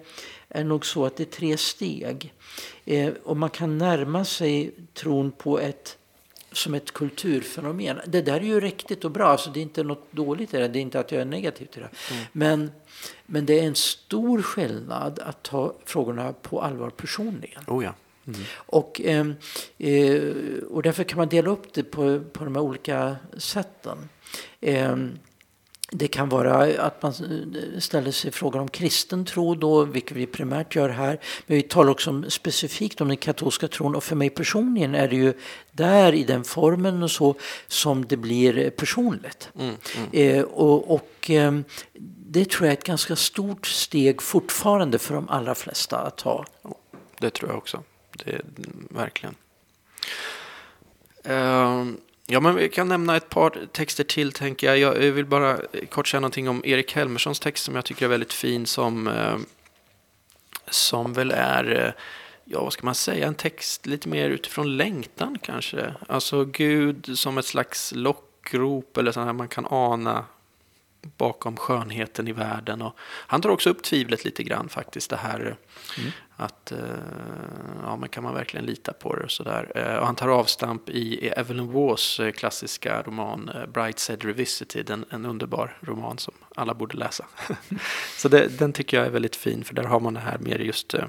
är 0.49 0.63
nog 0.63 0.85
så 0.85 1.05
att 1.05 1.15
det 1.15 1.23
är 1.23 1.37
tre 1.37 1.57
steg. 1.57 2.33
Eh, 2.85 3.13
och 3.23 3.37
man 3.37 3.49
kan 3.49 3.77
närma 3.77 4.25
sig 4.25 4.71
tron 4.93 5.31
på 5.31 5.59
ett 5.59 5.97
som 6.53 6.73
ett 6.73 6.91
kulturfenomen. 6.91 7.99
Det 8.07 8.21
där 8.21 8.35
är 8.35 8.43
ju 8.43 8.59
riktigt 8.59 9.05
och 9.05 9.11
bra, 9.11 9.27
alltså 9.27 9.49
det 9.49 9.59
är 9.59 9.61
inte 9.61 9.83
något 9.83 10.11
dåligt 10.11 10.53
i 10.53 10.57
det, 10.57 10.67
det 10.67 10.79
är 10.79 10.81
inte 10.81 10.99
att 10.99 11.11
jag 11.11 11.21
är 11.21 11.25
negativ 11.25 11.65
till 11.65 11.81
det. 11.81 11.89
Mm. 12.11 12.25
Men, 12.31 12.71
men 13.25 13.45
det 13.45 13.59
är 13.59 13.63
en 13.63 13.75
stor 13.75 14.41
skillnad 14.41 15.19
att 15.19 15.43
ta 15.43 15.73
frågorna 15.85 16.33
på 16.33 16.61
allvar 16.61 16.89
personligen. 16.89 17.63
Oh 17.67 17.83
ja. 17.83 17.93
Mm. 18.27 18.39
Och, 18.55 19.01
eh, 19.01 19.25
och 20.69 20.83
därför 20.83 21.03
kan 21.03 21.17
man 21.17 21.29
dela 21.29 21.49
upp 21.49 21.73
det 21.73 21.83
på, 21.83 22.23
på 22.33 22.43
de 22.43 22.55
här 22.55 22.63
olika 22.63 23.15
sätten. 23.37 24.09
Eh, 24.61 24.97
det 25.93 26.07
kan 26.07 26.29
vara 26.29 26.81
att 26.81 27.01
man 27.01 27.13
ställer 27.79 28.11
sig 28.11 28.31
frågan 28.31 28.61
om 28.61 28.67
kristen 28.67 29.25
tro, 29.25 29.55
då, 29.55 29.83
vilket 29.83 30.17
vi 30.17 30.25
primärt 30.25 30.75
gör 30.75 30.89
här. 30.89 31.19
Men 31.47 31.57
vi 31.57 31.61
talar 31.63 31.91
också 31.91 32.09
om, 32.09 32.25
specifikt 32.29 33.01
om 33.01 33.07
den 33.07 33.17
katolska 33.17 33.67
tron 33.67 33.95
och 33.95 34.03
för 34.03 34.15
mig 34.15 34.29
personligen 34.29 34.95
är 34.95 35.07
det 35.07 35.15
ju 35.15 35.33
där 35.71 36.13
i 36.13 36.23
den 36.23 36.43
formen 36.43 37.03
och 37.03 37.11
så 37.11 37.35
som 37.67 38.05
det 38.05 38.17
blir 38.17 38.69
personligt. 38.69 39.49
Mm, 39.59 39.75
mm. 39.97 40.09
Eh, 40.11 40.43
och, 40.43 40.95
och 40.95 41.29
eh, 41.29 41.59
det 42.27 42.49
tror 42.49 42.67
jag 42.67 42.73
är 42.73 42.77
ett 42.77 42.85
ganska 42.85 43.15
stort 43.15 43.67
steg 43.67 44.21
fortfarande 44.21 44.99
för 44.99 45.13
de 45.13 45.29
allra 45.29 45.55
flesta 45.55 45.97
att 45.97 46.17
ta. 46.17 46.45
Det 47.19 47.29
tror 47.29 47.49
jag 47.49 47.57
också. 47.57 47.83
Det, 48.25 48.41
verkligen. 48.89 49.35
Um. 51.23 51.97
Ja, 52.33 52.39
men 52.39 52.55
vi 52.55 52.69
kan 52.69 52.87
nämna 52.87 53.17
ett 53.17 53.29
par 53.29 53.67
texter 53.71 54.03
till, 54.03 54.31
tänker 54.31 54.67
jag. 54.67 54.77
Jag 54.77 55.11
vill 55.11 55.25
bara 55.25 55.57
kort 55.89 56.07
säga 56.07 56.21
någonting 56.21 56.49
om 56.49 56.61
Erik 56.65 56.95
Helmerssons 56.95 57.39
text 57.39 57.63
som 57.63 57.75
jag 57.75 57.85
tycker 57.85 58.05
är 58.05 58.09
väldigt 58.09 58.33
fin, 58.33 58.65
som, 58.65 59.07
eh, 59.07 59.37
som 60.69 61.13
väl 61.13 61.31
är, 61.31 61.85
eh, 61.85 61.93
ja, 62.45 62.63
vad 62.63 62.73
ska 62.73 62.85
man 62.85 62.95
säga, 62.95 63.27
en 63.27 63.35
text 63.35 63.85
lite 63.85 64.09
mer 64.09 64.29
utifrån 64.29 64.77
längtan 64.77 65.37
kanske. 65.41 65.93
Alltså 66.07 66.45
Gud 66.45 67.17
som 67.19 67.37
ett 67.37 67.45
slags 67.45 67.93
lockrop 67.95 68.97
eller 68.97 69.11
sånt 69.11 69.25
här 69.25 69.33
man 69.33 69.47
kan 69.47 69.65
ana 69.69 70.25
bakom 71.01 71.57
skönheten 71.57 72.27
i 72.27 72.31
världen. 72.31 72.81
Och 72.81 72.95
han 72.99 73.41
tar 73.41 73.49
också 73.49 73.69
upp 73.69 73.83
tvivlet 73.83 74.25
lite 74.25 74.43
grann 74.43 74.69
faktiskt. 74.69 75.09
Det 75.09 75.17
här 75.17 75.39
eh, 75.39 76.01
mm 76.01 76.11
att 76.37 76.71
eh, 76.71 76.77
ja, 77.83 77.95
men 77.95 78.09
kan 78.09 78.23
man 78.23 78.33
verkligen 78.33 78.65
lita 78.65 78.93
på 78.93 79.15
det 79.15 79.23
och 79.23 79.31
sådär. 79.31 79.71
Eh, 79.75 79.95
och 79.95 80.05
han 80.05 80.15
tar 80.15 80.27
avstamp 80.27 80.89
i 80.89 81.27
Evelyn 81.27 81.71
Waughs 81.71 82.19
eh, 82.19 82.31
klassiska 82.31 83.01
roman 83.01 83.49
eh, 83.49 83.65
Bright 83.65 83.99
Said 83.99 84.25
Revisited. 84.25 84.89
En, 84.89 85.05
en 85.09 85.25
underbar 85.25 85.77
roman 85.81 86.17
som 86.17 86.33
alla 86.55 86.73
borde 86.73 86.97
läsa. 86.97 87.25
Så 88.17 88.29
det, 88.29 88.59
den 88.59 88.73
tycker 88.73 88.97
jag 88.97 89.05
är 89.05 89.11
väldigt 89.11 89.35
fin 89.35 89.63
för 89.63 89.73
där 89.73 89.83
har 89.83 89.99
man 89.99 90.13
det 90.13 90.19
här 90.19 90.37
mer 90.37 90.59
just 90.59 90.93
eh, 90.93 91.05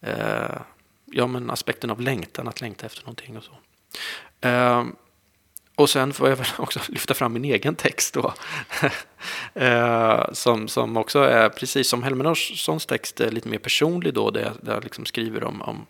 eh 0.00 0.60
ja, 1.12 1.26
men 1.26 1.50
aspekten 1.50 1.90
av 1.90 2.00
längtan, 2.00 2.48
att 2.48 2.60
längta 2.60 2.86
efter 2.86 3.02
någonting 3.02 3.36
och 3.36 3.44
så. 3.44 3.52
Och 5.80 5.90
sen 5.90 6.12
får 6.12 6.28
jag 6.28 6.36
väl 6.36 6.46
också 6.58 6.80
lyfta 6.88 7.14
fram 7.14 7.32
min 7.32 7.44
egen 7.44 7.74
text 7.74 8.14
då. 8.14 8.34
Eh, 9.54 10.32
som, 10.32 10.68
som 10.68 10.96
också 10.96 11.18
är, 11.18 11.48
precis 11.48 11.88
som 11.88 12.02
Helmerssons 12.02 12.86
text, 12.86 13.20
lite 13.20 13.48
mer 13.48 13.58
personlig 13.58 14.14
då, 14.14 14.30
där 14.30 14.40
jag, 14.40 14.52
där 14.62 14.74
jag 14.74 14.84
liksom 14.84 15.06
skriver 15.06 15.44
om, 15.44 15.62
om, 15.62 15.86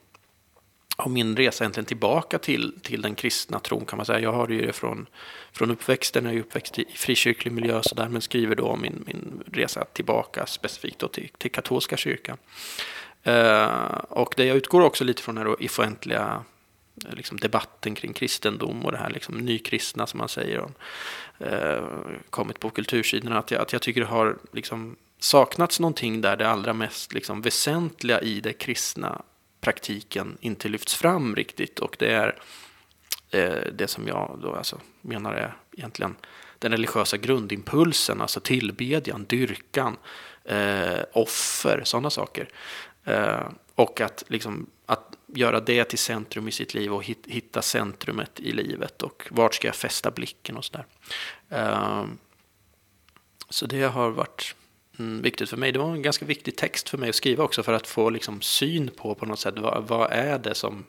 om 0.97 1.13
min 1.13 1.37
resa 1.37 1.65
egentligen 1.65 1.85
tillbaka 1.85 2.39
till, 2.39 2.81
till 2.83 3.03
den 3.03 3.15
kristna 3.15 3.59
tron 3.59 3.85
kan 3.85 3.97
man 3.97 4.07
säga. 4.07 4.21
Jag 4.21 4.33
har 4.33 4.49
ju 4.49 4.67
det 4.67 4.73
från, 4.73 5.07
från 5.53 5.71
uppväxten, 5.71 6.25
jag 6.25 6.35
är 6.35 6.41
uppväxt 6.41 6.79
i 6.79 6.85
frikyrklig 6.95 7.53
miljö 7.53 7.83
så 7.83 7.95
där, 7.95 8.09
men 8.09 8.23
skriver 8.23 8.57
då 8.57 8.65
om 8.65 8.81
min, 8.81 9.05
min 9.07 9.43
resa 9.53 9.85
tillbaka 9.85 10.47
specifikt 10.47 10.99
då 10.99 11.09
till, 11.09 11.29
till 11.39 11.51
katolska 11.51 11.97
kyrkan. 11.97 12.37
Eh, 13.23 13.99
och 14.09 14.35
det 14.37 14.45
jag 14.45 14.57
utgår 14.57 14.81
också 14.81 15.05
lite 15.05 15.23
från 15.23 15.39
är 15.39 15.45
då 15.45 15.57
offentliga 15.65 16.45
Eh, 17.07 17.15
liksom 17.15 17.37
debatten 17.37 17.95
kring 17.95 18.13
kristendom 18.13 18.85
och 18.85 18.93
det 18.93 18.99
här 18.99 19.11
liksom 19.11 19.39
nykristna 19.39 20.07
som 20.07 20.19
man 20.19 20.29
säger. 20.29 20.59
Och, 20.59 20.73
eh, 21.47 21.85
kommit 22.31 22.61
på 22.61 22.71
kultursidorna. 22.71 23.39
Att 23.39 23.51
jag, 23.51 23.61
att 23.61 23.73
jag 23.73 23.83
tycker 23.83 24.01
det 24.01 24.07
har 24.07 24.39
liksom 24.53 24.97
saknats 25.19 25.81
någonting 25.81 26.21
där 26.21 26.37
det 26.37 26.49
allra 26.49 26.73
mest 26.73 27.13
liksom, 27.13 27.43
väsentliga 27.43 28.21
i 28.21 28.41
det 28.41 28.53
kristna 28.53 29.23
praktiken 29.61 30.39
inte 30.41 30.69
lyfts 30.69 30.95
fram 30.95 31.37
riktigt. 31.37 31.79
Och 31.79 31.97
det 31.99 32.13
är 32.13 32.39
eh, 33.31 33.73
det 33.73 33.89
som 33.89 34.09
jag 34.09 34.39
då 34.43 34.55
alltså 34.55 34.81
menar 35.01 35.35
är 35.35 35.57
egentligen 35.73 36.17
den 36.59 36.73
religiösa 36.73 37.17
grundimpulsen, 37.17 38.21
alltså 38.21 38.41
tillbedjan, 38.41 39.25
dyrkan, 39.25 39.97
eh, 40.45 41.01
offer, 41.13 41.83
sådana 41.85 42.11
saker. 42.11 42.49
Eh, 43.05 43.49
och 43.75 44.01
att, 44.01 44.25
liksom, 44.29 44.67
att 44.87 45.17
göra 45.35 45.61
det 45.61 45.85
till 45.85 45.99
centrum 45.99 46.49
i 46.49 46.53
sitt 46.53 46.75
liv 46.75 46.93
och 46.93 47.05
hitta 47.27 47.63
centrumet 47.63 48.41
i 48.41 48.53
livet 48.53 49.03
och 49.03 49.27
vart 49.31 49.55
ska 49.55 49.69
jag 49.69 49.75
fästa 49.75 50.11
blicken 50.11 50.57
och 50.57 50.65
sådär. 50.65 50.87
Ehm, 51.49 52.19
så 53.49 53.67
det 53.67 53.83
har 53.83 54.11
varit 54.11 54.55
mm, 54.99 55.23
viktigt 55.23 55.51
för 55.51 55.57
mig. 55.57 55.73
Det 55.73 55.79
var 55.79 55.93
en 55.93 56.03
ganska 56.03 56.25
viktig 56.25 56.57
text 56.57 56.89
för 56.89 56.99
mig 56.99 57.09
att 57.09 57.15
skriva 57.15 57.45
också 57.45 57.63
för 57.63 57.73
att 57.73 57.87
få 57.87 58.11
liksom, 58.11 58.41
syn 58.41 58.91
på 58.97 59.15
på 59.15 59.27
något 59.27 59.41
sätt 59.41 59.59
vad, 59.59 59.89
vad 59.89 60.13
är 60.13 60.39
det 60.39 60.55
som 60.55 60.85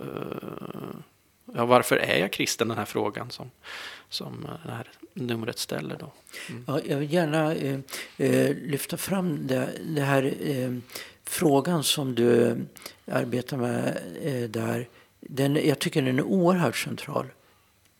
eh, 0.00 1.00
ja, 1.54 1.66
varför 1.66 1.96
är 1.96 2.18
jag 2.18 2.32
kristen, 2.32 2.68
den 2.68 2.78
här 2.78 2.84
frågan 2.84 3.30
som, 3.30 3.50
som 4.08 4.44
eh, 4.44 4.66
det 4.66 4.72
här 4.72 4.88
numret 5.14 5.58
ställer. 5.58 5.96
Då. 5.98 6.12
Mm. 6.50 6.64
Ja, 6.66 6.80
jag 6.88 6.96
vill 6.96 7.12
gärna 7.12 7.54
eh, 7.54 7.78
eh 8.16 8.56
lyfta 8.56 8.96
fram 8.96 9.46
det, 9.46 9.70
det 9.84 10.02
här 10.02 10.34
eh, 10.40 10.72
frågan 11.26 11.84
som 11.84 12.14
du 12.14 12.56
arbetar 13.06 13.56
med 13.56 13.98
eh, 14.22 14.50
där. 14.50 14.88
Den, 15.20 15.66
jag 15.66 15.78
tycker 15.78 16.02
den 16.02 16.18
är 16.18 16.22
oerhört 16.22 16.76
central. 16.76 17.26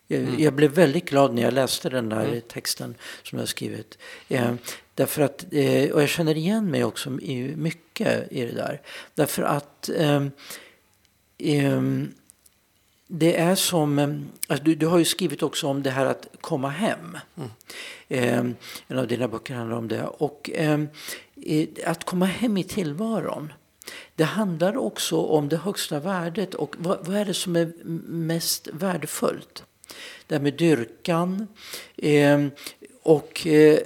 Jag, 0.06 0.20
mm. 0.20 0.34
jag, 0.38 0.52
blev 0.52 0.70
väldigt 0.70 1.04
glad 1.04 1.34
när 1.34 1.42
jag 1.42 1.54
läste 1.54 1.88
den 1.88 2.08
där 2.08 2.24
mm. 2.24 2.40
texten 2.40 2.94
som 3.22 3.38
har 3.38 3.46
skrivit. 3.46 3.98
Eh, 4.28 4.54
därför 4.94 5.22
att, 5.22 5.44
eh, 5.50 5.90
och 5.90 6.02
jag 6.02 6.08
känner 6.08 6.36
igen 6.36 6.70
mig 6.70 6.84
också 6.84 7.20
i 7.20 7.54
mycket 7.56 8.32
i 8.32 8.44
det 8.44 8.52
där. 8.52 8.80
Därför 9.14 9.42
att 9.42 9.90
det 13.08 13.36
är 13.36 13.54
som, 13.54 13.98
eh, 13.98 14.08
alltså 14.46 14.64
du, 14.64 14.74
du, 14.74 14.86
har 14.86 14.98
ju 14.98 15.04
skrivit 15.04 15.42
också 15.42 15.66
om 15.66 15.82
det 15.82 15.90
här 15.90 16.06
att 16.06 16.26
komma 16.40 16.68
hem. 16.68 17.18
Mm. 17.36 17.50
Eh, 18.08 18.54
en 18.88 18.98
av 18.98 19.06
dina 19.06 19.28
böcker 19.28 19.54
handlar 19.54 19.76
om 19.76 19.88
det. 19.88 20.04
Och 20.04 20.50
eh, 20.50 20.84
att 21.84 22.04
komma 22.04 22.26
hem 22.26 22.56
i 22.56 22.64
tillvaron. 22.64 23.52
Det 24.14 24.24
handlar 24.24 24.76
också 24.76 25.16
om 25.16 25.48
det 25.48 25.56
högsta 25.56 26.00
värdet 26.00 26.54
och 26.54 26.76
vad, 26.78 27.06
vad 27.06 27.16
är 27.16 27.24
det 27.24 27.34
som 27.34 27.56
är 27.56 27.72
mest 28.08 28.68
värdefullt? 28.72 29.64
Det 30.26 30.34
här 30.34 30.42
med 30.42 30.54
dyrkan 30.54 31.48
eh, 31.96 32.46
och 33.02 33.46
eh, 33.46 33.78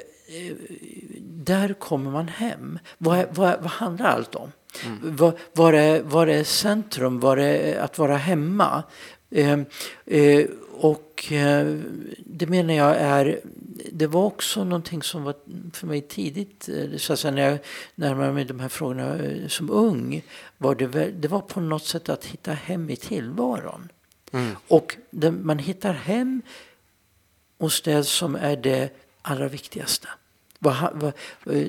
där 1.21 1.75
kommer 1.75 2.11
man 2.11 2.29
hem. 2.29 2.79
Vad, 2.99 3.27
vad, 3.31 3.63
vad 3.63 3.71
handlar 3.71 4.07
allt 4.07 4.35
om? 4.35 4.53
Mm. 4.87 5.17
Var, 5.17 5.39
var, 5.53 5.73
är, 5.73 6.03
var 6.03 6.27
är 6.27 6.45
centrum? 6.45 7.21
Var 7.21 7.37
är 7.37 7.79
att 7.79 7.99
vara 7.99 8.17
hemma? 8.17 8.83
Eh, 9.31 9.59
eh, 10.07 10.47
och 10.73 11.33
eh, 11.33 11.77
det 12.19 12.47
menar 12.47 12.75
jag 12.75 12.97
är, 12.97 13.41
det 13.93 14.07
var 14.07 14.25
också 14.25 14.65
någonting 14.65 15.03
som 15.03 15.25
var 15.25 15.35
för 15.73 15.87
mig 15.87 16.01
tidigt, 16.01 16.69
eh, 16.69 16.97
så 16.97 17.13
att 17.13 17.25
när 17.25 17.51
jag 17.51 17.59
närmade 17.95 18.33
mig 18.33 18.45
de 18.45 18.61
här 18.61 18.69
frågorna 18.69 19.19
som 19.49 19.71
ung, 19.71 20.23
var 20.59 20.75
det, 20.75 21.11
det 21.11 21.29
var 21.29 21.41
på 21.41 21.61
något 21.61 21.85
sätt 21.85 22.09
att 22.09 22.25
hitta 22.25 22.53
hem 22.53 22.91
i 22.91 22.97
tillvaron. 22.97 23.89
Mm. 24.33 24.57
Och 24.69 24.97
det, 25.11 25.31
man 25.31 25.59
hittar 25.59 25.93
hem 25.93 26.43
hos 27.59 27.83
det 27.83 28.05
som 28.05 28.35
är 28.35 28.57
det 28.57 28.93
allra 29.23 29.49
viktigaste. 29.49 30.09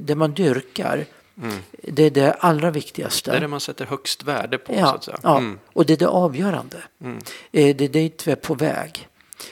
Det 0.02 0.16
man 0.16 0.34
dyrkar 0.34 1.06
Mm. 1.38 1.56
Det 1.72 2.04
är 2.04 2.12
det 2.12 2.34
allra 2.34 2.72
viktigaste. 2.72 3.32
Det 3.32 3.38
är 3.38 3.42
det 3.42 3.48
man 3.48 3.60
sätter 3.60 3.86
högst 3.86 4.24
värde 4.24 4.58
på. 4.58 4.74
Ja, 4.74 5.00
ja. 5.24 5.38
Mm. 5.38 5.60
och 5.74 5.86
det 5.86 5.94
är 5.94 5.98
det 5.98 6.08
avgörande. 6.08 6.78
Mm. 7.02 7.18
Eh, 7.52 7.76
det 7.76 7.86
är 7.86 7.90
dit 7.90 8.28
vi 8.28 8.32
är 8.32 8.36
på 8.36 8.54
väg. 8.54 9.08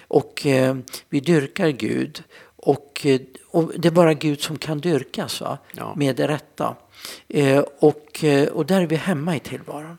Och 0.07 0.45
eh, 0.45 0.77
vi 1.09 1.19
dyrkar 1.19 1.69
Gud. 1.69 2.23
Och, 2.61 3.05
eh, 3.05 3.19
och, 3.47 3.71
det 3.77 3.87
är 3.87 3.91
bara 3.91 4.13
Gud 4.13 4.41
som 4.41 4.57
kan 4.57 4.79
dyrkas 4.79 5.41
va? 5.41 5.57
Ja. 5.71 5.93
med 5.95 6.15
det 6.15 6.27
rätta. 6.27 6.75
Eh, 7.27 7.63
och, 7.79 8.23
eh, 8.23 8.47
och 8.47 8.65
där 8.65 8.81
är 8.81 8.87
vi 8.87 8.95
hemma 8.95 9.35
i 9.35 9.39
tillvaron. 9.39 9.97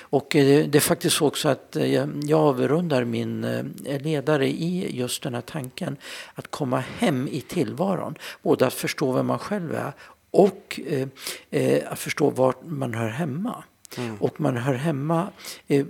Och 0.00 0.26
det 0.30 0.74
är 0.74 0.80
faktiskt 0.80 1.16
så 1.16 1.26
också 1.26 1.48
att 1.48 1.76
jag 2.22 2.40
avrundar 2.40 3.04
min 3.04 3.46
ledare 3.84 4.48
i 4.48 4.96
just 4.96 5.22
den 5.22 5.34
här 5.34 5.40
tanken 5.40 5.96
att 6.34 6.50
komma 6.50 6.78
hem 6.98 7.28
i 7.28 7.40
tillvaron. 7.40 8.14
Både 8.42 8.66
att 8.66 8.74
förstå 8.74 9.12
vem 9.12 9.26
man 9.26 9.38
själv 9.38 9.74
är 9.74 9.92
och 10.32 10.80
eh, 10.86 11.08
eh, 11.50 11.92
att 11.92 11.98
förstå 11.98 12.30
var 12.30 12.54
man 12.64 12.94
hör 12.94 13.08
hemma. 13.08 13.64
Mm. 13.98 14.16
Och 14.16 14.40
man 14.40 14.56
hör 14.56 14.74
hemma 14.74 15.28
eh, 15.68 15.86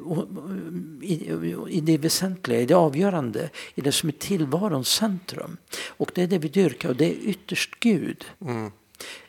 i, 1.03 1.35
i 1.69 1.81
det 1.81 1.99
väsentliga, 1.99 2.61
i 2.61 2.67
det 2.67 2.75
avgörande, 2.75 3.51
i 3.75 3.81
det 3.81 3.93
som 3.93 4.09
är 4.09 4.13
tillvarons 4.13 4.89
centrum. 4.89 5.57
Och 5.87 6.11
det 6.15 6.23
är 6.23 6.27
det 6.27 6.39
vi 6.39 6.49
dyrkar 6.49 6.89
och 6.89 6.97
det 6.97 7.05
är 7.05 7.17
ytterst 7.29 7.81
Gud. 7.81 8.25
Mm. 8.41 8.71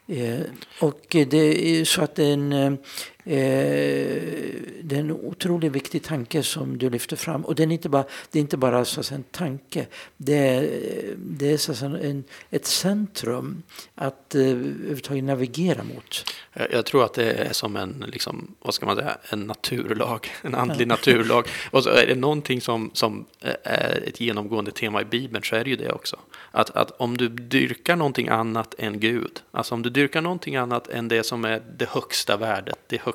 Eh, 0.08 0.42
och 0.80 1.02
det 1.10 1.80
är 1.80 1.86
så 1.86 2.02
att 2.02 2.20
en, 2.20 2.54
eh, 2.54 2.74
det 3.24 4.96
är 4.96 5.00
en 5.00 5.12
otroligt 5.12 5.72
viktig 5.72 6.04
tanke 6.04 6.44
som 6.44 6.78
du 6.78 6.90
lyfter 6.90 7.16
fram. 7.16 7.46
Och 7.46 7.56
det 7.56 7.64
är 7.64 7.72
inte 7.72 7.90
bara, 7.90 8.06
det 8.32 8.40
är 8.40 8.42
inte 8.42 8.58
bara 8.58 8.86
så 8.86 9.00
att 9.00 9.06
säga, 9.06 9.18
en 9.18 9.24
tanke, 9.24 9.86
det 10.18 10.38
är, 10.38 10.70
det 11.18 11.52
är 11.52 11.58
så 11.58 11.72
att 11.72 11.78
säga, 11.78 11.98
en, 12.02 12.24
ett 12.50 12.66
centrum 12.66 13.64
att 13.96 14.36
eh, 14.36 14.42
överhuvudtaget 14.42 15.24
navigera 15.24 15.84
mot. 15.84 16.26
Jag 16.72 16.86
tror 16.86 17.06
att 17.06 17.14
det 17.14 17.34
är 17.34 17.54
som 17.54 17.76
en, 17.76 18.06
liksom, 18.08 18.56
vad 18.60 18.74
ska 18.74 18.86
man 18.86 18.96
säga, 18.96 19.18
en 19.30 19.48
naturlag, 19.48 20.32
en 20.42 20.56
andlig 20.56 20.88
naturlag. 20.88 21.48
Och 21.72 21.88
är 21.88 22.08
det 22.08 22.16
någonting 22.16 22.62
som, 22.62 22.92
som 22.94 23.26
är 23.64 24.04
ett 24.08 24.20
genomgående 24.20 24.72
tema 24.72 25.02
i 25.02 25.06
Bibeln 25.06 25.44
så 25.44 25.56
är 25.56 25.64
det 25.64 25.70
ju 25.70 25.76
det 25.76 25.92
också. 25.92 26.20
Att, 26.52 26.70
att 26.70 26.92
om 26.92 27.18
du 27.18 27.30
dyrkar 27.30 27.96
någonting 27.96 28.28
annat 28.28 28.76
än 28.78 29.00
Gud, 29.00 29.42
alltså 29.52 29.76
om 29.76 29.82
du 29.82 29.90
dyrkar 29.90 30.22
någonting 30.22 30.56
annat 30.56 30.88
än 30.88 31.08
det 31.08 31.24
som 31.24 31.46
är 31.46 31.62
det 31.78 31.90
högsta 31.90 32.38
värdet, 32.38 32.80
det 32.88 33.02
högsta, 33.02 33.13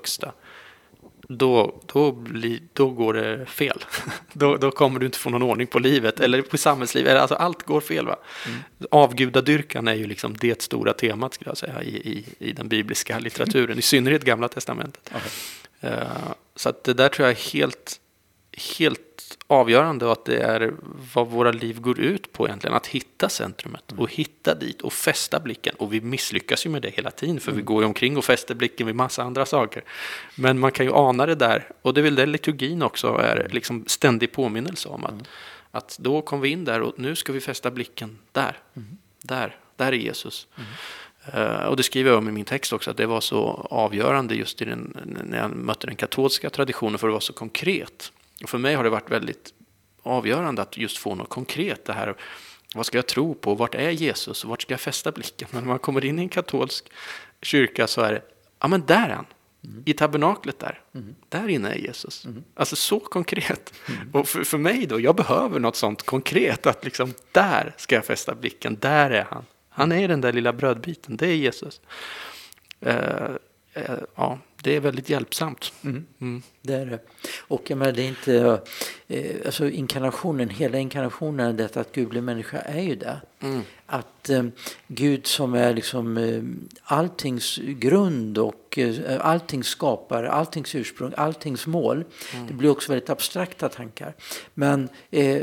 då, 1.28 1.82
då, 1.86 2.12
bli, 2.12 2.62
då 2.72 2.88
går 2.88 3.14
det 3.14 3.46
fel. 3.46 3.84
då, 4.32 4.56
då 4.56 4.70
kommer 4.70 5.00
du 5.00 5.06
inte 5.06 5.18
få 5.18 5.30
någon 5.30 5.42
ordning 5.42 5.66
på 5.66 5.78
livet 5.78 6.20
eller 6.20 6.42
på 6.42 6.58
samhällslivet. 6.58 7.16
Alltså 7.16 7.34
allt 7.34 7.62
går 7.62 7.80
fel. 7.80 8.06
Va? 8.06 8.16
Mm. 8.46 8.58
Avgudadyrkan 8.90 9.88
är 9.88 9.94
ju 9.94 10.06
liksom 10.06 10.36
det 10.36 10.62
stora 10.62 10.92
temat 10.92 11.34
skulle 11.34 11.50
jag 11.50 11.58
säga 11.58 11.82
i, 11.82 11.96
i, 11.96 12.24
i 12.38 12.52
den 12.52 12.68
bibliska 12.68 13.18
litteraturen, 13.18 13.78
i 13.78 13.82
synnerhet 13.82 14.24
Gamla 14.24 14.48
Testamentet. 14.48 15.10
Okay. 15.10 15.92
Uh, 15.92 15.98
eh, 15.98 16.08
så 16.56 16.68
att 16.68 16.84
det 16.84 16.94
där 16.94 17.08
tror 17.08 17.28
jag 17.28 17.38
är 17.38 17.52
helt, 17.52 18.00
helt 18.78 19.00
avgörande 19.50 20.06
och 20.06 20.12
att 20.12 20.24
det 20.24 20.38
är 20.38 20.72
vad 21.14 21.28
våra 21.28 21.52
liv 21.52 21.80
går 21.80 22.00
ut 22.00 22.32
på 22.32 22.46
egentligen. 22.46 22.76
Att 22.76 22.86
hitta 22.86 23.28
centrumet 23.28 23.92
och 23.96 24.12
hitta 24.12 24.54
dit 24.54 24.80
och 24.82 24.92
fästa 24.92 25.40
blicken. 25.40 25.74
Och 25.78 25.92
vi 25.92 26.00
misslyckas 26.00 26.66
ju 26.66 26.70
med 26.70 26.82
det 26.82 26.90
hela 26.90 27.10
tiden 27.10 27.40
för 27.40 27.52
vi 27.52 27.62
går 27.62 27.82
ju 27.82 27.86
omkring 27.86 28.16
och 28.16 28.24
fäster 28.24 28.54
blicken 28.54 28.86
vid 28.86 28.96
massa 28.96 29.22
andra 29.22 29.46
saker. 29.46 29.84
Men 30.34 30.58
man 30.58 30.72
kan 30.72 30.86
ju 30.86 30.92
ana 30.92 31.26
det 31.26 31.34
där 31.34 31.68
och 31.82 31.94
det 31.94 32.00
är 32.00 32.02
väl 32.02 32.14
det 32.14 32.26
liturgin 32.26 32.82
också 32.82 33.08
är 33.08 33.48
liksom 33.50 33.84
ständig 33.86 34.32
påminnelse 34.32 34.88
om. 34.88 35.04
Att, 35.04 35.10
mm. 35.10 35.24
att 35.70 35.98
då 36.00 36.22
kom 36.22 36.40
vi 36.40 36.48
in 36.48 36.64
där 36.64 36.82
och 36.82 36.92
nu 36.96 37.16
ska 37.16 37.32
vi 37.32 37.40
fästa 37.40 37.70
blicken 37.70 38.18
där. 38.32 38.56
Mm. 38.76 38.98
Där, 39.22 39.56
där 39.76 39.86
är 39.86 39.96
Jesus. 39.96 40.46
Mm. 40.56 40.68
Uh, 41.34 41.64
och 41.64 41.76
det 41.76 41.82
skriver 41.82 42.10
jag 42.10 42.18
om 42.18 42.28
i 42.28 42.32
min 42.32 42.44
text 42.44 42.72
också, 42.72 42.90
att 42.90 42.96
det 42.96 43.06
var 43.06 43.20
så 43.20 43.68
avgörande 43.70 44.34
just 44.34 44.62
i 44.62 44.64
den, 44.64 44.96
när 45.24 45.38
jag 45.38 45.50
mötte 45.50 45.86
den 45.86 45.96
katolska 45.96 46.50
traditionen, 46.50 46.98
för 46.98 47.06
det 47.06 47.12
var 47.12 47.20
så 47.20 47.32
konkret. 47.32 48.12
Och 48.42 48.50
för 48.50 48.58
mig 48.58 48.74
har 48.74 48.84
det 48.84 48.90
varit 48.90 49.10
väldigt 49.10 49.54
avgörande 50.02 50.62
att 50.62 50.76
just 50.76 50.98
få 50.98 51.14
något 51.14 51.28
konkret. 51.28 51.84
Det 51.84 51.92
här, 51.92 52.14
vad 52.74 52.86
ska 52.86 52.98
jag 52.98 53.06
tro 53.06 53.34
på? 53.34 53.54
Vart 53.54 53.74
är 53.74 53.90
Jesus? 53.90 54.44
Vart 54.44 54.62
ska 54.62 54.72
jag 54.72 54.80
fästa 54.80 55.12
blicken? 55.12 55.48
Men 55.50 55.62
när 55.62 55.68
man 55.68 55.78
kommer 55.78 56.04
in 56.04 56.18
i 56.18 56.22
en 56.22 56.28
katolsk 56.28 56.92
kyrka 57.42 57.86
så 57.86 58.00
är 58.00 58.12
det, 58.12 58.22
ja 58.60 58.68
men 58.68 58.86
där 58.86 59.08
är 59.08 59.14
han. 59.14 59.26
Mm. 59.64 59.82
I 59.86 59.92
tabernaklet 59.92 60.58
där. 60.58 60.80
Mm. 60.94 61.14
Där 61.28 61.48
inne 61.48 61.70
är 61.70 61.78
Jesus. 61.78 62.24
Mm. 62.24 62.44
Alltså 62.54 62.76
så 62.76 63.00
konkret. 63.00 63.74
Mm. 63.88 64.10
Och 64.12 64.28
för, 64.28 64.44
för 64.44 64.58
mig 64.58 64.86
då, 64.86 65.00
jag 65.00 65.16
behöver 65.16 65.60
något 65.60 65.76
sånt 65.76 66.02
konkret. 66.02 66.66
Att 66.66 66.84
liksom, 66.84 67.14
där 67.32 67.74
ska 67.76 67.94
jag 67.94 68.04
fästa 68.04 68.34
blicken. 68.34 68.76
Där 68.80 69.10
är 69.10 69.26
han. 69.30 69.44
Han 69.68 69.92
är 69.92 70.08
den 70.08 70.20
där 70.20 70.32
lilla 70.32 70.52
brödbiten. 70.52 71.16
Det 71.16 71.26
är 71.26 71.34
Jesus. 71.34 71.80
Eh, 72.80 73.30
ja, 74.14 74.38
det 74.62 74.76
är 74.76 74.80
väldigt 74.80 75.10
hjälpsamt. 75.10 75.72
Mm. 75.84 76.06
Mm. 76.20 76.42
Det 76.62 76.74
är 76.74 76.86
det. 76.86 76.98
Och 77.40 77.70
jag 77.70 77.78
menar, 77.78 77.92
det 77.92 78.02
är 78.02 78.08
inte, 78.08 78.60
eh, 79.08 79.36
alltså 79.46 79.68
inkarnationen, 79.68 80.48
hela 80.48 80.78
inkarnationen, 80.78 81.56
detta 81.56 81.80
att 81.80 81.92
Gud 81.92 82.08
blir 82.08 82.20
människa 82.20 82.58
är 82.58 82.82
ju 82.82 82.94
det. 82.94 83.20
Mm. 83.40 83.60
Att 83.86 84.30
eh, 84.30 84.44
Gud 84.86 85.26
som 85.26 85.54
är 85.54 85.74
liksom 85.74 86.16
eh, 86.16 86.42
alltings 86.82 87.58
grund 87.62 88.38
och 88.38 88.78
eh, 88.78 89.20
alltings 89.20 89.66
skapare, 89.66 90.30
alltings 90.30 90.74
ursprung, 90.74 91.12
alltings 91.16 91.66
mål. 91.66 92.04
Mm. 92.34 92.46
Det 92.46 92.54
blir 92.54 92.70
också 92.70 92.92
väldigt 92.92 93.10
abstrakta 93.10 93.68
tankar. 93.68 94.14
Men 94.54 94.88
eh, 95.10 95.26
eh, 95.36 95.42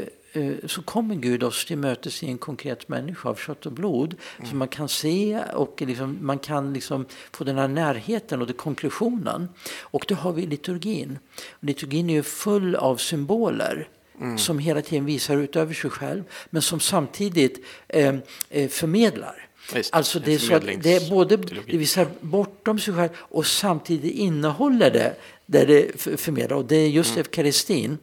så 0.66 0.82
kommer 0.82 1.16
Gud 1.16 1.44
oss 1.44 1.66
till 1.66 1.78
mötes 1.78 2.24
i 2.24 2.28
en 2.28 2.38
konkret 2.38 2.90
människa 2.90 3.30
av 3.30 3.36
kött 3.36 3.66
och 3.66 3.72
blod. 3.72 4.16
Mm. 4.38 4.50
Så 4.50 4.56
man 4.56 4.68
kan 4.68 4.90
se 4.90 5.40
och 5.54 5.82
liksom, 5.82 6.18
man 6.22 6.40
kan 6.40 6.74
liksom 6.74 7.06
få 7.32 7.44
den 7.44 7.58
här 7.58 7.68
närheten 7.68 8.42
och 8.42 8.48
det 8.48 8.54
konklusionen. 8.54 9.50
Och 9.82 10.06
det 10.08 10.16
har 10.16 10.34
vi 10.34 10.44
i 10.44 10.48
liturgin. 10.48 11.20
Liturgin 11.60 12.10
är 12.10 12.14
ju 12.14 12.24
full 12.24 12.76
av 12.76 12.98
symboler. 12.98 13.88
Mm. 14.22 14.38
som 14.38 14.60
hela 14.60 14.82
tiden 14.82 15.06
visar 15.06 15.38
utöver 15.38 15.74
sig 15.74 15.90
själv 15.90 16.24
men 16.50 16.62
som 16.62 16.80
samtidigt 16.80 17.66
eh, 17.88 18.16
eh 18.50 18.70
förmedlar. 18.70 19.48
Just, 19.76 19.94
alltså 19.94 20.20
det 20.20 20.34
är, 20.34 20.38
så 20.38 20.60
det 20.60 20.96
är 20.96 21.10
både 21.10 21.38
det 21.38 21.78
visar 21.78 22.08
bortom 22.22 22.80
sig 22.80 22.94
själv 22.94 23.10
och 23.18 23.46
samtidigt 23.46 24.14
innehåller 24.14 24.92
det 24.92 25.16
där 25.46 25.66
det 25.66 26.02
förmedlar. 26.20 26.58
Och 26.58 26.66
det 26.66 26.76
är 26.76 26.90
just 26.90 27.10
mm. 27.10 27.20
eukaristin. 27.20 27.98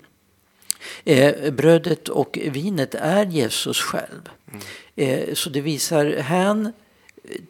Eh, 1.04 1.52
brödet 1.52 2.08
och 2.08 2.38
vinet 2.42 2.94
är 2.94 3.26
Jesus 3.26 3.80
själv. 3.80 4.28
Mm. 4.48 4.60
Eh, 4.96 5.34
så 5.34 5.50
det 5.50 5.60
visar 5.60 6.06
hän 6.16 6.72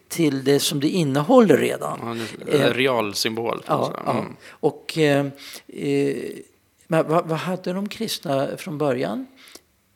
till 0.07 0.43
det 0.43 0.59
som 0.59 0.79
det 0.79 0.89
innehåller 0.89 1.57
redan. 1.57 2.27
Ja, 2.47 2.57
en 2.57 2.73
real 2.73 3.13
symbol. 3.13 3.63
Ja, 3.67 3.93
mm. 4.07 4.25
ja. 4.25 4.25
Och, 4.49 4.97
eh, 4.97 5.25
eh, 5.67 6.15
men 6.87 7.07
vad, 7.07 7.27
vad, 7.27 7.39
hade 7.39 7.73
de 7.73 7.89
kristna 7.89 8.57
från 8.57 8.77
början? 8.77 9.27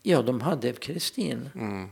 Ja, 0.03 0.21
de 0.21 0.41
hade 0.41 0.67
eukaristin. 0.67 1.49
Mm. 1.55 1.89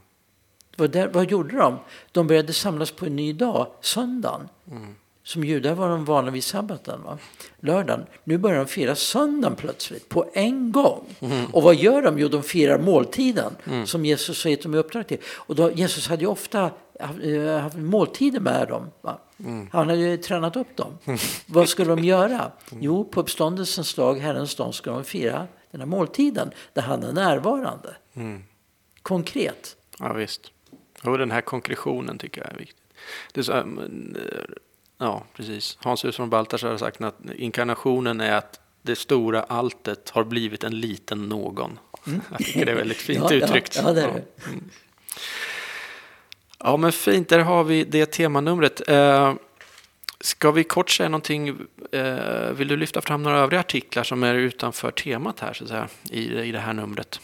Vad, 0.78 0.92
där, 0.92 1.08
vad 1.08 1.32
gjorde 1.32 1.58
de? 1.58 1.80
De 2.12 2.28
började 2.28 2.54
samlas 2.54 2.92
på 2.92 3.06
en 3.06 3.16
ny 3.16 3.34
dag, 3.34 3.68
söndagen. 3.82 4.50
Mm. 4.72 4.96
Som 5.26 5.44
judar 5.44 5.76
var 5.76 5.90
de 5.90 6.06
vana 6.06 6.32
vid 6.32 6.44
sabbaten, 6.44 7.04
va? 7.04 7.18
lördagen. 7.60 8.06
Nu 8.24 8.38
börjar 8.38 8.58
de 8.58 8.68
fira 8.68 8.96
söndagen 8.96 9.56
plötsligt, 9.56 10.10
på 10.10 10.30
en 10.34 10.72
gång. 10.72 11.06
Mm. 11.20 11.46
Och 11.46 11.64
vad 11.64 11.76
gör 11.76 12.02
de? 12.02 12.20
Jo, 12.20 12.28
de 12.28 12.44
firar 12.44 12.80
måltiden 12.80 13.56
mm. 13.66 13.88
som 13.88 14.06
Jesus 14.06 14.44
har 14.44 14.52
gett 14.52 14.62
dem 14.62 14.76
i 14.76 14.78
uppdrag 14.78 15.08
till. 15.08 15.18
Och 15.26 15.56
då, 15.56 15.72
Jesus 15.72 16.08
hade 16.08 16.22
ju 16.22 16.28
ofta 16.28 16.72
eh, 17.00 17.60
haft 17.60 17.78
måltider 17.78 18.40
med 18.40 18.68
dem. 18.68 18.92
Mm. 19.40 19.70
Han 19.72 19.90
hade 19.90 20.02
ju 20.02 20.18
tränat 20.18 20.56
upp 20.56 20.76
dem. 20.76 20.98
vad 21.46 21.70
skulle 21.70 21.90
de 21.90 22.04
göra? 22.04 22.52
Jo, 22.80 23.04
på 23.04 23.20
uppståndelsens 23.20 23.94
dag, 23.94 24.20
Herrens 24.20 24.56
dag, 24.56 24.74
ska 24.74 24.92
de 24.92 25.04
fira 25.04 25.48
den 25.72 25.82
här 25.82 25.88
måltiden 25.88 26.52
där 26.74 26.82
han 26.82 27.04
är 27.04 27.14
närvarande. 27.14 27.96
Mm. 28.14 28.44
Konkret. 29.02 29.76
Ja, 30.00 30.14
visst. 30.14 30.52
Och 31.04 31.18
den 31.18 31.32
här 31.32 31.42
konkretionen 31.42 32.18
tycker 32.18 32.42
jag 32.42 32.54
är 32.54 32.58
viktig. 32.58 32.84
Det 33.34 33.40
är 33.40 33.44
så, 33.44 33.54
eh, 33.54 33.64
ja, 34.98 35.24
precis. 35.34 35.78
Hans 35.82 36.06
Hus 36.06 36.16
från 36.16 36.30
Baltasar 36.30 36.70
har 36.70 36.78
sagt 36.78 37.02
att 37.02 37.20
inkarnationen 37.36 38.22
är 38.22 38.32
att 38.32 38.60
det 38.82 38.96
stora 38.96 39.44
alltet 39.44 40.10
har 40.10 40.24
blivit 40.24 40.64
en 40.64 40.80
liten 40.80 41.30
någon. 41.30 41.80
Mm. 42.08 42.22
Jag 42.32 42.40
tycker 42.40 42.66
det 42.66 42.72
är 42.72 42.76
väldigt 42.76 42.98
fint 42.98 43.24
ja, 43.30 43.34
uttryckt. 43.34 43.76
Ja, 43.76 43.82
ja, 43.86 43.94
det 43.94 44.02
är 44.02 44.08
det. 44.08 44.24
Ja. 44.36 44.48
Mm. 44.48 44.64
ja, 46.60 46.78
men 46.78 46.92
fint. 46.92 47.30
Där 47.30 47.40
har 47.40 47.64
vi 47.64 47.84
det 47.84 48.06
temanumret. 48.06 48.90
Eh, 48.90 49.34
ska 50.20 50.52
vi 50.52 50.64
kort 50.64 50.90
säga 50.90 51.10
någonting? 51.10 51.58
Eh, 51.92 52.52
vill 52.52 52.68
du 52.68 52.78
lyfta 52.78 53.02
fram 53.02 53.24
några 53.24 53.40
övriga 53.40 53.60
artiklar 53.60 54.04
som 54.04 54.24
är 54.24 54.36
utanför 54.36 54.92
temat 54.92 55.40
här, 55.40 55.54
så 55.54 55.64
att 55.64 55.70
säga, 55.70 55.88
i, 56.10 56.40
i 56.40 56.52
det 56.52 56.60
här 56.60 56.74
numret? 56.74 57.20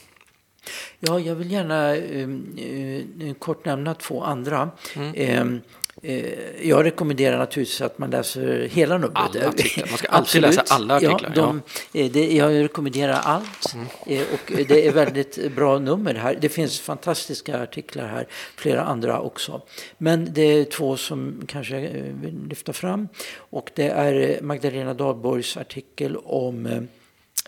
Ja, 0.99 1.19
jag 1.19 1.36
vill 1.36 1.51
gärna 1.51 1.95
eh, 1.95 3.34
kort 3.39 3.65
nämna 3.65 3.93
två 3.93 4.24
andra. 4.24 4.72
Mm. 4.95 5.61
Eh, 6.03 6.67
jag 6.67 6.85
rekommenderar 6.85 7.37
naturligtvis 7.37 7.81
att 7.81 7.97
man 7.97 8.09
läser 8.09 8.67
hela 8.71 8.97
numret. 8.97 9.17
Alla 9.17 9.47
artiklar. 9.47 9.87
Man 9.89 9.97
ska 9.97 10.07
alltid 10.07 10.41
läsa 10.41 10.63
alla 10.69 10.95
artiklar. 10.95 11.33
Ja, 11.35 11.41
de, 11.41 11.61
ja. 11.91 12.01
Eh, 12.01 12.11
det, 12.11 12.33
jag 12.33 12.63
rekommenderar 12.63 13.13
allt. 13.13 13.73
Mm. 13.73 13.87
Eh, 14.05 14.21
och 14.33 14.51
det 14.67 14.87
är 14.87 14.91
väldigt 14.91 15.51
bra 15.55 15.79
nummer 15.79 16.13
här. 16.13 16.37
Det 16.41 16.49
finns 16.49 16.79
fantastiska 16.79 17.63
artiklar 17.63 18.07
här, 18.07 18.27
flera 18.55 18.83
andra 18.83 19.19
också. 19.19 19.61
Men 19.97 20.33
det 20.33 20.41
är 20.41 20.63
två 20.63 20.97
som 20.97 21.43
kanske 21.47 21.79
jag 21.79 21.89
vill 22.21 22.47
lyfta 22.49 22.73
fram. 22.73 23.07
Och 23.35 23.71
det 23.75 23.89
är 23.89 24.41
Magdalena 24.41 24.93
Dahlborgs 24.93 25.57
artikel 25.57 26.17
om, 26.17 26.87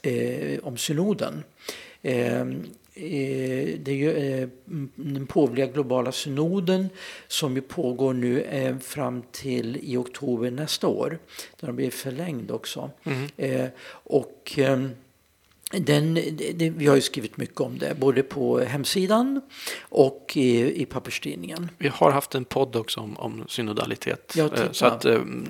eh, 0.01 0.59
om 0.63 0.77
synoden. 0.77 1.43
Eh, 2.01 2.45
det 2.95 3.87
är 3.87 3.95
ju 3.95 4.11
eh, 4.11 4.47
den 4.95 5.27
påvliga 5.27 5.65
globala 5.65 6.11
synoden 6.11 6.89
som 7.27 7.55
ju 7.55 7.61
pågår 7.61 8.13
nu 8.13 8.41
eh, 8.41 8.77
fram 8.77 9.23
till 9.31 9.79
i 9.81 9.97
oktober 9.97 10.51
nästa 10.51 10.87
år. 10.87 11.19
Den 11.59 11.75
blir 11.75 11.91
förlängd 11.91 12.51
också. 12.51 12.91
Mm. 13.03 13.69
Och 13.87 14.59
den, 15.79 16.13
det, 16.55 16.69
vi 16.69 16.87
har 16.87 16.95
ju 16.95 17.01
skrivit 17.01 17.37
mycket 17.37 17.61
om 17.61 17.77
det, 17.77 17.95
både 17.99 18.23
på 18.23 18.59
hemsidan 18.59 19.41
och 19.81 20.31
i, 20.35 20.81
i 20.81 20.85
papperstidningen. 20.85 21.69
Vi 21.77 21.87
har 21.87 22.11
haft 22.11 22.35
en 22.35 22.45
podd 22.45 22.75
också 22.75 22.99
om, 22.99 23.17
om 23.17 23.45
synodalitet, 23.47 24.33
ja, 24.35 24.49
så 24.71 24.85
att, 24.85 25.05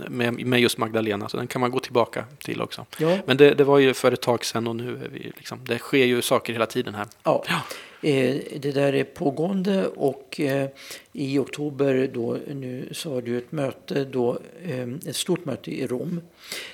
med, 0.09 0.45
med 0.45 0.61
just 0.61 0.77
Magdalena, 0.77 1.29
så 1.29 1.37
den 1.37 1.47
kan 1.47 1.61
man 1.61 1.71
gå 1.71 1.79
tillbaka 1.79 2.25
till 2.43 2.61
också. 2.61 2.85
Ja. 2.97 3.17
Men 3.25 3.37
det, 3.37 3.53
det 3.53 3.63
var 3.63 3.79
ju 3.79 3.93
för 3.93 4.11
ett 4.11 4.21
tag 4.21 4.45
sedan 4.45 4.67
och 4.67 4.75
nu 4.75 4.95
är 5.05 5.09
vi 5.09 5.31
liksom, 5.37 5.59
det 5.65 5.77
sker 5.77 6.05
ju 6.05 6.21
saker 6.21 6.53
hela 6.53 6.65
tiden 6.65 6.95
här. 6.95 7.07
Ja. 7.23 7.43
ja. 7.47 7.61
Eh, 8.03 8.35
det 8.59 8.71
där 8.71 8.93
är 8.93 9.03
pågående 9.03 9.87
och 9.87 10.39
eh, 10.39 10.69
i 11.13 11.39
oktober 11.39 12.09
då, 12.13 12.37
nu 12.47 12.89
så 12.91 13.09
var 13.09 13.21
det 13.21 13.37
ett 13.37 13.51
möte 13.51 14.05
då, 14.05 14.39
eh, 14.63 14.87
ett 15.07 15.15
stort 15.15 15.45
möte 15.45 15.71
i 15.71 15.87
Rom 15.87 16.21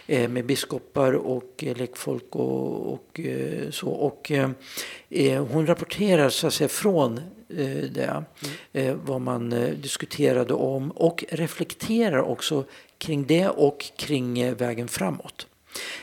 med 0.08 0.46
biskopar 0.46 1.14
och 1.14 1.64
lekfolk 1.78 2.36
och, 2.36 2.94
och 2.94 3.20
så. 3.70 3.90
Och 3.90 4.32
hon 5.52 5.68
rapporterar 5.68 6.30
så 6.30 6.48
att 6.48 6.54
säga 6.54 6.68
från 6.68 7.22
det, 7.92 8.24
vad 9.06 9.22
man 9.22 9.50
diskuterade 9.82 10.54
om 10.54 10.92
och 10.92 11.26
reflekterar 11.30 12.22
också 12.22 12.64
kring 12.98 13.26
det 13.26 13.48
och 13.48 13.86
kring 13.98 14.54
vägen 14.54 14.88
framåt 14.88 15.48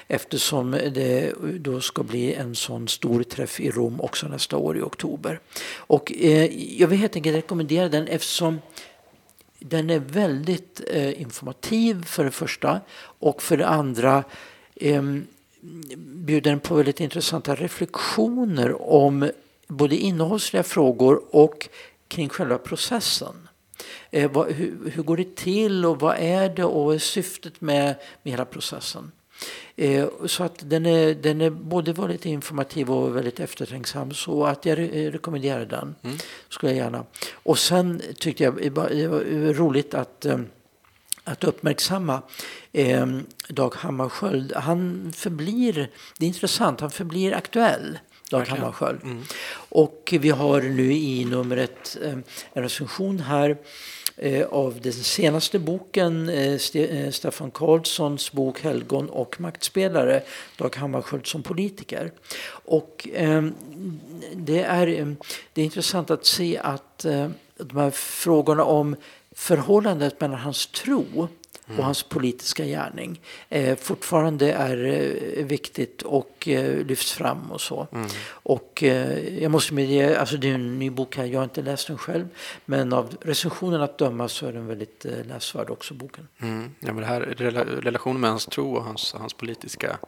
eftersom 0.07 0.71
det 0.71 1.33
då 1.59 1.81
ska 1.81 2.03
bli 2.03 2.35
en 2.35 2.55
sån 2.55 2.89
stor 2.89 3.23
träff 3.23 3.61
i 3.61 3.71
Rom 3.71 4.01
också 4.01 4.29
nästa 4.29 4.57
år 4.57 4.79
i 4.79 4.83
oktober. 4.83 5.41
Och 5.77 6.13
eh, 6.13 6.45
jag 6.81 6.89
vill 6.89 6.99
helt 6.99 7.17
enkelt 7.17 7.37
rekommendera 7.37 7.89
den 7.89 8.09
eftersom 8.09 8.61
den 9.59 9.91
är 9.91 9.99
väldigt 9.99 10.81
eh, 10.91 11.21
informativ 11.21 12.05
för 12.05 12.25
det 12.25 12.31
första 12.31 12.81
och 12.99 13.43
för 13.43 13.57
det 13.57 13.67
andra 13.67 14.25
eh, 14.75 15.03
bjuder 15.97 16.51
den 16.51 16.61
på 16.61 16.75
väldigt 16.75 17.01
intressanta 17.01 17.55
reflektioner 17.55 18.83
om 18.83 19.31
både 19.67 19.97
innehållsliga 19.97 20.63
frågor 20.63 21.23
och 21.31 21.69
kring 22.09 22.29
själva 22.29 22.59
processen. 22.59 23.49
Eh, 24.11 24.31
vad, 24.31 24.53
hur, 24.53 24.91
hur, 24.91 25.03
går 25.03 25.17
det 25.17 25.37
till 25.37 25.85
och 25.85 26.01
vad 26.01 26.17
är 26.19 26.49
det 26.49 26.65
och 26.65 26.85
vad 26.85 26.95
är 26.95 26.99
syftet 26.99 27.61
med, 27.61 27.95
med 28.23 28.33
hela 28.33 28.45
processen? 28.45 29.13
Eh, 29.77 30.09
så 30.27 30.45
att 30.45 30.71
den 30.71 30.87
är, 30.87 31.15
den 31.15 31.41
är 31.41 31.51
både 31.51 31.93
väldigt 31.93 32.27
informativ 32.27 32.91
och 32.91 33.17
väldigt 33.17 33.41
eftertänksam. 33.41 34.15
Så 34.15 34.45
att 34.45 34.67
jag 34.67 34.79
rekommenderar 35.15 35.67
den. 35.67 35.95
Mm. 36.03 36.17
Skulle 36.49 36.73
jag 36.73 36.85
gärna. 36.85 37.05
Och 37.33 37.59
sen 37.59 38.03
tyckte 38.19 38.45
jag 38.45 38.57
det 38.63 38.71
var 38.71 39.53
roligt 39.53 39.95
att 39.95 40.25
eh, 40.25 40.39
att 41.25 41.45
uppmärksamma 41.45 42.23
eh, 42.73 43.07
Dag 43.49 43.75
Hammarskjöld. 43.75 44.53
Han 44.57 45.13
förblir, 45.17 45.91
det 46.19 46.25
är 46.25 46.29
intressant, 46.29 46.81
han 46.81 46.91
förblir 46.91 47.35
aktuell. 47.35 47.99
Dag 48.31 48.43
okay. 48.43 48.59
Hammarskjöld. 48.59 49.03
Mm. 49.03 49.23
Och 49.69 50.15
vi 50.21 50.31
har 50.31 50.61
nu 50.61 50.93
i 50.93 51.25
numret 51.25 51.97
eh, 52.03 52.13
en 52.53 52.63
recension 52.63 53.21
här 53.21 53.51
Eh, 53.51 54.06
Eh, 54.19 54.47
av 54.47 54.81
den 54.81 54.93
senaste 54.93 55.59
boken, 55.59 56.29
eh, 56.29 56.59
eh, 56.75 57.11
Staffan 57.11 57.51
Karlssons 57.51 58.33
bok 58.33 58.61
Helgon 58.61 59.11
och 59.11 59.41
maktspelare, 59.41 60.23
Dag 60.57 60.77
Hammarskjöld 60.77 61.27
som 61.27 61.43
politiker. 61.43 62.13
Och 62.49 63.09
ehm, 63.15 63.55
det 64.35 64.63
är, 64.63 64.87
ehm, 64.87 65.17
det 65.53 65.61
är 65.61 65.65
intressant 65.65 66.11
att 66.11 66.27
se 66.27 66.59
att 66.59 66.99
de 67.59 67.77
här 67.77 67.91
frågorna 67.91 68.65
om 68.65 68.97
förhållandet 69.33 70.21
mellan 70.21 70.39
hans 70.39 70.67
tro 70.67 71.29
och 71.69 71.85
hans 71.85 72.03
politiska 72.03 72.65
gärning 72.65 73.21
eh, 73.49 73.77
fortfarande 73.77 74.53
är 74.53 74.85
eh, 74.87 75.45
viktigt 75.45 76.03
och 76.03 76.49
eh, 76.49 76.87
lyfts 76.87 77.13
fram 77.13 77.53
och 77.53 77.61
så. 77.61 77.87
Mm. 77.93 78.09
Och 78.29 78.83
eh, 78.83 79.43
jag 79.43 79.51
måste 79.51 79.75
medge, 79.75 80.21
alltså 80.21 80.37
det 80.37 80.51
är 80.51 80.55
en 80.55 80.79
ny 80.79 80.91
bok 80.91 81.17
här, 81.17 81.25
jag 81.25 81.39
har 81.39 81.45
inte 81.45 81.63
läst 81.63 81.87
den 81.87 81.99
själv, 81.99 82.29
men 82.65 82.93
av 82.93 83.17
recensionen 83.21 83.83
att 83.83 83.99
döma 83.99 84.29
så 84.29 84.47
är 84.47 84.53
den 84.53 84.67
väldigt 84.67 85.05
eh, 85.05 85.27
läsvärd 85.27 85.71
också, 85.71 85.95
boken. 85.95 86.29
Mm. 86.39 86.75
Ja, 86.81 86.93
men 86.93 86.97
det 86.97 87.07
här 87.07 87.21
relationen 87.81 88.21
med 88.21 88.31
hans 88.31 88.47
tro 88.47 88.77
och 88.77 88.85
hans, 88.85 89.15
hans 89.19 89.35
politiska 89.35 89.99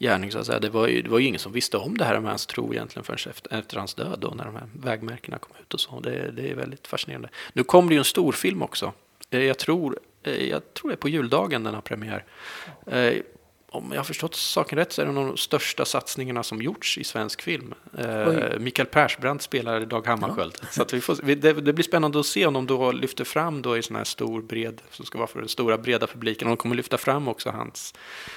gärning, 0.00 0.32
så 0.32 0.38
att 0.38 0.46
säga, 0.46 0.58
det 0.58 0.70
var, 0.70 0.88
ju, 0.88 1.02
det 1.02 1.10
var 1.10 1.18
ju 1.18 1.26
ingen 1.26 1.40
som 1.40 1.52
visste 1.52 1.76
om 1.76 1.98
det 1.98 2.04
här 2.04 2.20
med 2.20 2.30
hans 2.30 2.46
tro 2.46 2.74
egentligen 2.74 3.04
förrän 3.04 3.30
efter, 3.30 3.58
efter 3.58 3.76
hans 3.76 3.94
död, 3.94 4.18
då, 4.20 4.28
när 4.28 4.44
de 4.44 4.54
här 4.54 4.68
vägmärkena 4.72 5.38
kom 5.38 5.56
ut 5.60 5.74
och 5.74 5.80
så. 5.80 6.00
Det, 6.00 6.30
det 6.30 6.50
är 6.50 6.54
väldigt 6.54 6.86
fascinerande. 6.86 7.28
Nu 7.52 7.64
kommer 7.64 7.88
det 7.88 7.94
ju 7.94 7.98
en 7.98 8.04
storfilm 8.04 8.62
också. 8.62 8.92
Eh, 9.30 9.40
jag 9.42 9.58
tror 9.58 9.98
jag 10.22 10.74
tror 10.74 10.88
det 10.88 10.94
är 10.94 10.96
på 10.96 11.08
juldagen 11.08 11.64
den 11.64 11.74
har 11.74 11.80
premiär. 11.80 12.24
Eh, 12.86 13.14
om 13.72 13.92
jag 13.92 13.98
har 13.98 14.04
förstått 14.04 14.34
saken 14.34 14.78
rätt 14.78 14.92
så 14.92 15.02
är 15.02 15.06
det 15.06 15.12
en 15.12 15.18
av 15.18 15.26
de 15.26 15.36
största 15.36 15.84
satsningarna 15.84 16.42
som 16.42 16.62
gjorts 16.62 16.98
i 16.98 17.04
svensk 17.04 17.42
film. 17.42 17.74
Eh, 17.98 18.58
Mikael 18.58 18.88
Persbrandt 18.88 19.42
spelar 19.42 19.80
Dag 19.80 20.06
Hammarskjöld. 20.06 20.54
Ja. 20.60 20.66
Så 20.70 20.84
vi 20.92 21.00
får, 21.00 21.34
det, 21.34 21.52
det, 21.52 21.72
blir 21.72 21.84
spännande 21.84 22.20
att 22.20 22.26
se 22.26 22.46
om 22.46 22.54
de 22.54 22.66
då 22.66 22.92
lyfter 22.92 23.24
fram 23.24 23.62
då 23.62 23.76
i 23.76 23.82
sån 23.82 23.96
här 23.96 24.04
stor 24.04 24.42
bred, 24.42 24.82
som 24.90 25.06
ska 25.06 25.18
vara 25.18 25.28
för 25.28 25.40
den 25.40 25.48
stora 25.48 25.78
breda 25.78 26.06
publiken. 26.06 26.48
Och 26.48 26.50
de 26.50 26.56
kommer 26.56 26.74
lyfta 26.74 26.98
fram 26.98 27.28
också 27.28 27.50
hans 27.50 27.94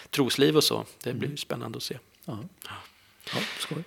trosliv 0.10 0.58
och 0.58 0.64
så. 0.64 0.86
Det 1.04 1.14
blir 1.14 1.28
mm. 1.28 1.38
spännande 1.38 1.78
att 1.78 1.84
se. 1.84 1.98
Ja, 2.26 2.40
ja 3.34 3.40
skoj. 3.60 3.84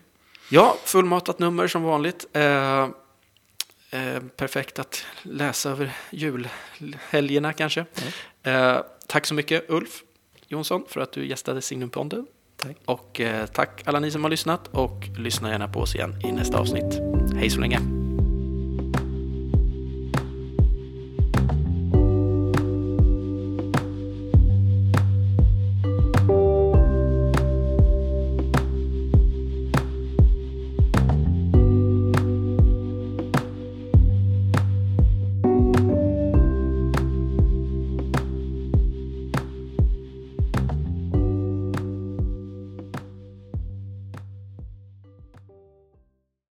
Ja, 0.51 0.77
fullmatat 0.85 1.39
nummer 1.39 1.67
som 1.67 1.83
vanligt. 1.83 2.27
Eh, 3.91 4.21
perfekt 4.37 4.79
att 4.79 5.07
läsa 5.23 5.71
över 5.71 5.93
julhelgerna 6.11 7.53
kanske. 7.53 7.87
Mm. 8.45 8.75
Eh, 8.77 8.83
tack 9.07 9.27
så 9.27 9.35
mycket 9.35 9.65
Ulf 9.69 10.03
Jonsson 10.47 10.85
för 10.89 11.01
att 11.01 11.13
du 11.13 11.27
gästade 11.27 11.63
Signumpodden. 11.63 12.27
Tack. 12.57 12.77
Och 12.85 13.21
eh, 13.21 13.47
tack 13.47 13.83
alla 13.85 14.01
ni 14.01 14.11
som 14.11 14.23
har 14.23 14.31
lyssnat 14.31 14.69
och 14.69 15.05
lyssna 15.19 15.51
gärna 15.51 15.69
på 15.69 15.81
oss 15.81 15.95
igen 15.95 16.21
i 16.25 16.33
nästa 16.33 16.59
avsnitt. 16.59 17.01
Hej 17.37 17.51
så 17.51 17.61
länge! 17.61 17.98